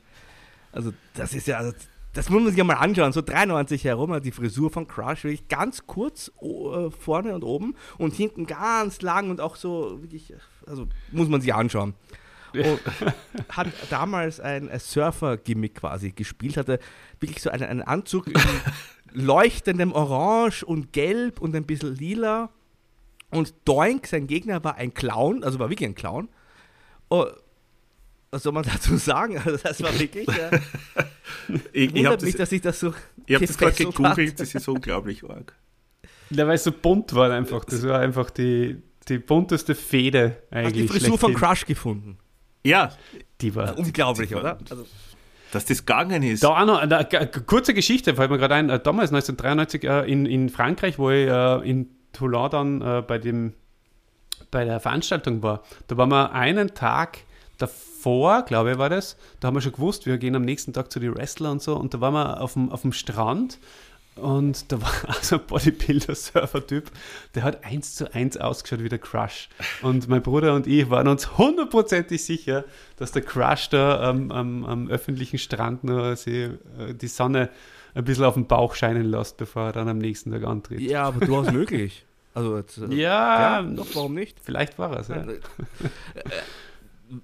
Also 0.76 0.92
das 1.14 1.34
ist 1.34 1.46
ja, 1.46 1.56
also, 1.56 1.72
das 2.12 2.30
muss 2.30 2.42
man 2.42 2.50
sich 2.50 2.58
ja 2.58 2.64
mal 2.64 2.74
anschauen. 2.74 3.12
So 3.12 3.22
93 3.22 3.84
herum, 3.84 4.20
die 4.20 4.30
Frisur 4.30 4.70
von 4.70 4.86
Crush, 4.86 5.24
wirklich 5.24 5.48
ganz 5.48 5.86
kurz 5.86 6.30
oh, 6.36 6.90
vorne 6.90 7.34
und 7.34 7.42
oben 7.42 7.74
und 7.98 8.14
hinten 8.14 8.46
ganz 8.46 9.02
lang 9.02 9.30
und 9.30 9.40
auch 9.40 9.56
so 9.56 10.02
wirklich, 10.02 10.34
also 10.66 10.86
muss 11.12 11.28
man 11.28 11.40
sich 11.40 11.52
anschauen. 11.54 11.94
Und 12.54 12.80
hat 13.50 13.68
damals 13.90 14.40
ein, 14.40 14.70
ein 14.70 14.80
Surfer-Gimmick 14.80 15.76
quasi 15.76 16.12
gespielt, 16.12 16.56
hatte 16.56 16.78
wirklich 17.20 17.42
so 17.42 17.50
einen, 17.50 17.64
einen 17.64 17.82
Anzug 17.82 18.28
in 18.28 18.34
leuchtendem 19.12 19.92
Orange 19.92 20.64
und 20.64 20.92
Gelb 20.92 21.40
und 21.40 21.54
ein 21.56 21.64
bisschen 21.64 21.94
lila. 21.94 22.50
Und 23.30 23.54
Doink, 23.64 24.06
sein 24.06 24.26
Gegner, 24.26 24.62
war 24.62 24.76
ein 24.76 24.94
Clown, 24.94 25.42
also 25.42 25.58
war 25.58 25.68
wirklich 25.68 25.88
ein 25.88 25.94
Clown. 25.94 26.28
Was 28.36 28.42
soll 28.42 28.52
man 28.52 28.64
dazu 28.64 28.98
sagen? 28.98 29.38
Also 29.44 29.56
das 29.62 29.82
war 29.82 29.98
wirklich. 29.98 30.28
Äh, 30.28 30.60
Ich, 31.72 31.94
ich 31.94 32.04
habe 32.04 32.22
mich, 32.22 32.34
das, 32.34 32.50
dass 32.50 32.52
ich 32.52 32.60
das 32.60 32.78
so. 32.80 32.92
ich 33.24 33.34
hab 33.34 33.40
das 33.40 33.56
gerade 33.56 33.72
gegoogelt, 33.76 34.32
hat. 34.32 34.40
das 34.40 34.54
ist 34.54 34.68
unglaublich 34.68 35.24
arg. 35.24 35.54
Ja, 36.30 36.46
weil 36.46 36.56
es 36.56 36.64
so 36.64 36.72
bunt 36.72 37.14
war 37.14 37.30
einfach. 37.30 37.64
Das 37.64 37.82
war 37.86 37.98
einfach 37.98 38.28
die, 38.30 38.82
die 39.08 39.18
bunteste 39.18 39.74
Hast 39.74 39.94
eigentlich. 39.94 40.72
die 40.74 40.86
Frisur 40.88 41.16
von. 41.18 41.32
Crush 41.34 41.64
gefunden. 41.64 42.18
Ja, 42.64 42.92
Die 43.40 43.54
war. 43.54 43.78
Unglaublich, 43.78 44.28
die 44.28 44.34
war- 44.34 44.40
oder? 44.42 44.58
Also, 44.70 44.86
dass 45.52 45.64
das 45.64 45.78
gegangen 45.86 46.22
ist. 46.22 46.42
Da 46.44 46.48
auch 46.48 46.66
noch 46.66 46.78
eine, 46.78 46.98
eine 47.10 47.26
kurze 47.28 47.72
Geschichte, 47.72 48.14
fällt 48.16 48.30
mir 48.30 48.38
gerade 48.38 48.54
ein. 48.56 48.68
Äh, 48.68 48.78
Damals, 48.80 49.10
1993, 49.12 49.84
äh, 49.84 50.12
in, 50.12 50.26
in 50.26 50.50
Frankreich, 50.50 50.98
wo 50.98 51.10
ich 51.10 51.26
in 51.66 51.88
Toulon 52.12 52.50
dann 52.50 53.06
bei, 53.06 53.16
dem, 53.18 53.54
bei 54.50 54.64
der 54.66 54.80
Veranstaltung 54.80 55.42
war, 55.42 55.62
da 55.86 55.96
waren 55.96 56.10
wir 56.10 56.32
einen 56.32 56.74
Tag 56.74 57.18
davor, 57.58 58.42
glaube 58.42 58.72
ich, 58.72 58.78
war 58.78 58.90
das. 58.90 59.16
Da 59.40 59.48
haben 59.48 59.54
wir 59.54 59.60
schon 59.60 59.72
gewusst, 59.72 60.06
wir 60.06 60.18
gehen 60.18 60.34
am 60.36 60.42
nächsten 60.42 60.72
Tag 60.72 60.90
zu 60.92 61.00
den 61.00 61.14
Wrestler 61.14 61.50
und 61.50 61.62
so. 61.62 61.76
Und 61.76 61.94
da 61.94 62.00
waren 62.00 62.14
wir 62.14 62.40
auf 62.40 62.52
dem, 62.54 62.70
auf 62.70 62.82
dem 62.82 62.92
Strand 62.92 63.58
und 64.16 64.72
da 64.72 64.80
war 64.80 64.90
also 65.06 65.36
ein 65.36 65.46
Bodybuilder-Surfer-Typ, 65.46 66.90
der 67.34 67.42
hat 67.42 67.64
eins 67.64 67.94
zu 67.96 68.12
eins 68.14 68.36
ausgeschaut 68.36 68.82
wie 68.82 68.88
der 68.88 68.98
Crush. 68.98 69.48
Und 69.82 70.08
mein 70.08 70.22
Bruder 70.22 70.54
und 70.54 70.66
ich 70.66 70.88
waren 70.90 71.08
uns 71.08 71.36
hundertprozentig 71.36 72.24
sicher, 72.24 72.64
dass 72.96 73.12
der 73.12 73.22
Crush 73.22 73.68
da 73.68 74.08
am, 74.08 74.30
am, 74.30 74.64
am 74.64 74.88
öffentlichen 74.88 75.38
Strand 75.38 75.84
nur 75.84 76.16
sie, 76.16 76.50
äh, 76.78 76.94
die 76.94 77.08
Sonne 77.08 77.50
ein 77.94 78.04
bisschen 78.04 78.24
auf 78.24 78.34
den 78.34 78.46
Bauch 78.46 78.74
scheinen 78.74 79.04
lässt, 79.04 79.36
bevor 79.36 79.66
er 79.66 79.72
dann 79.72 79.88
am 79.88 79.98
nächsten 79.98 80.30
Tag 80.32 80.44
antritt. 80.44 80.80
ja, 80.80 81.04
aber 81.04 81.24
durchaus 81.24 81.52
möglich. 81.52 82.04
Also, 82.34 82.56
jetzt, 82.58 82.76
äh, 82.78 82.94
Ja, 82.94 83.60
ja, 83.60 83.62
doch, 83.62 83.86
warum 83.94 84.12
nicht? 84.14 84.38
vielleicht 84.42 84.78
war 84.78 84.98
es. 84.98 85.08
Ja. 85.08 85.24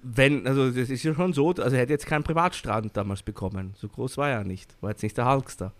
Wenn, 0.01 0.47
also 0.47 0.71
das 0.71 0.89
ist 0.89 1.03
ja 1.03 1.13
schon 1.13 1.33
so, 1.33 1.49
also 1.49 1.61
er 1.75 1.81
hätte 1.81 1.93
jetzt 1.93 2.05
keinen 2.05 2.23
Privatstrand 2.23 2.95
damals 2.95 3.21
bekommen. 3.23 3.73
So 3.77 3.89
groß 3.89 4.17
war 4.17 4.29
er 4.29 4.43
nicht. 4.43 4.75
War 4.81 4.91
jetzt 4.91 5.03
nicht 5.03 5.17
der 5.17 5.29
Hulkster. 5.29 5.73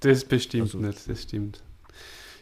Das 0.00 0.24
bestimmt 0.24 0.64
Also- 0.74 0.78
nicht, 0.78 1.08
das 1.08 1.22
stimmt. 1.22 1.62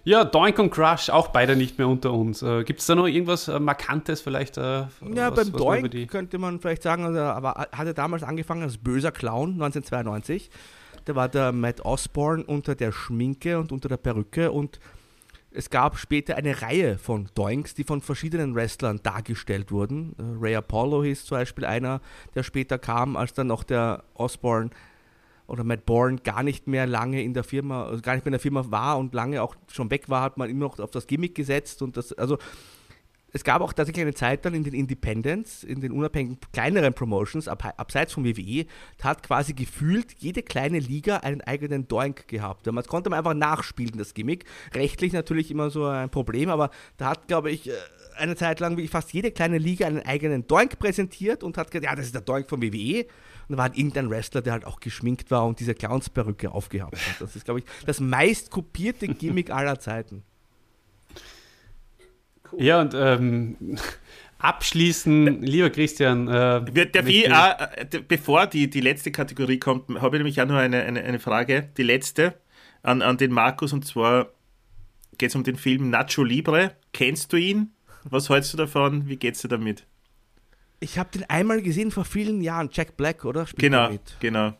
Ja, 0.04 0.24
Doink 0.24 0.58
und 0.58 0.70
Crush, 0.70 1.10
auch 1.10 1.28
beide 1.28 1.54
nicht 1.54 1.78
mehr 1.78 1.86
unter 1.86 2.12
uns. 2.12 2.42
Äh, 2.42 2.64
Gibt 2.64 2.80
es 2.80 2.86
da 2.86 2.96
noch 2.96 3.06
irgendwas 3.06 3.46
äh, 3.46 3.60
Markantes 3.60 4.20
vielleicht? 4.20 4.56
Äh, 4.56 4.62
Ja, 4.62 4.88
was- 5.30 5.36
beim 5.36 5.52
was 5.52 5.60
Doink 5.60 5.90
die- 5.92 6.06
könnte 6.08 6.38
man 6.38 6.58
vielleicht 6.58 6.82
sagen, 6.82 7.04
also, 7.04 7.20
aber 7.20 7.68
hatte 7.70 7.94
damals 7.94 8.24
angefangen 8.24 8.62
als 8.62 8.78
böser 8.78 9.12
Clown 9.12 9.50
1992. 9.58 10.50
Da 11.04 11.14
war 11.14 11.28
der 11.28 11.52
Matt 11.52 11.84
Osborne 11.84 12.42
unter 12.44 12.74
der 12.74 12.90
Schminke 12.90 13.58
und 13.60 13.70
unter 13.70 13.88
der 13.88 13.96
Perücke 13.96 14.50
und 14.50 14.80
es 15.54 15.70
gab 15.70 15.98
später 15.98 16.36
eine 16.36 16.62
Reihe 16.62 16.98
von 16.98 17.28
Doinks, 17.34 17.74
die 17.74 17.84
von 17.84 18.00
verschiedenen 18.00 18.54
Wrestlern 18.54 19.00
dargestellt 19.02 19.70
wurden. 19.70 20.14
Äh, 20.18 20.22
Ray 20.40 20.56
Apollo 20.56 21.04
hieß 21.04 21.24
zum 21.24 21.38
Beispiel 21.38 21.64
einer, 21.64 22.00
der 22.34 22.42
später 22.42 22.78
kam, 22.78 23.16
als 23.16 23.32
dann 23.32 23.48
noch 23.48 23.64
der 23.64 24.04
Osborne 24.14 24.70
oder 25.46 25.64
Matt 25.64 25.84
Bourne 25.84 26.16
gar 26.18 26.42
nicht 26.42 26.66
mehr 26.66 26.86
lange 26.86 27.22
in 27.22 27.34
der 27.34 27.44
Firma, 27.44 27.84
also 27.84 28.00
gar 28.00 28.14
nicht 28.14 28.24
mehr 28.24 28.30
in 28.30 28.38
der 28.38 28.40
Firma 28.40 28.64
war 28.70 28.98
und 28.98 29.12
lange 29.12 29.42
auch 29.42 29.54
schon 29.68 29.90
weg 29.90 30.08
war, 30.08 30.22
hat 30.22 30.38
man 30.38 30.48
immer 30.48 30.66
noch 30.66 30.78
auf 30.78 30.90
das 30.90 31.06
Gimmick 31.06 31.34
gesetzt 31.34 31.82
und 31.82 31.96
das, 31.96 32.12
also 32.12 32.38
es 33.32 33.44
gab 33.44 33.62
auch 33.62 33.72
tatsächlich 33.72 34.02
eine 34.02 34.14
Zeit 34.14 34.44
dann 34.44 34.54
in 34.54 34.62
den 34.62 34.74
Independents, 34.74 35.64
in 35.64 35.80
den 35.80 35.92
unabhängigen 35.92 36.38
kleineren 36.52 36.92
Promotions, 36.92 37.48
ab, 37.48 37.74
abseits 37.76 38.12
vom 38.12 38.24
WWE, 38.24 38.66
da 38.98 39.08
hat 39.08 39.22
quasi 39.22 39.54
gefühlt 39.54 40.14
jede 40.18 40.42
kleine 40.42 40.78
Liga 40.78 41.18
einen 41.18 41.40
eigenen 41.40 41.88
Doink 41.88 42.28
gehabt. 42.28 42.66
Das 42.66 42.86
konnte 42.86 43.10
man 43.10 43.18
einfach 43.18 43.34
nachspielen, 43.34 43.96
das 43.96 44.14
Gimmick. 44.14 44.44
Rechtlich 44.74 45.12
natürlich 45.12 45.50
immer 45.50 45.70
so 45.70 45.86
ein 45.86 46.10
Problem, 46.10 46.50
aber 46.50 46.70
da 46.98 47.10
hat, 47.10 47.26
glaube 47.26 47.50
ich, 47.50 47.70
äh, 47.70 47.72
eine 48.18 48.36
Zeit 48.36 48.60
lang 48.60 48.72
wirklich 48.72 48.90
fast 48.90 49.12
jede 49.14 49.30
kleine 49.30 49.56
Liga 49.56 49.86
einen 49.86 50.04
eigenen 50.04 50.46
Doink 50.46 50.78
präsentiert 50.78 51.42
und 51.42 51.56
hat 51.56 51.70
gesagt, 51.70 51.86
ja, 51.86 51.96
das 51.96 52.06
ist 52.06 52.14
der 52.14 52.22
Doink 52.22 52.50
vom 52.50 52.60
WWE. 52.60 53.06
Und 53.48 53.56
da 53.56 53.58
war 53.58 53.74
irgendein 53.74 54.10
Wrestler, 54.10 54.42
der 54.42 54.52
halt 54.52 54.66
auch 54.66 54.80
geschminkt 54.80 55.30
war 55.30 55.46
und 55.46 55.58
diese 55.58 55.74
Clownsperücke 55.74 56.52
aufgehabt 56.52 56.96
hat. 56.96 57.20
Das 57.20 57.34
ist, 57.34 57.46
glaube 57.46 57.60
ich, 57.60 57.66
das 57.86 58.00
meist 58.00 58.50
kopierte 58.50 59.08
Gimmick 59.08 59.50
aller 59.50 59.80
Zeiten. 59.80 60.22
Ja, 62.58 62.80
und 62.80 62.94
ähm, 62.94 63.56
abschließen, 64.38 65.42
lieber 65.42 65.70
Christian. 65.70 66.28
Äh, 66.28 66.74
Wird 66.74 66.94
der 66.94 67.06
wie, 67.06 67.24
äh, 67.24 67.86
bevor 68.06 68.46
die, 68.46 68.68
die 68.68 68.80
letzte 68.80 69.12
Kategorie 69.12 69.58
kommt, 69.58 69.88
habe 70.00 70.16
ich 70.16 70.20
nämlich 70.20 70.40
auch 70.40 70.46
noch 70.46 70.56
eine, 70.56 70.82
eine, 70.82 71.02
eine 71.02 71.18
Frage, 71.18 71.68
die 71.76 71.82
letzte, 71.82 72.34
an, 72.82 73.02
an 73.02 73.16
den 73.16 73.32
Markus, 73.32 73.72
und 73.72 73.86
zwar 73.86 74.28
geht 75.18 75.30
es 75.30 75.36
um 75.36 75.44
den 75.44 75.56
Film 75.56 75.90
Nacho 75.90 76.24
Libre. 76.24 76.72
Kennst 76.92 77.32
du 77.32 77.36
ihn? 77.36 77.70
Was 78.04 78.28
hältst 78.28 78.52
du 78.52 78.56
davon? 78.56 79.08
Wie 79.08 79.16
geht's 79.16 79.42
dir 79.42 79.48
damit? 79.48 79.86
Ich 80.80 80.98
habe 80.98 81.10
den 81.12 81.22
einmal 81.30 81.62
gesehen 81.62 81.92
vor 81.92 82.04
vielen 82.04 82.40
Jahren, 82.40 82.68
Jack 82.72 82.96
Black, 82.96 83.24
oder? 83.24 83.46
Spielt 83.46 83.70
Genau, 83.72 83.90
mit. 83.90 84.16
genau. 84.18 84.54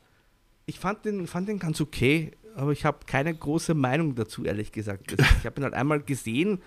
Ich 0.66 0.78
fand 0.78 1.04
den, 1.04 1.26
fand 1.26 1.48
den 1.48 1.58
ganz 1.58 1.80
okay, 1.80 2.30
aber 2.54 2.70
ich 2.70 2.84
habe 2.84 2.98
keine 3.06 3.34
große 3.34 3.74
Meinung 3.74 4.14
dazu, 4.14 4.44
ehrlich 4.44 4.70
gesagt. 4.70 5.10
Also 5.18 5.24
ich 5.40 5.46
habe 5.46 5.60
ihn 5.60 5.64
halt 5.64 5.74
einmal 5.74 6.00
gesehen, 6.00 6.62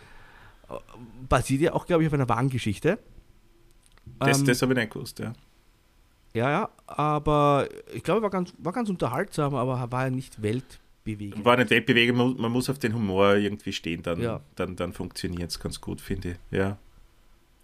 basiert 1.29 1.61
ja 1.61 1.73
auch, 1.73 1.85
glaube 1.85 2.03
ich, 2.03 2.07
auf 2.07 2.13
einer 2.13 2.29
wahren 2.29 2.49
Geschichte. 2.49 2.97
Das, 4.19 4.39
Ähm, 4.39 4.45
das 4.45 4.61
habe 4.61 4.73
ich 4.73 4.79
nicht 4.79 4.91
gewusst, 4.93 5.19
ja. 5.19 5.33
ja, 6.33 6.49
ja, 6.49 6.69
aber 6.87 7.67
ich 7.93 8.03
glaube, 8.03 8.21
war 8.21 8.29
ganz, 8.29 8.53
war 8.59 8.71
ganz 8.73 8.89
unterhaltsam, 8.89 9.55
aber 9.55 9.91
war 9.91 10.03
ja 10.05 10.09
nicht 10.09 10.41
weltbewegend. 10.41 11.43
War 11.43 11.57
nicht 11.57 11.69
Weltbewegung, 11.71 12.39
man 12.39 12.51
muss 12.51 12.69
auf 12.69 12.77
den 12.79 12.93
Humor 12.93 13.35
irgendwie 13.35 13.73
stehen, 13.73 14.03
dann, 14.03 14.19
Ja. 14.21 14.41
dann, 14.55 14.75
dann 14.75 14.93
funktioniert 14.93 15.49
es 15.51 15.59
ganz 15.59 15.81
gut, 15.81 16.01
finde 16.01 16.31
ich. 16.31 16.37
Ja. 16.51 16.77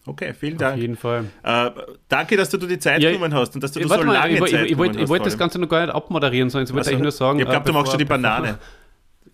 Okay, 0.04 0.34
vielen 0.34 0.54
Auf 0.56 0.60
Dank. 0.62 0.82
jeden 0.82 0.96
Fall. 0.98 1.26
Äh, 1.44 1.70
danke, 2.10 2.36
dass 2.36 2.50
du 2.50 2.58
dir 2.58 2.68
die 2.68 2.80
Zeit 2.80 3.04
Ja, 3.04 3.12
genommen 3.12 3.36
hast 3.36 3.54
und 3.54 3.64
dass 3.64 3.72
du 3.72 3.80
Ich, 3.82 3.88
so 3.88 3.96
mal, 4.04 4.12
lange 4.12 4.34
ich, 4.34 4.42
ich, 4.42 4.52
Zeit 4.52 4.66
ich, 4.66 4.72
ich 4.72 4.72
ich 4.72 5.08
wollte 5.10 5.26
das 5.26 5.38
Ganze 5.38 5.60
noch 5.60 5.70
gar 5.70 5.86
nicht 5.86 5.94
abmoderieren, 5.94 6.50
sondern 6.50 6.66
ich 6.68 6.74
wollte 6.74 6.88
Also, 6.88 6.92
eigentlich 6.98 7.04
nur 7.04 7.12
sagen. 7.12 7.40
Ich 7.40 7.46
glaube, 7.46 7.66
du 7.66 7.70
äh, 7.70 7.74
machst 7.74 7.92
schon 7.92 8.00
die 8.00 8.06
bevor- 8.06 8.18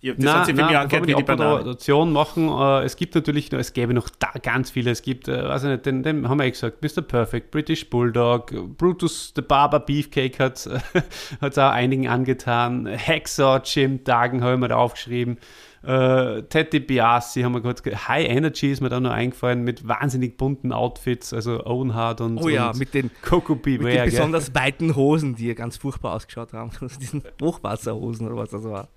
Ja, 0.00 0.14
Das 0.14 0.46
Nein, 0.48 0.56
nein, 0.56 0.88
bevor 0.88 1.06
wir 1.06 1.16
die 1.16 1.24
die. 1.24 1.30
Abmoderation 1.30 2.12
machen, 2.12 2.48
äh, 2.48 2.84
es 2.84 2.96
gibt 2.96 3.14
natürlich, 3.14 3.50
noch- 3.50 3.58
es 3.58 3.72
gäbe 3.72 3.94
noch 3.94 4.08
da 4.18 4.30
ganz 4.42 4.70
viele. 4.70 4.90
Es 4.90 5.02
gibt, 5.02 5.28
äh, 5.28 5.48
weiß 5.48 5.64
ich 5.64 5.70
nicht, 5.70 5.86
den, 5.86 6.02
den 6.02 6.28
haben 6.28 6.38
wir 6.38 6.44
eh 6.46 6.50
gesagt, 6.50 6.82
Mr. 6.82 7.02
Perfect, 7.02 7.50
British 7.50 7.88
Bulldog, 7.90 8.52
Brutus 8.76 9.32
the 9.34 9.42
Barber 9.42 9.80
Beefcake 9.80 10.38
hat 10.38 10.66
es 10.66 10.68
auch 11.58 11.70
einigen 11.70 12.08
angetan. 12.08 12.88
Hacksaw 12.88 13.60
Jim 13.64 14.04
Dagen 14.04 14.42
habe 14.42 14.54
ich 14.54 14.60
mir 14.60 14.68
da 14.68 14.76
aufgeschrieben. 14.76 15.38
Äh, 15.82 16.42
Teddy 16.42 16.80
Biassi 16.80 17.42
haben 17.42 17.52
wir 17.54 17.60
kurz 17.60 17.82
High 17.84 18.28
Energy 18.28 18.72
ist 18.72 18.80
mir 18.80 18.88
da 18.88 18.98
noch 18.98 19.12
eingefallen 19.12 19.62
mit 19.62 19.86
wahnsinnig 19.86 20.36
bunten 20.36 20.72
Outfits, 20.72 21.32
also 21.32 21.64
Owenhard 21.64 22.20
und, 22.20 22.38
Oh 22.42 22.48
ja, 22.48 22.70
und 22.70 22.78
mit 22.80 22.94
den, 22.94 23.12
Coco 23.22 23.54
mit 23.54 23.64
den 23.66 23.80
gell? 23.82 24.04
besonders 24.06 24.52
weiten 24.56 24.96
Hosen, 24.96 25.36
die 25.36 25.46
ja 25.46 25.54
ganz 25.54 25.76
furchtbar 25.76 26.14
ausgeschaut 26.14 26.52
haben. 26.52 26.72
Also 26.80 26.98
diesen 27.00 27.22
Hochwasserhosen 27.40 28.26
oder 28.26 28.36
was 28.36 28.50
das 28.50 28.64
war. 28.64 28.88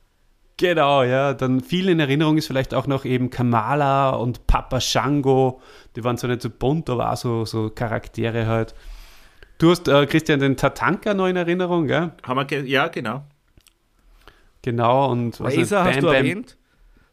Genau, 0.62 1.02
ja. 1.02 1.34
Dann 1.34 1.62
viel 1.62 1.90
in 1.90 2.00
Erinnerung 2.00 2.38
ist 2.38 2.46
vielleicht 2.46 2.76
auch 2.76 2.86
noch 2.86 3.04
eben 3.04 3.32
Kamala 3.32 4.12
und 4.12 4.46
Papa 4.46 4.80
Shango. 4.80 5.60
Die 5.96 6.04
waren 6.04 6.20
zwar 6.20 6.30
nicht 6.30 6.44
so 6.44 6.52
bunt, 6.52 6.88
aber 6.88 7.12
auch 7.12 7.18
so, 7.18 7.46
so 7.46 7.72
Charaktere 7.72 8.46
halt. 8.46 8.76
Du 9.58 9.72
hast, 9.72 9.88
äh, 9.88 10.06
Christian, 10.06 10.40
den 10.40 10.58
Tatanka 10.58 11.16
noch 11.16 11.26
in 11.26 11.36
Erinnerung, 11.36 11.88
gell? 11.88 12.12
Haben 12.22 12.38
wir 12.38 12.46
ge 12.46 12.64
ja, 12.66 12.90
genau. 12.90 13.24
Genau. 14.62 15.12
Und 15.12 15.40
was 15.40 15.58
Razor 15.58 15.84
hast 15.84 15.94
Bam 15.96 16.02
du 16.02 16.08
Bam- 16.08 16.16
erwähnt? 16.16 16.58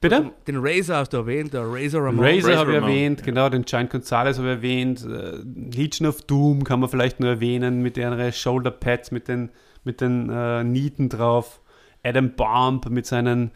Bitte? 0.03 0.31
Den 0.47 0.57
Razor 0.59 0.97
hast 0.97 1.13
du 1.15 1.17
erwähnt, 1.17 1.55
der 1.55 1.63
Razor 1.65 2.05
Ramon. 2.05 2.23
Razor 2.25 2.51
Razor 2.51 2.57
habe 2.59 2.71
ich 2.73 2.77
erwähnt, 2.77 3.23
genau, 3.25 3.49
den 3.49 3.63
Giant 3.63 3.91
Gonzalez 3.91 4.37
habe 4.37 4.49
ich 4.49 4.55
erwähnt. 4.57 5.05
Äh, 5.05 5.39
Legion 5.75 6.07
of 6.07 6.21
Doom 6.23 6.65
kann 6.65 6.81
man 6.81 6.91
vielleicht 6.91 7.19
nur 7.19 7.31
erwähnen, 7.31 7.81
mit 7.81 7.97
ihren 7.97 8.31
Shoulder 8.33 8.71
Pads, 8.71 9.11
mit 9.11 9.27
den, 9.27 9.49
mit 9.85 10.03
den 10.03 10.29
äh, 10.29 10.63
Nieten 10.65 11.09
drauf. 11.09 11.61
Adam 12.09 12.35
Bomb 12.35 12.89
mit 12.91 13.07
seinen 13.07 13.51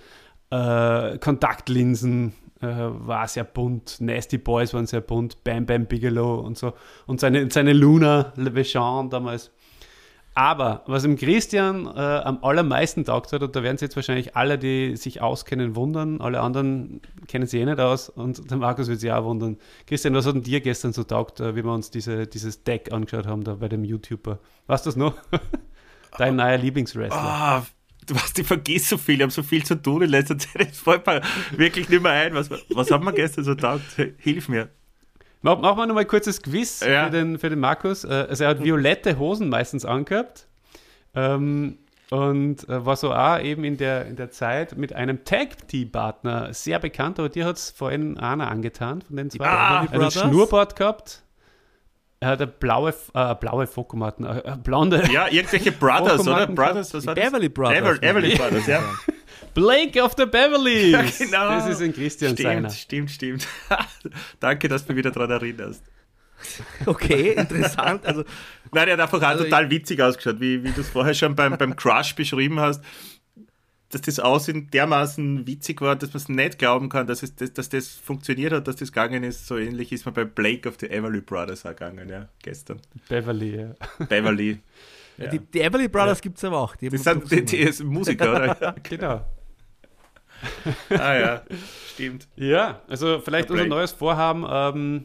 äh, 0.51 1.19
Kontaktlinsen 1.19 2.35
äh, 2.61 2.67
war 2.67 3.27
sehr 3.29 3.45
bunt. 3.45 3.97
Nasty 4.01 4.39
Boys 4.39 4.75
waren 4.75 4.87
sehr 4.87 5.01
bunt. 5.01 5.43
Bam 5.45 5.67
Bam 5.67 5.87
Bigelow 5.87 6.41
und 6.41 6.57
so. 6.57 6.75
Und 7.07 7.21
seine, 7.21 7.51
seine 7.51 7.73
Luna 7.73 8.33
Levechon 8.37 9.11
damals. 9.11 9.51
Aber 10.35 10.83
was 10.87 11.05
im 11.05 11.17
Christian 11.17 11.87
äh, 11.87 12.01
am 12.01 12.43
allermeisten 12.43 13.05
taugt 13.05 13.33
hat, 13.33 13.43
und 13.43 13.55
da 13.55 13.63
werden 13.63 13.77
sich 13.77 13.87
jetzt 13.87 13.97
wahrscheinlich 13.97 14.35
alle, 14.35 14.59
die 14.59 14.97
sich 14.97 15.21
auskennen, 15.21 15.77
wundern, 15.77 16.23
alle 16.23 16.41
anderen 16.41 17.03
kennen 17.29 17.47
sich 17.47 17.61
eh 17.61 17.65
nicht 17.67 17.81
aus 17.81 18.09
und 18.09 18.51
der 18.51 18.57
Markus 18.57 18.89
wird 18.89 19.01
sich 19.01 19.13
auch 19.13 19.25
wundern. 19.25 19.59
Christian, 19.87 20.15
was 20.15 20.27
hat 20.27 20.35
denn 20.35 20.43
dir 20.43 20.63
gestern 20.63 20.95
so 20.95 21.05
taugt, 21.05 21.41
äh, 21.41 21.55
wie 21.55 21.65
wir 21.65 21.73
uns 21.73 21.91
diese, 21.91 22.27
dieses 22.27 22.65
Deck 22.65 22.93
angeschaut 22.93 23.27
haben 23.27 23.45
da 23.45 23.57
bei 23.57 23.69
dem 23.69 23.85
YouTuber? 23.85 24.39
Weißt 24.69 24.87
du 24.87 24.89
das 24.89 24.97
noch? 24.97 25.15
Dein 26.17 26.37
neuer 26.37 26.57
Lieblingswrestler. 26.57 27.21
Ah, 27.21 27.67
du 28.07 28.15
weißt, 28.15 28.39
ich 28.39 28.47
vergesse 28.47 28.87
so 28.91 28.99
viel, 28.99 29.17
ich 29.17 29.23
habe 29.23 29.33
so 29.33 29.43
viel 29.43 29.65
zu 29.65 29.75
tun 29.81 30.03
in 30.03 30.11
letzter 30.11 30.39
Zeit. 30.39 30.71
Es 30.73 30.81
fällt 30.81 31.07
mir 31.07 31.21
wirklich 31.57 31.89
nicht 31.89 32.03
mehr 32.03 32.13
ein. 32.13 32.35
Was, 32.35 32.51
was 32.71 32.91
haben 32.91 33.05
wir 33.05 33.13
gestern 33.13 33.45
so 33.45 33.55
taugt? 33.55 33.83
Hilf 34.19 34.49
mir. 34.49 34.69
Mach- 35.43 35.59
Machen 35.61 35.79
wir 35.79 35.87
nochmal 35.87 36.05
ein 36.05 36.09
kurzes 36.09 36.41
Quiz 36.43 36.81
Ja. 36.81 37.05
für, 37.07 37.11
den, 37.11 37.39
für 37.39 37.51
den 37.51 37.59
Markus. 37.61 38.05
Äh, 38.05 38.27
Also 38.29 38.45
er 38.45 38.51
hat 38.51 38.63
violette 38.63 39.19
Hosen 39.19 39.49
meistens 39.49 39.85
angehabt 39.85 40.47
ähm, 41.15 41.79
und 42.11 42.69
äh, 42.69 42.85
war 42.87 42.97
so 42.97 43.13
auch 43.13 43.41
eben 43.41 43.65
in 43.65 43.77
der, 43.77 44.07
in 44.07 44.17
der 44.17 44.31
Zeit 44.31 44.77
mit 44.77 44.93
einem 44.93 45.25
Tag-Team-Partner 45.25 46.53
sehr 46.55 46.79
bekannt, 46.79 47.19
aber 47.19 47.29
dir 47.29 47.45
hat 47.47 47.57
es 47.57 47.71
vorhin 47.71 48.19
einer 48.19 48.51
angetan 48.51 49.03
von 49.03 49.17
den 49.17 49.31
zwei. 49.31 49.47
Ah, 49.47 49.81
hat 49.83 49.93
ein 49.93 49.99
Brothers? 49.99 50.21
Schnurrbart 50.21 50.77
gehabt. 50.77 51.23
Er 52.23 52.29
hat 52.29 52.41
eine 52.41 52.47
blaue, 52.47 52.95
äh, 53.15 53.35
blaue 53.35 53.67
Fokumatten, 53.67 54.25
äh, 54.25 54.39
äh, 54.39 54.57
blonde. 54.57 55.03
Ja, 55.13 55.27
irgendwelche 55.27 55.73
Brothers, 55.73 56.21
oder? 56.21 56.47
Brothers, 56.47 56.95
was 56.95 57.05
war 57.05 57.17
das? 57.17 57.25
Beverly 57.25 57.49
Brothers. 57.49 57.79
Ever, 57.79 58.01
Everly 58.01 58.37
Brothers, 58.37 58.67
ja. 58.69 58.81
Blake 59.55 60.01
of 60.01 60.15
the 60.17 60.27
Beverlys. 60.27 61.19
Ja, 61.19 61.27
genau. 61.27 61.49
Das 61.49 61.67
ist 61.67 61.83
ein 61.83 61.93
Christian 61.93 62.37
seiner. 62.37 62.71
Stimmt, 62.71 63.11
stimmt, 63.11 63.43
stimmt. 63.43 63.49
Danke, 64.41 64.69
dass 64.69 64.87
du 64.87 64.93
mich 64.93 64.99
wieder 64.99 65.11
daran 65.11 65.33
erinnerst. 65.33 65.83
Okay, 66.87 67.33
interessant. 67.33 68.07
Also, 68.07 68.23
Nein, 68.71 68.87
der 68.87 68.93
hat 68.95 69.01
einfach 69.01 69.19
auch 69.19 69.27
Also 69.27 69.45
total 69.45 69.69
witzig 69.71 70.01
ausgeschaut, 70.01 70.41
wie, 70.41 70.63
wie 70.63 70.71
du 70.71 70.81
es 70.81 70.89
vorher 70.89 71.15
schon 71.15 71.35
beim, 71.35 71.57
beim 71.59 71.75
Crush 71.75 72.15
beschrieben 72.15 72.61
hast, 72.61 72.85
dass 73.93 74.01
das 74.01 74.19
Aussehen 74.19 74.71
dermaßen 74.71 75.47
witzig 75.47 75.83
war, 75.83 75.97
dass 75.97 76.15
man 76.15 76.17
es 76.17 76.29
nicht 76.29 76.59
glauben 76.59 76.89
kann, 76.89 77.07
dass, 77.07 77.23
es, 77.23 77.37
dass, 77.37 77.53
dass 77.53 77.69
das 77.69 77.89
funktioniert 77.89 78.53
hat, 78.53 78.67
dass 78.67 78.77
das 78.77 78.91
gegangen 78.91 79.23
ist. 79.23 79.47
So 79.47 79.59
ähnlich 79.59 79.93
ist 79.93 80.07
man 80.07 80.15
bei 80.15 80.25
Blake 80.25 80.67
of 80.67 80.77
the 80.81 80.87
Everly 80.89 81.21
Brothers 81.21 81.67
auch 81.67 81.71
gegangen, 81.71 82.09
ja, 82.09 82.27
gestern. 82.43 82.81
Beverly, 83.09 83.57
ja. 83.57 83.75
Beverly. 84.07 84.59
Ja. 85.19 85.29
die, 85.29 85.41
die 85.41 85.61
Everly 85.61 85.89
Brothers 85.89 86.23
gibt 86.23 86.39
es 86.39 86.45
aber 86.45 86.59
auch. 86.59 86.75
Die 86.75 86.89
Das 86.89 87.03
sind 87.03 87.31
die, 87.31 87.45
die 87.45 87.85
Musiker, 87.85 88.31
oder? 88.31 88.57
Ja. 88.61 88.75
Genau. 88.83 89.27
Ah 90.89 91.15
ja, 91.15 91.43
stimmt. 91.93 92.27
Ja, 92.35 92.81
also 92.89 93.21
vielleicht 93.21 93.51
unser 93.51 93.67
neues 93.67 93.93
Vorhaben, 93.93 94.47
ähm, 94.49 95.05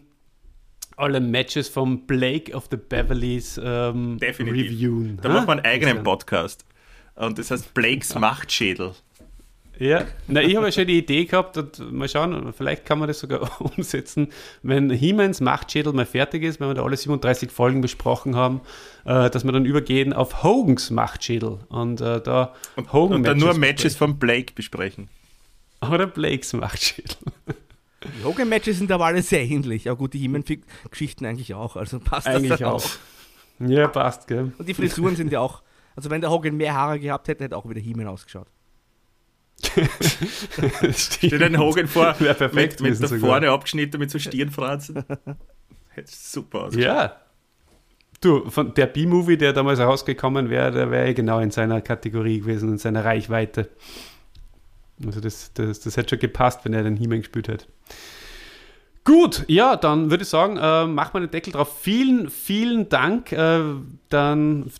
alle 0.95 1.19
Matches 1.19 1.67
vom 1.67 2.07
Blake 2.07 2.55
of 2.55 2.69
the 2.71 2.77
Beverlys 2.77 3.59
ähm, 3.61 4.17
Definitiv. 4.17 4.71
reviewen. 4.71 5.19
Da 5.21 5.27
ha? 5.27 5.33
machen 5.33 5.47
wir 5.47 5.51
einen 5.51 5.65
eigenen? 5.65 6.03
Podcast. 6.03 6.65
Und 7.17 7.37
das 7.37 7.51
heißt 7.51 7.73
Blakes 7.73 8.15
Machtschädel. 8.15 8.93
Ja, 9.79 10.05
na, 10.27 10.41
ich 10.41 10.55
habe 10.55 10.65
ja 10.65 10.71
schon 10.71 10.87
die 10.87 10.97
Idee 10.97 11.25
gehabt 11.25 11.55
und 11.55 11.91
mal 11.91 12.09
schauen, 12.09 12.51
vielleicht 12.51 12.85
kann 12.85 12.97
man 12.97 13.07
das 13.07 13.19
sogar 13.19 13.61
umsetzen, 13.77 14.29
wenn 14.63 14.89
He-Mans 14.89 15.39
Machtschädel 15.39 15.93
mal 15.93 16.07
fertig 16.07 16.41
ist, 16.43 16.59
wenn 16.59 16.67
wir 16.67 16.73
da 16.73 16.83
alle 16.83 16.97
37 16.97 17.51
Folgen 17.51 17.81
besprochen 17.81 18.35
haben, 18.35 18.61
äh, 19.05 19.29
dass 19.29 19.43
wir 19.43 19.51
dann 19.51 19.65
übergehen 19.65 20.13
auf 20.13 20.41
Hogans 20.41 20.89
Machtschädel 20.89 21.59
und 21.69 22.01
äh, 22.01 22.21
da 22.21 22.55
Hogan 22.91 23.17
Und 23.17 23.23
dann 23.23 23.37
nur 23.37 23.49
Matches 23.49 23.59
Matches 23.59 23.95
von 23.95 24.17
Blake 24.17 24.53
besprechen. 24.55 25.09
besprechen. 25.79 25.93
oder 25.93 26.07
Blakes 26.07 26.53
Machtschädel. 26.53 27.17
Die 28.03 28.23
Hogan-Matches 28.23 28.77
sind 28.77 28.91
aber 28.91 29.05
alle 29.05 29.21
sehr 29.21 29.43
ähnlich. 29.43 29.89
Aber 29.89 29.97
gut, 29.97 30.13
die 30.13 30.19
He-Man-Geschichten 30.19 31.25
eigentlich 31.25 31.53
auch. 31.53 31.75
Also 31.75 31.99
passt 31.99 32.27
Eigentlich 32.27 32.49
das 32.49 32.59
dann 32.59 32.69
auch. 32.69 32.85
Ja, 33.59 33.87
passt, 33.87 34.27
gell? 34.27 34.51
Und 34.57 34.69
die 34.69 34.73
Frisuren 34.73 35.15
sind 35.15 35.31
ja 35.31 35.39
auch. 35.39 35.61
Also 35.97 36.11
wenn 36.11 36.21
der 36.21 36.29
Hogan 36.29 36.55
mehr 36.55 36.75
Haare 36.75 36.99
gehabt 36.99 37.27
hätte, 37.27 37.43
hätte 37.43 37.57
auch 37.57 37.67
wieder 37.67 37.81
He-Man 37.81 38.07
ausgeschaut. 38.07 38.45
Steht 40.93 41.41
ein 41.41 41.57
Hogan 41.57 41.87
vor, 41.87 42.15
Wäre 42.19 42.35
perfekt 42.35 42.79
mit, 42.79 42.91
mit 42.91 42.99
gewesen 42.99 43.01
da 43.01 43.07
sogar. 43.07 43.29
vorne 43.31 43.49
abgeschnitten 43.49 43.99
mit 43.99 44.11
so 44.11 44.19
Stirnfransen. 44.19 45.03
Hätte 45.89 46.11
super 46.11 46.65
ausgeschaut. 46.65 46.85
Ja. 46.85 47.15
Du, 48.21 48.47
von 48.51 48.75
der 48.75 48.85
B-Movie, 48.85 49.37
der 49.37 49.53
damals 49.53 49.79
rausgekommen 49.79 50.51
wäre, 50.51 50.71
der 50.71 50.91
wäre 50.91 51.15
genau 51.15 51.39
in 51.39 51.49
seiner 51.49 51.81
Kategorie 51.81 52.41
gewesen, 52.41 52.69
in 52.73 52.77
seiner 52.77 53.03
Reichweite. 53.03 53.67
Also 55.03 55.19
das, 55.19 55.51
das, 55.55 55.79
das 55.79 55.97
hätte 55.97 56.09
schon 56.09 56.19
gepasst, 56.19 56.59
wenn 56.63 56.73
er 56.73 56.83
den 56.83 56.95
He-Man 56.95 57.21
gespielt 57.21 57.47
hätte. 57.47 57.65
Gut, 59.03 59.45
ja, 59.47 59.75
dann 59.75 60.11
würde 60.11 60.23
ich 60.23 60.29
sagen, 60.29 60.57
äh, 60.57 60.85
machen 60.85 61.13
wir 61.15 61.21
den 61.21 61.31
Deckel 61.31 61.53
drauf. 61.53 61.79
Vielen, 61.81 62.29
vielen 62.29 62.87
Dank. 62.89 63.31
Äh, 63.31 63.61
dann 64.09 64.71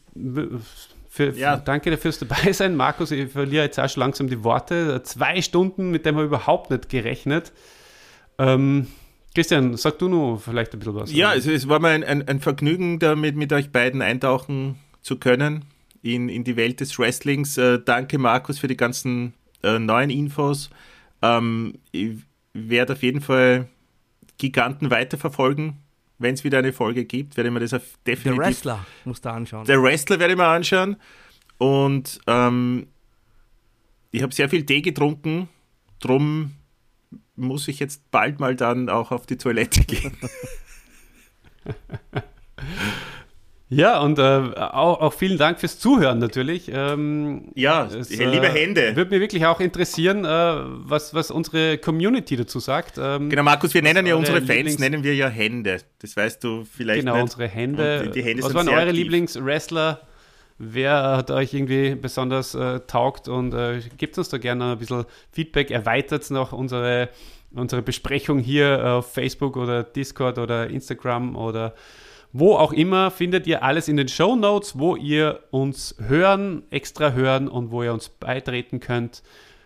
für, 1.18 1.32
Ja. 1.38 1.58
danke 1.58 1.90
dir 1.90 1.98
fürs 1.98 2.20
Dabeisein, 2.20 2.76
Markus. 2.76 3.12
Ich 3.12 3.32
verliere 3.32 3.66
jetzt 3.66 3.80
auch 3.80 3.90
schon 3.90 4.02
langsam 4.02 4.30
die 4.30 4.44
Worte. 4.44 5.02
Zwei 5.04 5.42
Stunden, 5.42 5.92
mit 5.92 6.06
dem 6.06 6.16
habe 6.16 6.26
ich 6.26 6.30
überhaupt 6.30 6.72
nicht 6.72 6.88
gerechnet. 6.90 7.52
Ähm, 8.38 8.88
Christian, 9.36 9.76
sag 9.78 10.00
du 10.00 10.08
nur 10.08 10.40
vielleicht 10.40 10.74
ein 10.74 10.80
bisschen 10.80 10.96
was. 10.96 11.12
Ja, 11.12 11.34
es, 11.34 11.46
es 11.46 11.68
war 11.68 11.80
mir 11.80 11.90
ein, 11.90 12.04
ein, 12.04 12.28
ein 12.28 12.40
Vergnügen, 12.40 13.00
damit 13.00 13.36
mit 13.36 13.52
euch 13.54 13.72
beiden 13.72 14.02
eintauchen 14.02 14.76
zu 15.02 15.18
können 15.18 15.66
in, 16.02 16.30
in 16.30 16.44
die 16.44 16.56
Welt 16.56 16.80
des 16.80 16.98
Wrestlings. 16.98 17.58
Äh, 17.58 17.80
danke, 17.84 18.18
Markus, 18.18 18.60
für 18.60 18.68
die 18.68 18.78
ganzen 18.78 19.34
äh, 19.64 19.80
neuen 19.80 20.10
Infos. 20.10 20.70
Ähm, 21.22 21.76
ich 21.92 22.12
werde 22.54 22.94
auf 22.94 23.04
jeden 23.04 23.22
Fall 23.22 23.68
Giganten 24.38 24.90
weiterverfolgen. 24.92 25.78
Wenn 26.20 26.34
es 26.34 26.44
wieder 26.44 26.60
eine 26.60 26.74
Folge 26.74 27.06
gibt, 27.06 27.38
werde 27.38 27.50
ich 27.50 27.54
mir 27.54 27.60
das 27.60 27.74
auf 27.74 27.84
Der 28.06 28.16
definitiv 28.16 28.40
Wrestler 28.44 28.86
musst 29.06 29.26
du 29.26 29.30
anschauen. 29.30 29.66
Der 29.66 29.82
Wrestler 29.82 30.20
werde 30.20 30.34
ich 30.34 30.38
mir 30.38 30.48
anschauen. 30.48 30.98
Und 31.60 32.20
ähm, 32.28 32.88
ich 34.12 34.24
habe 34.24 34.34
sehr 34.34 34.50
viel 34.50 34.66
Tee 34.66 34.82
getrunken. 34.82 35.48
Drum 36.00 36.54
muss 37.36 37.68
ich 37.68 37.80
jetzt 37.80 38.10
bald 38.10 38.40
mal 38.40 38.56
dann 38.56 38.90
auch 38.90 39.12
auf 39.12 39.26
die 39.28 39.38
Toilette 39.38 39.82
gehen. 39.86 40.18
Ja, 43.70 44.00
und 44.00 44.18
äh, 44.18 44.22
auch, 44.22 45.02
auch 45.02 45.14
vielen 45.14 45.38
Dank 45.38 45.60
fürs 45.60 45.78
Zuhören 45.78 46.20
natürlich. 46.20 46.72
Ähm, 46.74 47.52
Ja, 47.54 47.86
es, 47.86 48.10
liebe 48.10 48.48
Hände. 48.48 48.96
Würde 48.96 49.12
mich 49.12 49.20
wirklich 49.20 49.46
auch 49.46 49.60
interessieren, 49.60 50.24
äh, 50.24 50.28
was, 50.30 51.14
was 51.14 51.32
unsere 51.32 51.78
Community 51.78 52.38
dazu 52.38 52.60
sagt. 52.60 52.98
Ähm, 52.98 53.30
Genau, 53.30 53.44
Markus, 53.44 53.74
wir 53.74 53.82
nennen 53.82 54.06
ja 54.06 54.16
unsere 54.16 54.42
Fans, 54.42 54.50
Lieblings- 54.50 54.80
nennen 54.80 55.04
wir 55.04 55.14
ja 55.16 55.28
Hände. 55.28 55.80
Das 56.00 56.16
weißt 56.16 56.42
du 56.46 56.64
vielleicht 56.64 57.02
genau, 57.02 57.16
nicht. 57.16 57.24
unsere 57.24 57.48
Hände. 57.50 58.04
Und 58.06 58.16
die 58.16 58.24
Hände 58.24 58.44
was 58.44 58.54
waren 58.54 58.70
eure. 58.70 58.92
Lieblingswrestler? 58.92 60.00
Wer 60.60 61.18
hat 61.18 61.30
euch 61.30 61.54
irgendwie 61.54 61.94
besonders 61.96 62.56
äh, 62.56 62.80
taugt? 62.88 63.28
Und 63.28 63.54
äh, 63.54 63.82
gebt 63.98 64.18
uns 64.18 64.30
da 64.30 64.38
gerne 64.38 64.72
ein 64.72 64.78
bisschen 64.78 65.04
Feedback. 65.34 65.72
Erweitert 65.72 66.32
noch 66.32 66.54
unsere, 66.54 67.10
unsere 67.54 67.82
Besprechung 67.82 68.40
hier 68.40 68.94
auf 68.94 69.12
Facebook 69.14 69.58
oder 69.58 69.84
Discord 69.84 70.38
oder 70.40 70.70
Instagram 70.70 71.36
oder 71.36 71.76
wo 72.40 72.56
auch 72.56 72.74
immer. 72.74 73.12
Findet 73.12 73.48
ihr 73.48 73.64
alles 73.64 73.88
in 73.88 73.98
den 73.98 74.08
Show 74.08 74.36
Notes, 74.36 74.78
wo 74.78 74.96
ihr 74.96 75.44
uns 75.52 75.96
hören, 76.00 76.64
extra 76.70 77.12
hören 77.12 77.48
und 77.48 77.72
wo 77.72 77.84
ihr 77.84 77.94
uns 77.94 78.10
beitreten 78.10 78.80
könnt. 78.80 79.24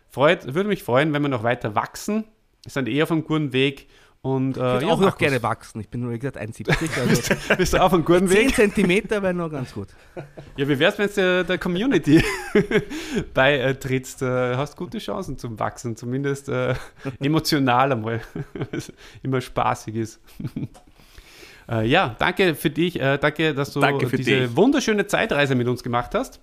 Freut, 0.09 0.53
würde 0.53 0.69
mich 0.69 0.83
freuen, 0.83 1.13
wenn 1.13 1.21
wir 1.21 1.29
noch 1.29 1.43
weiter 1.43 1.75
wachsen. 1.75 2.25
Wir 2.63 2.71
sind 2.71 2.87
eher 2.87 3.03
auf 3.03 3.11
einem 3.11 3.23
guten 3.23 3.53
Weg. 3.53 3.87
Und, 4.23 4.55
äh, 4.55 4.59
Ich 4.59 4.81
würde 4.81 4.87
auch 4.87 4.99
noch 4.99 5.17
gerne 5.17 5.41
wachsen. 5.41 5.81
Ich 5.81 5.89
bin 5.89 6.01
nur, 6.01 6.11
wie 6.11 6.19
gesagt, 6.19 6.37
1,70. 6.37 7.35
Also 7.47 7.55
Bist 7.55 7.73
du 7.73 7.81
auf 7.81 7.91
einem 7.91 8.05
guten 8.05 8.27
10 8.27 8.37
Weg? 8.37 8.55
Zentimeter 8.55 9.23
wäre 9.23 9.33
noch 9.33 9.49
ganz 9.49 9.73
gut. 9.73 9.87
Ja, 10.57 10.67
wie 10.67 10.77
wär's, 10.77 10.99
wenn 10.99 11.07
du 11.07 11.13
der, 11.15 11.43
der 11.43 11.57
Community 11.57 12.23
beitrittst? 13.33 14.21
Äh, 14.21 14.57
hast 14.57 14.77
gute 14.77 14.99
Chancen 14.99 15.39
zum 15.39 15.57
Wachsen, 15.59 15.95
zumindest 15.95 16.49
äh, 16.49 16.75
emotional 17.19 17.93
einmal. 17.93 18.21
Immer 19.23 19.41
spaßig 19.41 19.95
ist. 19.95 20.21
Äh, 21.69 21.85
ja, 21.87 22.15
danke 22.19 22.55
für 22.55 22.69
dich. 22.69 22.99
Äh, 22.99 23.17
danke, 23.17 23.53
dass 23.53 23.73
du 23.73 23.79
Danke 23.79 24.07
diese 24.07 24.41
dich. 24.41 24.55
wunderschöne 24.55 25.07
Zeitreise 25.07 25.55
mit 25.55 25.67
uns 25.67 25.83
gemacht 25.83 26.15
hast. 26.15 26.39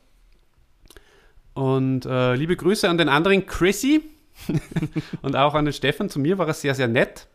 Und 1.55 2.07
äh, 2.07 2.35
liebe 2.35 2.57
Grüße 2.57 2.89
an 2.89 2.99
den 2.99 3.09
anderen 3.09 3.47
Chrissy 3.47 4.03
und 5.23 5.37
auch 5.37 5.55
an 5.55 5.65
den 5.65 5.75
Stefan. 5.75 6.09
Zu 6.09 6.21
mir 6.21 6.39
war 6.39 6.47
er 6.47 6.55
sehr, 6.55 6.75
sehr 6.75 6.89
nett. 6.89 7.27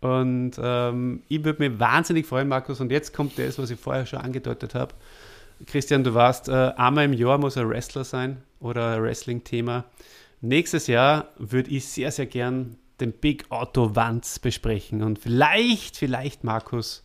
Und 0.00 0.52
ähm, 0.60 1.22
ich 1.28 1.44
würde 1.44 1.68
mich 1.68 1.78
wahnsinnig 1.80 2.26
freuen, 2.26 2.48
Markus. 2.48 2.80
Und 2.80 2.90
jetzt 2.90 3.14
kommt 3.14 3.38
das, 3.38 3.58
was 3.58 3.70
ich 3.70 3.78
vorher 3.78 4.06
schon 4.06 4.18
angedeutet 4.20 4.74
habe. 4.74 4.94
Christian, 5.66 6.04
du 6.04 6.14
warst, 6.14 6.48
äh, 6.48 6.72
einmal 6.76 7.04
im 7.04 7.12
Jahr 7.12 7.38
muss 7.38 7.56
ein 7.56 7.68
Wrestler 7.68 8.04
sein 8.04 8.42
oder 8.60 8.96
ein 8.96 9.02
Wrestling-Thema. 9.02 9.84
Nächstes 10.40 10.88
Jahr 10.88 11.28
würde 11.38 11.70
ich 11.70 11.86
sehr, 11.86 12.10
sehr 12.10 12.26
gern 12.26 12.76
den 13.00 13.12
Big 13.12 13.46
Otto 13.48 13.96
Wanz 13.96 14.38
besprechen. 14.38 15.02
Und 15.02 15.18
vielleicht, 15.18 15.96
vielleicht, 15.96 16.44
Markus, 16.44 17.04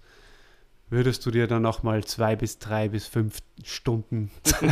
würdest 0.89 1.25
du 1.25 1.31
dir 1.31 1.47
dann 1.47 1.61
nochmal 1.61 2.03
zwei 2.03 2.35
bis 2.35 2.59
drei 2.59 2.89
bis 2.89 3.07
fünf 3.07 3.39
Stunden 3.63 4.31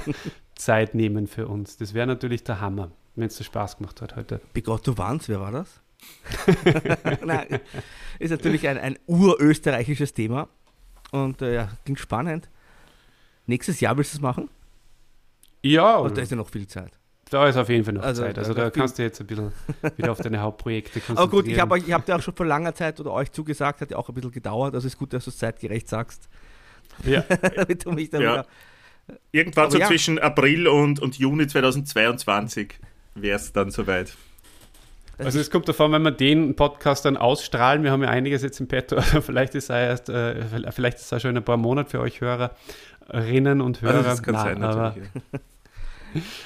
Zeit 0.56 0.96
nehmen 0.96 1.28
für 1.28 1.48
uns. 1.48 1.78
Das 1.78 1.94
wäre 1.94 2.08
natürlich 2.08 2.44
der 2.44 2.62
Hammer, 2.62 2.92
wenn 3.16 3.28
es 3.28 3.38
dir 3.38 3.44
Spaß 3.44 3.78
gemacht 3.78 4.02
hat 4.02 4.16
heute. 4.16 4.42
Bigotto 4.54 4.98
Wanz, 4.98 5.30
wer 5.30 5.40
war 5.40 5.52
das? 5.52 5.82
Nein, 7.26 7.60
ist 8.20 8.32
natürlich 8.32 8.68
ein, 8.68 8.78
ein 8.78 9.00
urösterreichisches 9.08 10.14
Thema. 10.14 10.48
Und 11.12 11.42
äh, 11.42 11.56
ja, 11.56 11.70
klingt 11.86 12.00
spannend. 12.00 12.50
Nächstes 13.46 13.80
Jahr 13.80 13.96
willst 13.98 14.14
du 14.14 14.18
es 14.18 14.22
machen? 14.22 14.50
Ja, 15.64 16.00
Oder 16.00 16.16
da 16.16 16.22
ist 16.22 16.32
ja 16.32 16.38
noch 16.38 16.50
viel 16.50 16.68
Zeit. 16.68 16.92
Da 17.30 17.48
ist 17.48 17.58
auf 17.58 17.70
jeden 17.70 17.84
Fall 17.84 17.94
noch 17.96 18.04
Also, 18.04 18.24
Zeit. 18.24 18.38
Also 18.38 18.54
da- 18.54 18.64
da 18.66 18.70
kannst 18.70 18.98
du 18.98 19.04
jetzt 19.04 19.20
ein 19.20 19.28
bisschen 19.28 19.52
wieder 19.98 20.12
auf 20.12 20.20
deine 20.20 20.40
Hauptprojekte 20.42 21.00
konzentrieren. 21.00 21.18
Aber 21.24 21.32
gut, 21.32 21.48
ich 21.48 21.60
habe 21.60 21.78
ich 21.80 21.92
hab 21.94 22.06
dir 22.06 22.16
auch 22.16 22.22
schon 22.22 22.36
vor 22.36 22.46
langer 22.46 22.74
Zeit 22.76 23.00
oder 23.00 23.12
euch 23.12 23.32
zugesagt, 23.32 23.82
hat 23.82 23.92
ja 23.92 23.98
auch 23.98 24.08
ein 24.10 24.16
bisschen 24.16 24.32
gedauert. 24.32 24.74
Also 24.76 24.88
ist 24.88 24.98
gut, 24.98 25.14
dass 25.14 25.26
du 25.26 25.30
es 25.32 25.38
zeitgerecht 25.38 25.88
sagst. 25.90 26.30
Ja. 27.04 27.22
Damit 27.56 27.86
du 27.86 27.92
mich 27.92 28.10
dann 28.10 28.22
Ja. 28.22 28.34
wieder. 28.34 28.46
Irgendwann 29.32 29.64
Aber 29.66 29.72
so 29.72 29.78
ja. 29.80 29.88
zwischen 29.88 30.20
April 30.20 30.68
und, 30.68 31.00
und 31.02 31.18
Juni 31.18 31.48
2022 31.48 32.74
wäre 33.16 33.38
es 33.38 33.54
dann 33.54 33.72
soweit. 33.72 34.14
Also 35.18 35.40
es 35.40 35.50
kommt 35.50 35.68
davon, 35.68 35.92
wenn 35.94 36.04
wir 36.04 36.12
den 36.12 36.56
Podcast 36.56 37.06
dann 37.06 37.18
ausstrahlen, 37.18 37.84
wir 37.84 37.92
haben 37.92 38.04
ja 38.04 38.10
einiges 38.10 38.44
jetzt 38.44 38.60
im 38.60 38.68
Petto, 38.68 38.96
also 38.98 39.22
vielleicht 39.22 39.56
ist 39.56 39.70
er 39.70 39.80
erst, 39.88 40.10
äh, 40.10 40.44
vielleicht 40.72 40.98
ist 41.00 41.12
er 41.12 41.20
schon 41.20 41.32
in 41.32 41.38
ein 41.38 41.44
paar 41.46 41.58
Monaten 41.58 41.90
für 41.90 42.00
euch 42.02 42.22
Hörerinnen 42.22 43.62
und 43.62 43.82
Hörer. 43.82 43.96
Also 43.96 44.10
das 44.10 44.24
kann 44.24 44.36
Nein, 44.36 44.44
sein, 44.46 44.64
aber 44.64 44.82
natürlich. 44.90 45.10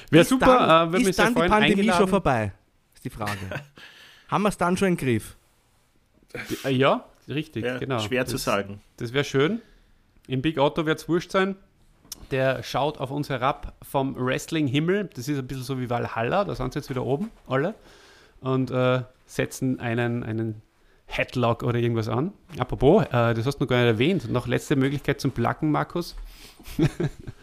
Wäre 0.09 0.21
Ist 0.21 0.29
super, 0.29 0.45
dann, 0.45 0.87
äh, 0.89 0.91
würde 0.91 0.99
mich 0.99 1.07
ist 1.09 1.15
sehr 1.15 1.25
dann 1.25 1.33
die 1.33 1.39
freuen. 1.39 1.51
Pandemie 1.51 1.73
eingeladen. 1.73 1.99
schon 1.99 2.07
vorbei? 2.09 2.51
Ist 2.93 3.05
die 3.05 3.09
Frage. 3.09 3.37
Haben 4.27 4.41
wir 4.43 4.49
es 4.49 4.57
dann 4.57 4.77
schon 4.77 4.87
im 4.89 4.97
Griff? 4.97 5.35
Äh, 6.63 6.71
Ja, 6.71 7.05
richtig, 7.27 7.65
Ja, 7.65 7.77
genau. 7.77 7.99
Schwer 7.99 8.25
zu 8.25 8.33
das, 8.33 8.43
sagen. 8.43 8.81
Das 8.97 9.13
wäre 9.13 9.23
schön. 9.25 9.61
Im 10.27 10.41
Big 10.41 10.57
Otto 10.59 10.85
wird 10.85 10.99
es 10.99 11.09
wurscht 11.09 11.31
sein. 11.31 11.55
Der 12.29 12.63
schaut 12.63 12.99
auf 12.99 13.11
uns 13.11 13.29
herab 13.29 13.73
vom 13.81 14.15
Wrestling-Himmel. 14.15 15.09
Das 15.13 15.27
ist 15.27 15.37
ein 15.37 15.47
bisschen 15.47 15.63
so 15.63 15.79
wie 15.79 15.89
Valhalla, 15.89 16.45
da 16.45 16.55
sind 16.55 16.71
sie 16.73 16.79
jetzt 16.79 16.89
wieder 16.89 17.03
oben, 17.03 17.31
alle. 17.47 17.73
Und 18.39 18.71
äh, 18.71 19.01
setzen 19.25 19.79
einen, 19.79 20.23
einen 20.23 20.61
Headlock 21.07 21.63
oder 21.63 21.79
irgendwas 21.79 22.07
an. 22.07 22.31
Apropos, 22.57 23.03
äh, 23.05 23.33
das 23.33 23.45
hast 23.45 23.57
du 23.57 23.63
noch 23.63 23.69
gar 23.69 23.77
nicht 23.79 23.87
erwähnt. 23.87 24.29
Noch 24.31 24.47
letzte 24.47 24.75
Möglichkeit 24.77 25.19
zum 25.19 25.31
Placken, 25.31 25.71
Markus. 25.71 26.15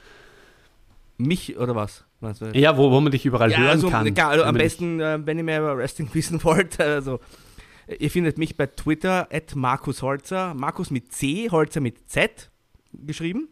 Mich 1.18 1.58
oder 1.58 1.74
was? 1.74 2.04
Ja, 2.52 2.76
wo, 2.76 2.90
wo 2.90 3.00
man 3.00 3.12
dich 3.12 3.26
überall 3.26 3.50
Ja, 3.50 3.58
hören 3.58 3.68
also, 3.68 3.90
kann. 3.90 4.06
egal, 4.06 4.32
also 4.32 4.44
am 4.44 4.54
besten, 4.56 5.00
äh, 5.00 5.18
wenn 5.24 5.38
ihr 5.38 5.44
mehr 5.44 5.60
über 5.60 5.76
Wrestling 5.76 6.08
wissen 6.14 6.42
wollt, 6.44 6.80
also 6.80 7.20
ihr 7.98 8.10
findet 8.10 8.38
mich 8.38 8.56
bei 8.56 8.66
Twitter 8.66 9.28
at 9.32 9.54
Markus 9.54 10.02
Holzer, 10.02 10.54
Markus 10.54 10.90
mit 10.90 11.12
C, 11.12 11.48
Holzer 11.50 11.80
mit 11.80 12.08
Z 12.08 12.50
geschrieben. 12.92 13.48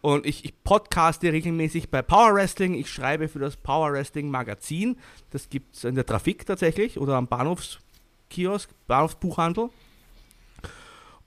Und 0.00 0.26
ich, 0.26 0.44
ich 0.44 0.64
podcaste 0.64 1.32
regelmäßig 1.32 1.88
bei 1.88 2.02
Power 2.02 2.34
Wrestling. 2.34 2.74
Ich 2.74 2.90
schreibe 2.90 3.28
für 3.28 3.38
das 3.38 3.56
Power 3.56 3.92
Wrestling 3.92 4.30
Magazin. 4.30 4.96
Das 5.30 5.48
gibt 5.48 5.76
es 5.76 5.84
in 5.84 5.94
der 5.94 6.04
Trafik 6.04 6.44
tatsächlich 6.44 6.98
oder 6.98 7.14
am 7.14 7.28
Bahnhofskiosk, 7.28 8.70
Bahnhofsbuchhandel. 8.88 9.70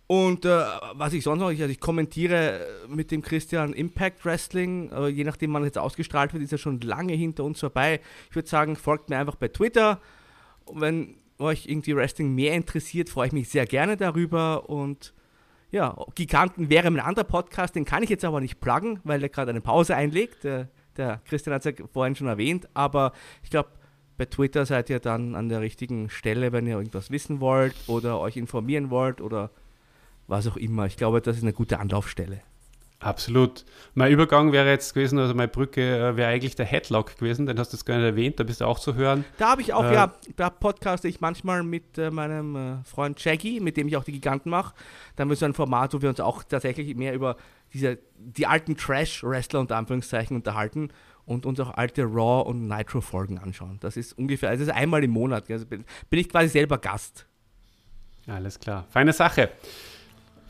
Und 0.08 0.46
äh, 0.46 0.50
was 0.94 1.14
ich 1.14 1.24
sonst 1.24 1.40
noch, 1.40 1.50
ich, 1.50 1.62
also 1.62 1.72
ich 1.72 1.80
kommentiere 1.80 2.60
äh, 2.60 2.88
mit 2.88 3.10
dem 3.10 3.24
Christian 3.24 3.74
Impact 3.74 4.24
Wrestling, 4.24 4.92
äh, 4.92 5.08
je 5.08 5.24
nachdem 5.24 5.54
wann 5.54 5.64
jetzt 5.64 5.80
ausgestrahlt 5.80 6.34
wird, 6.34 6.44
ist 6.44 6.52
er 6.52 6.60
schon 6.60 6.80
lange 6.82 7.14
hinter 7.14 7.44
uns 7.44 7.60
vorbei. 7.60 8.00
Ich 8.30 8.36
würde 8.36 8.48
sagen, 8.48 8.76
folgt 8.76 9.10
mir 9.10 9.18
einfach 9.18 9.36
bei 9.36 9.48
Twitter. 9.48 10.00
Und 10.66 10.82
wenn 10.82 11.16
euch 11.40 11.66
irgendwie 11.68 11.96
Wrestling 11.96 12.36
mehr 12.36 12.54
interessiert, 12.54 13.10
freue 13.10 13.28
ich 13.28 13.34
mich 13.34 13.50
sehr 13.50 13.66
gerne 13.66 13.98
darüber. 13.98 14.70
Und 14.70 15.14
ja, 15.72 15.98
Giganten 16.14 16.70
wäre 16.70 16.92
mein 16.92 17.04
anderer 17.04 17.26
Podcast, 17.26 17.76
den 17.76 17.86
kann 17.86 18.04
ich 18.04 18.10
jetzt 18.10 18.26
aber 18.26 18.42
nicht 18.42 18.60
pluggen, 18.60 19.00
weil 19.04 19.24
er 19.24 19.30
gerade 19.30 19.50
eine 19.50 19.62
Pause 19.62 19.96
einlegt. 19.96 20.44
Der, 20.44 20.70
der 20.98 21.22
Christian 21.26 21.56
hat 21.56 21.66
es 21.66 21.78
ja 21.80 21.86
vorhin 21.92 22.16
schon 22.16 22.28
erwähnt, 22.28 22.70
aber 22.76 23.12
ich 23.44 23.50
glaube, 23.50 23.70
bei 24.18 24.26
Twitter 24.26 24.66
seid 24.66 24.90
ihr 24.90 25.00
dann 25.00 25.36
an 25.36 25.50
der 25.50 25.62
richtigen 25.62 26.10
Stelle, 26.10 26.52
wenn 26.54 26.68
ihr 26.68 26.78
irgendwas 26.78 27.12
wissen 27.12 27.42
wollt 27.42 27.76
oder 27.88 28.20
euch 28.20 28.38
informieren 28.38 28.90
wollt 28.90 29.20
oder 29.20 29.50
was 30.28 30.48
auch 30.48 30.58
immer. 30.58 30.86
Ich 30.86 30.98
glaube, 30.98 31.22
das 31.22 31.38
ist 31.38 31.44
eine 31.44 31.54
gute 31.54 31.80
Anlaufstelle. 31.80 32.42
Absolut. 33.00 33.66
Mein 33.94 34.12
Übergang 34.12 34.52
wäre 34.52 34.70
jetzt 34.70 34.94
gewesen, 34.94 35.20
also 35.20 35.34
meine 35.36 35.50
Brücke 35.50 35.82
äh, 35.82 36.18
wäre 36.18 36.30
eigentlich 36.30 36.56
der 36.56 36.66
Headlock 36.66 37.18
gewesen, 37.18 37.46
den 37.46 37.60
hast 37.60 37.72
du 37.72 37.78
jetzt 37.78 37.86
gar 37.86 37.98
nicht 37.98 38.06
erwähnt, 38.06 38.40
da 38.40 38.44
bist 38.44 38.62
du 38.62 38.66
auch 38.66 38.80
zu 38.80 38.96
hören. 38.96 39.26
Da 39.38 39.50
habe 39.52 39.62
ich 39.62 39.74
auch, 39.74 39.84
Äh, 39.84 39.94
ja, 39.94 40.14
da 40.38 40.50
podcaste 40.50 41.08
ich 41.08 41.22
manchmal 41.22 41.62
mit 41.62 41.98
äh, 41.98 42.10
meinem 42.10 42.56
äh, 42.56 42.84
Freund 42.84 43.20
Shaggy, 43.20 43.60
mit 43.60 43.78
dem 43.78 43.88
ich 43.88 43.98
auch 43.98 44.06
die 44.06 44.14
Giganten 44.14 44.50
mache. 44.50 44.74
Da 45.16 45.22
haben 45.22 45.30
wir 45.30 45.36
so 45.36 45.46
ein 45.46 45.54
Format, 45.54 45.94
wo 45.94 46.02
wir 46.02 46.10
uns 46.10 46.20
auch 46.20 46.44
tatsächlich 46.44 46.96
mehr 46.96 47.14
über 47.14 47.36
diese, 47.74 48.00
die 48.18 48.48
alten 48.48 48.78
Trash-Wrestler 48.78 49.60
unter 49.60 49.76
Anführungszeichen 49.76 50.36
unterhalten 50.36 50.90
und 51.26 51.46
uns 51.46 51.60
auch 51.60 51.76
alte 51.76 52.04
Raw- 52.04 52.48
und 52.50 52.68
Nitro-Folgen 52.68 53.38
anschauen. 53.38 53.78
Das 53.82 53.98
ist 53.98 54.18
ungefähr, 54.18 54.50
also 54.50 54.64
das 54.64 54.74
ist 54.74 54.82
einmal 54.82 55.04
im 55.04 55.12
Monat. 55.12 55.52
Also 55.52 55.66
bin, 55.66 55.84
bin 56.10 56.20
ich 56.20 56.30
quasi 56.30 56.48
selber 56.48 56.78
Gast. 56.78 57.28
Alles 58.26 58.60
klar. 58.60 58.88
Feine 58.90 59.14
Sache. 59.14 59.50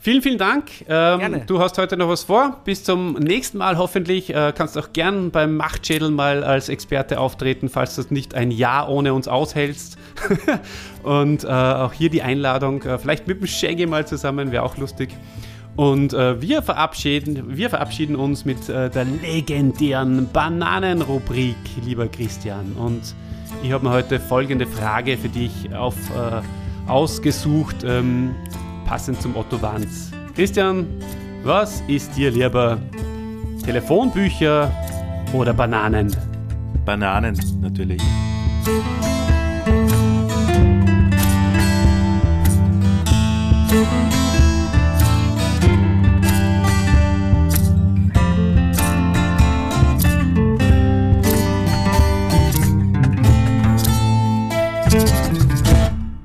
Vielen, 0.05 0.21
vielen 0.21 0.37
Dank. 0.37 0.65
Ähm, 0.81 1.19
Gerne. 1.19 1.43
Du 1.47 1.59
hast 1.59 1.79
heute 1.79 1.97
noch 1.97 2.07
was 2.07 2.25
vor. 2.25 2.61
Bis 2.63 2.83
zum 2.83 3.13
nächsten 3.13 3.57
Mal 3.57 3.79
hoffentlich. 3.79 4.31
Äh, 4.31 4.53
kannst 4.55 4.77
auch 4.77 4.93
gern 4.93 5.31
beim 5.31 5.57
Machtschädel 5.57 6.11
mal 6.11 6.43
als 6.43 6.69
Experte 6.69 7.19
auftreten, 7.19 7.69
falls 7.69 7.95
du 7.95 8.01
es 8.01 8.11
nicht 8.11 8.35
ein 8.35 8.51
Jahr 8.51 8.87
ohne 8.87 9.15
uns 9.15 9.27
aushältst. 9.27 9.97
Und 11.01 11.43
äh, 11.43 11.47
auch 11.47 11.91
hier 11.91 12.11
die 12.11 12.21
Einladung, 12.21 12.83
äh, 12.83 12.99
vielleicht 12.99 13.27
mit 13.27 13.41
dem 13.41 13.47
Shaggy 13.47 13.87
mal 13.87 14.05
zusammen, 14.05 14.51
wäre 14.51 14.61
auch 14.61 14.77
lustig. 14.77 15.09
Und 15.75 16.13
äh, 16.13 16.39
wir, 16.39 16.61
verabschieden, 16.61 17.57
wir 17.57 17.71
verabschieden 17.71 18.15
uns 18.15 18.45
mit 18.45 18.69
äh, 18.69 18.91
der 18.91 19.05
legendären 19.05 20.29
Bananenrubrik, 20.31 21.55
lieber 21.83 22.07
Christian. 22.09 22.73
Und 22.73 23.15
ich 23.63 23.71
habe 23.71 23.83
mir 23.83 23.91
heute 23.91 24.19
folgende 24.19 24.67
Frage 24.67 25.17
für 25.17 25.29
dich 25.29 25.73
auf, 25.73 25.95
äh, 26.15 26.43
ausgesucht, 26.87 27.77
ähm, 27.83 28.35
passend 28.85 29.21
zum 29.21 29.35
Otto 29.35 29.61
Wanz. 29.61 30.11
Christian, 30.35 30.87
was 31.43 31.81
ist 31.87 32.15
dir 32.15 32.31
lieber? 32.31 32.77
Telefonbücher 33.63 34.71
oder 35.33 35.53
Bananen? 35.53 36.15
Bananen 36.85 37.39
natürlich. 37.61 38.01
Thank 43.75 44.14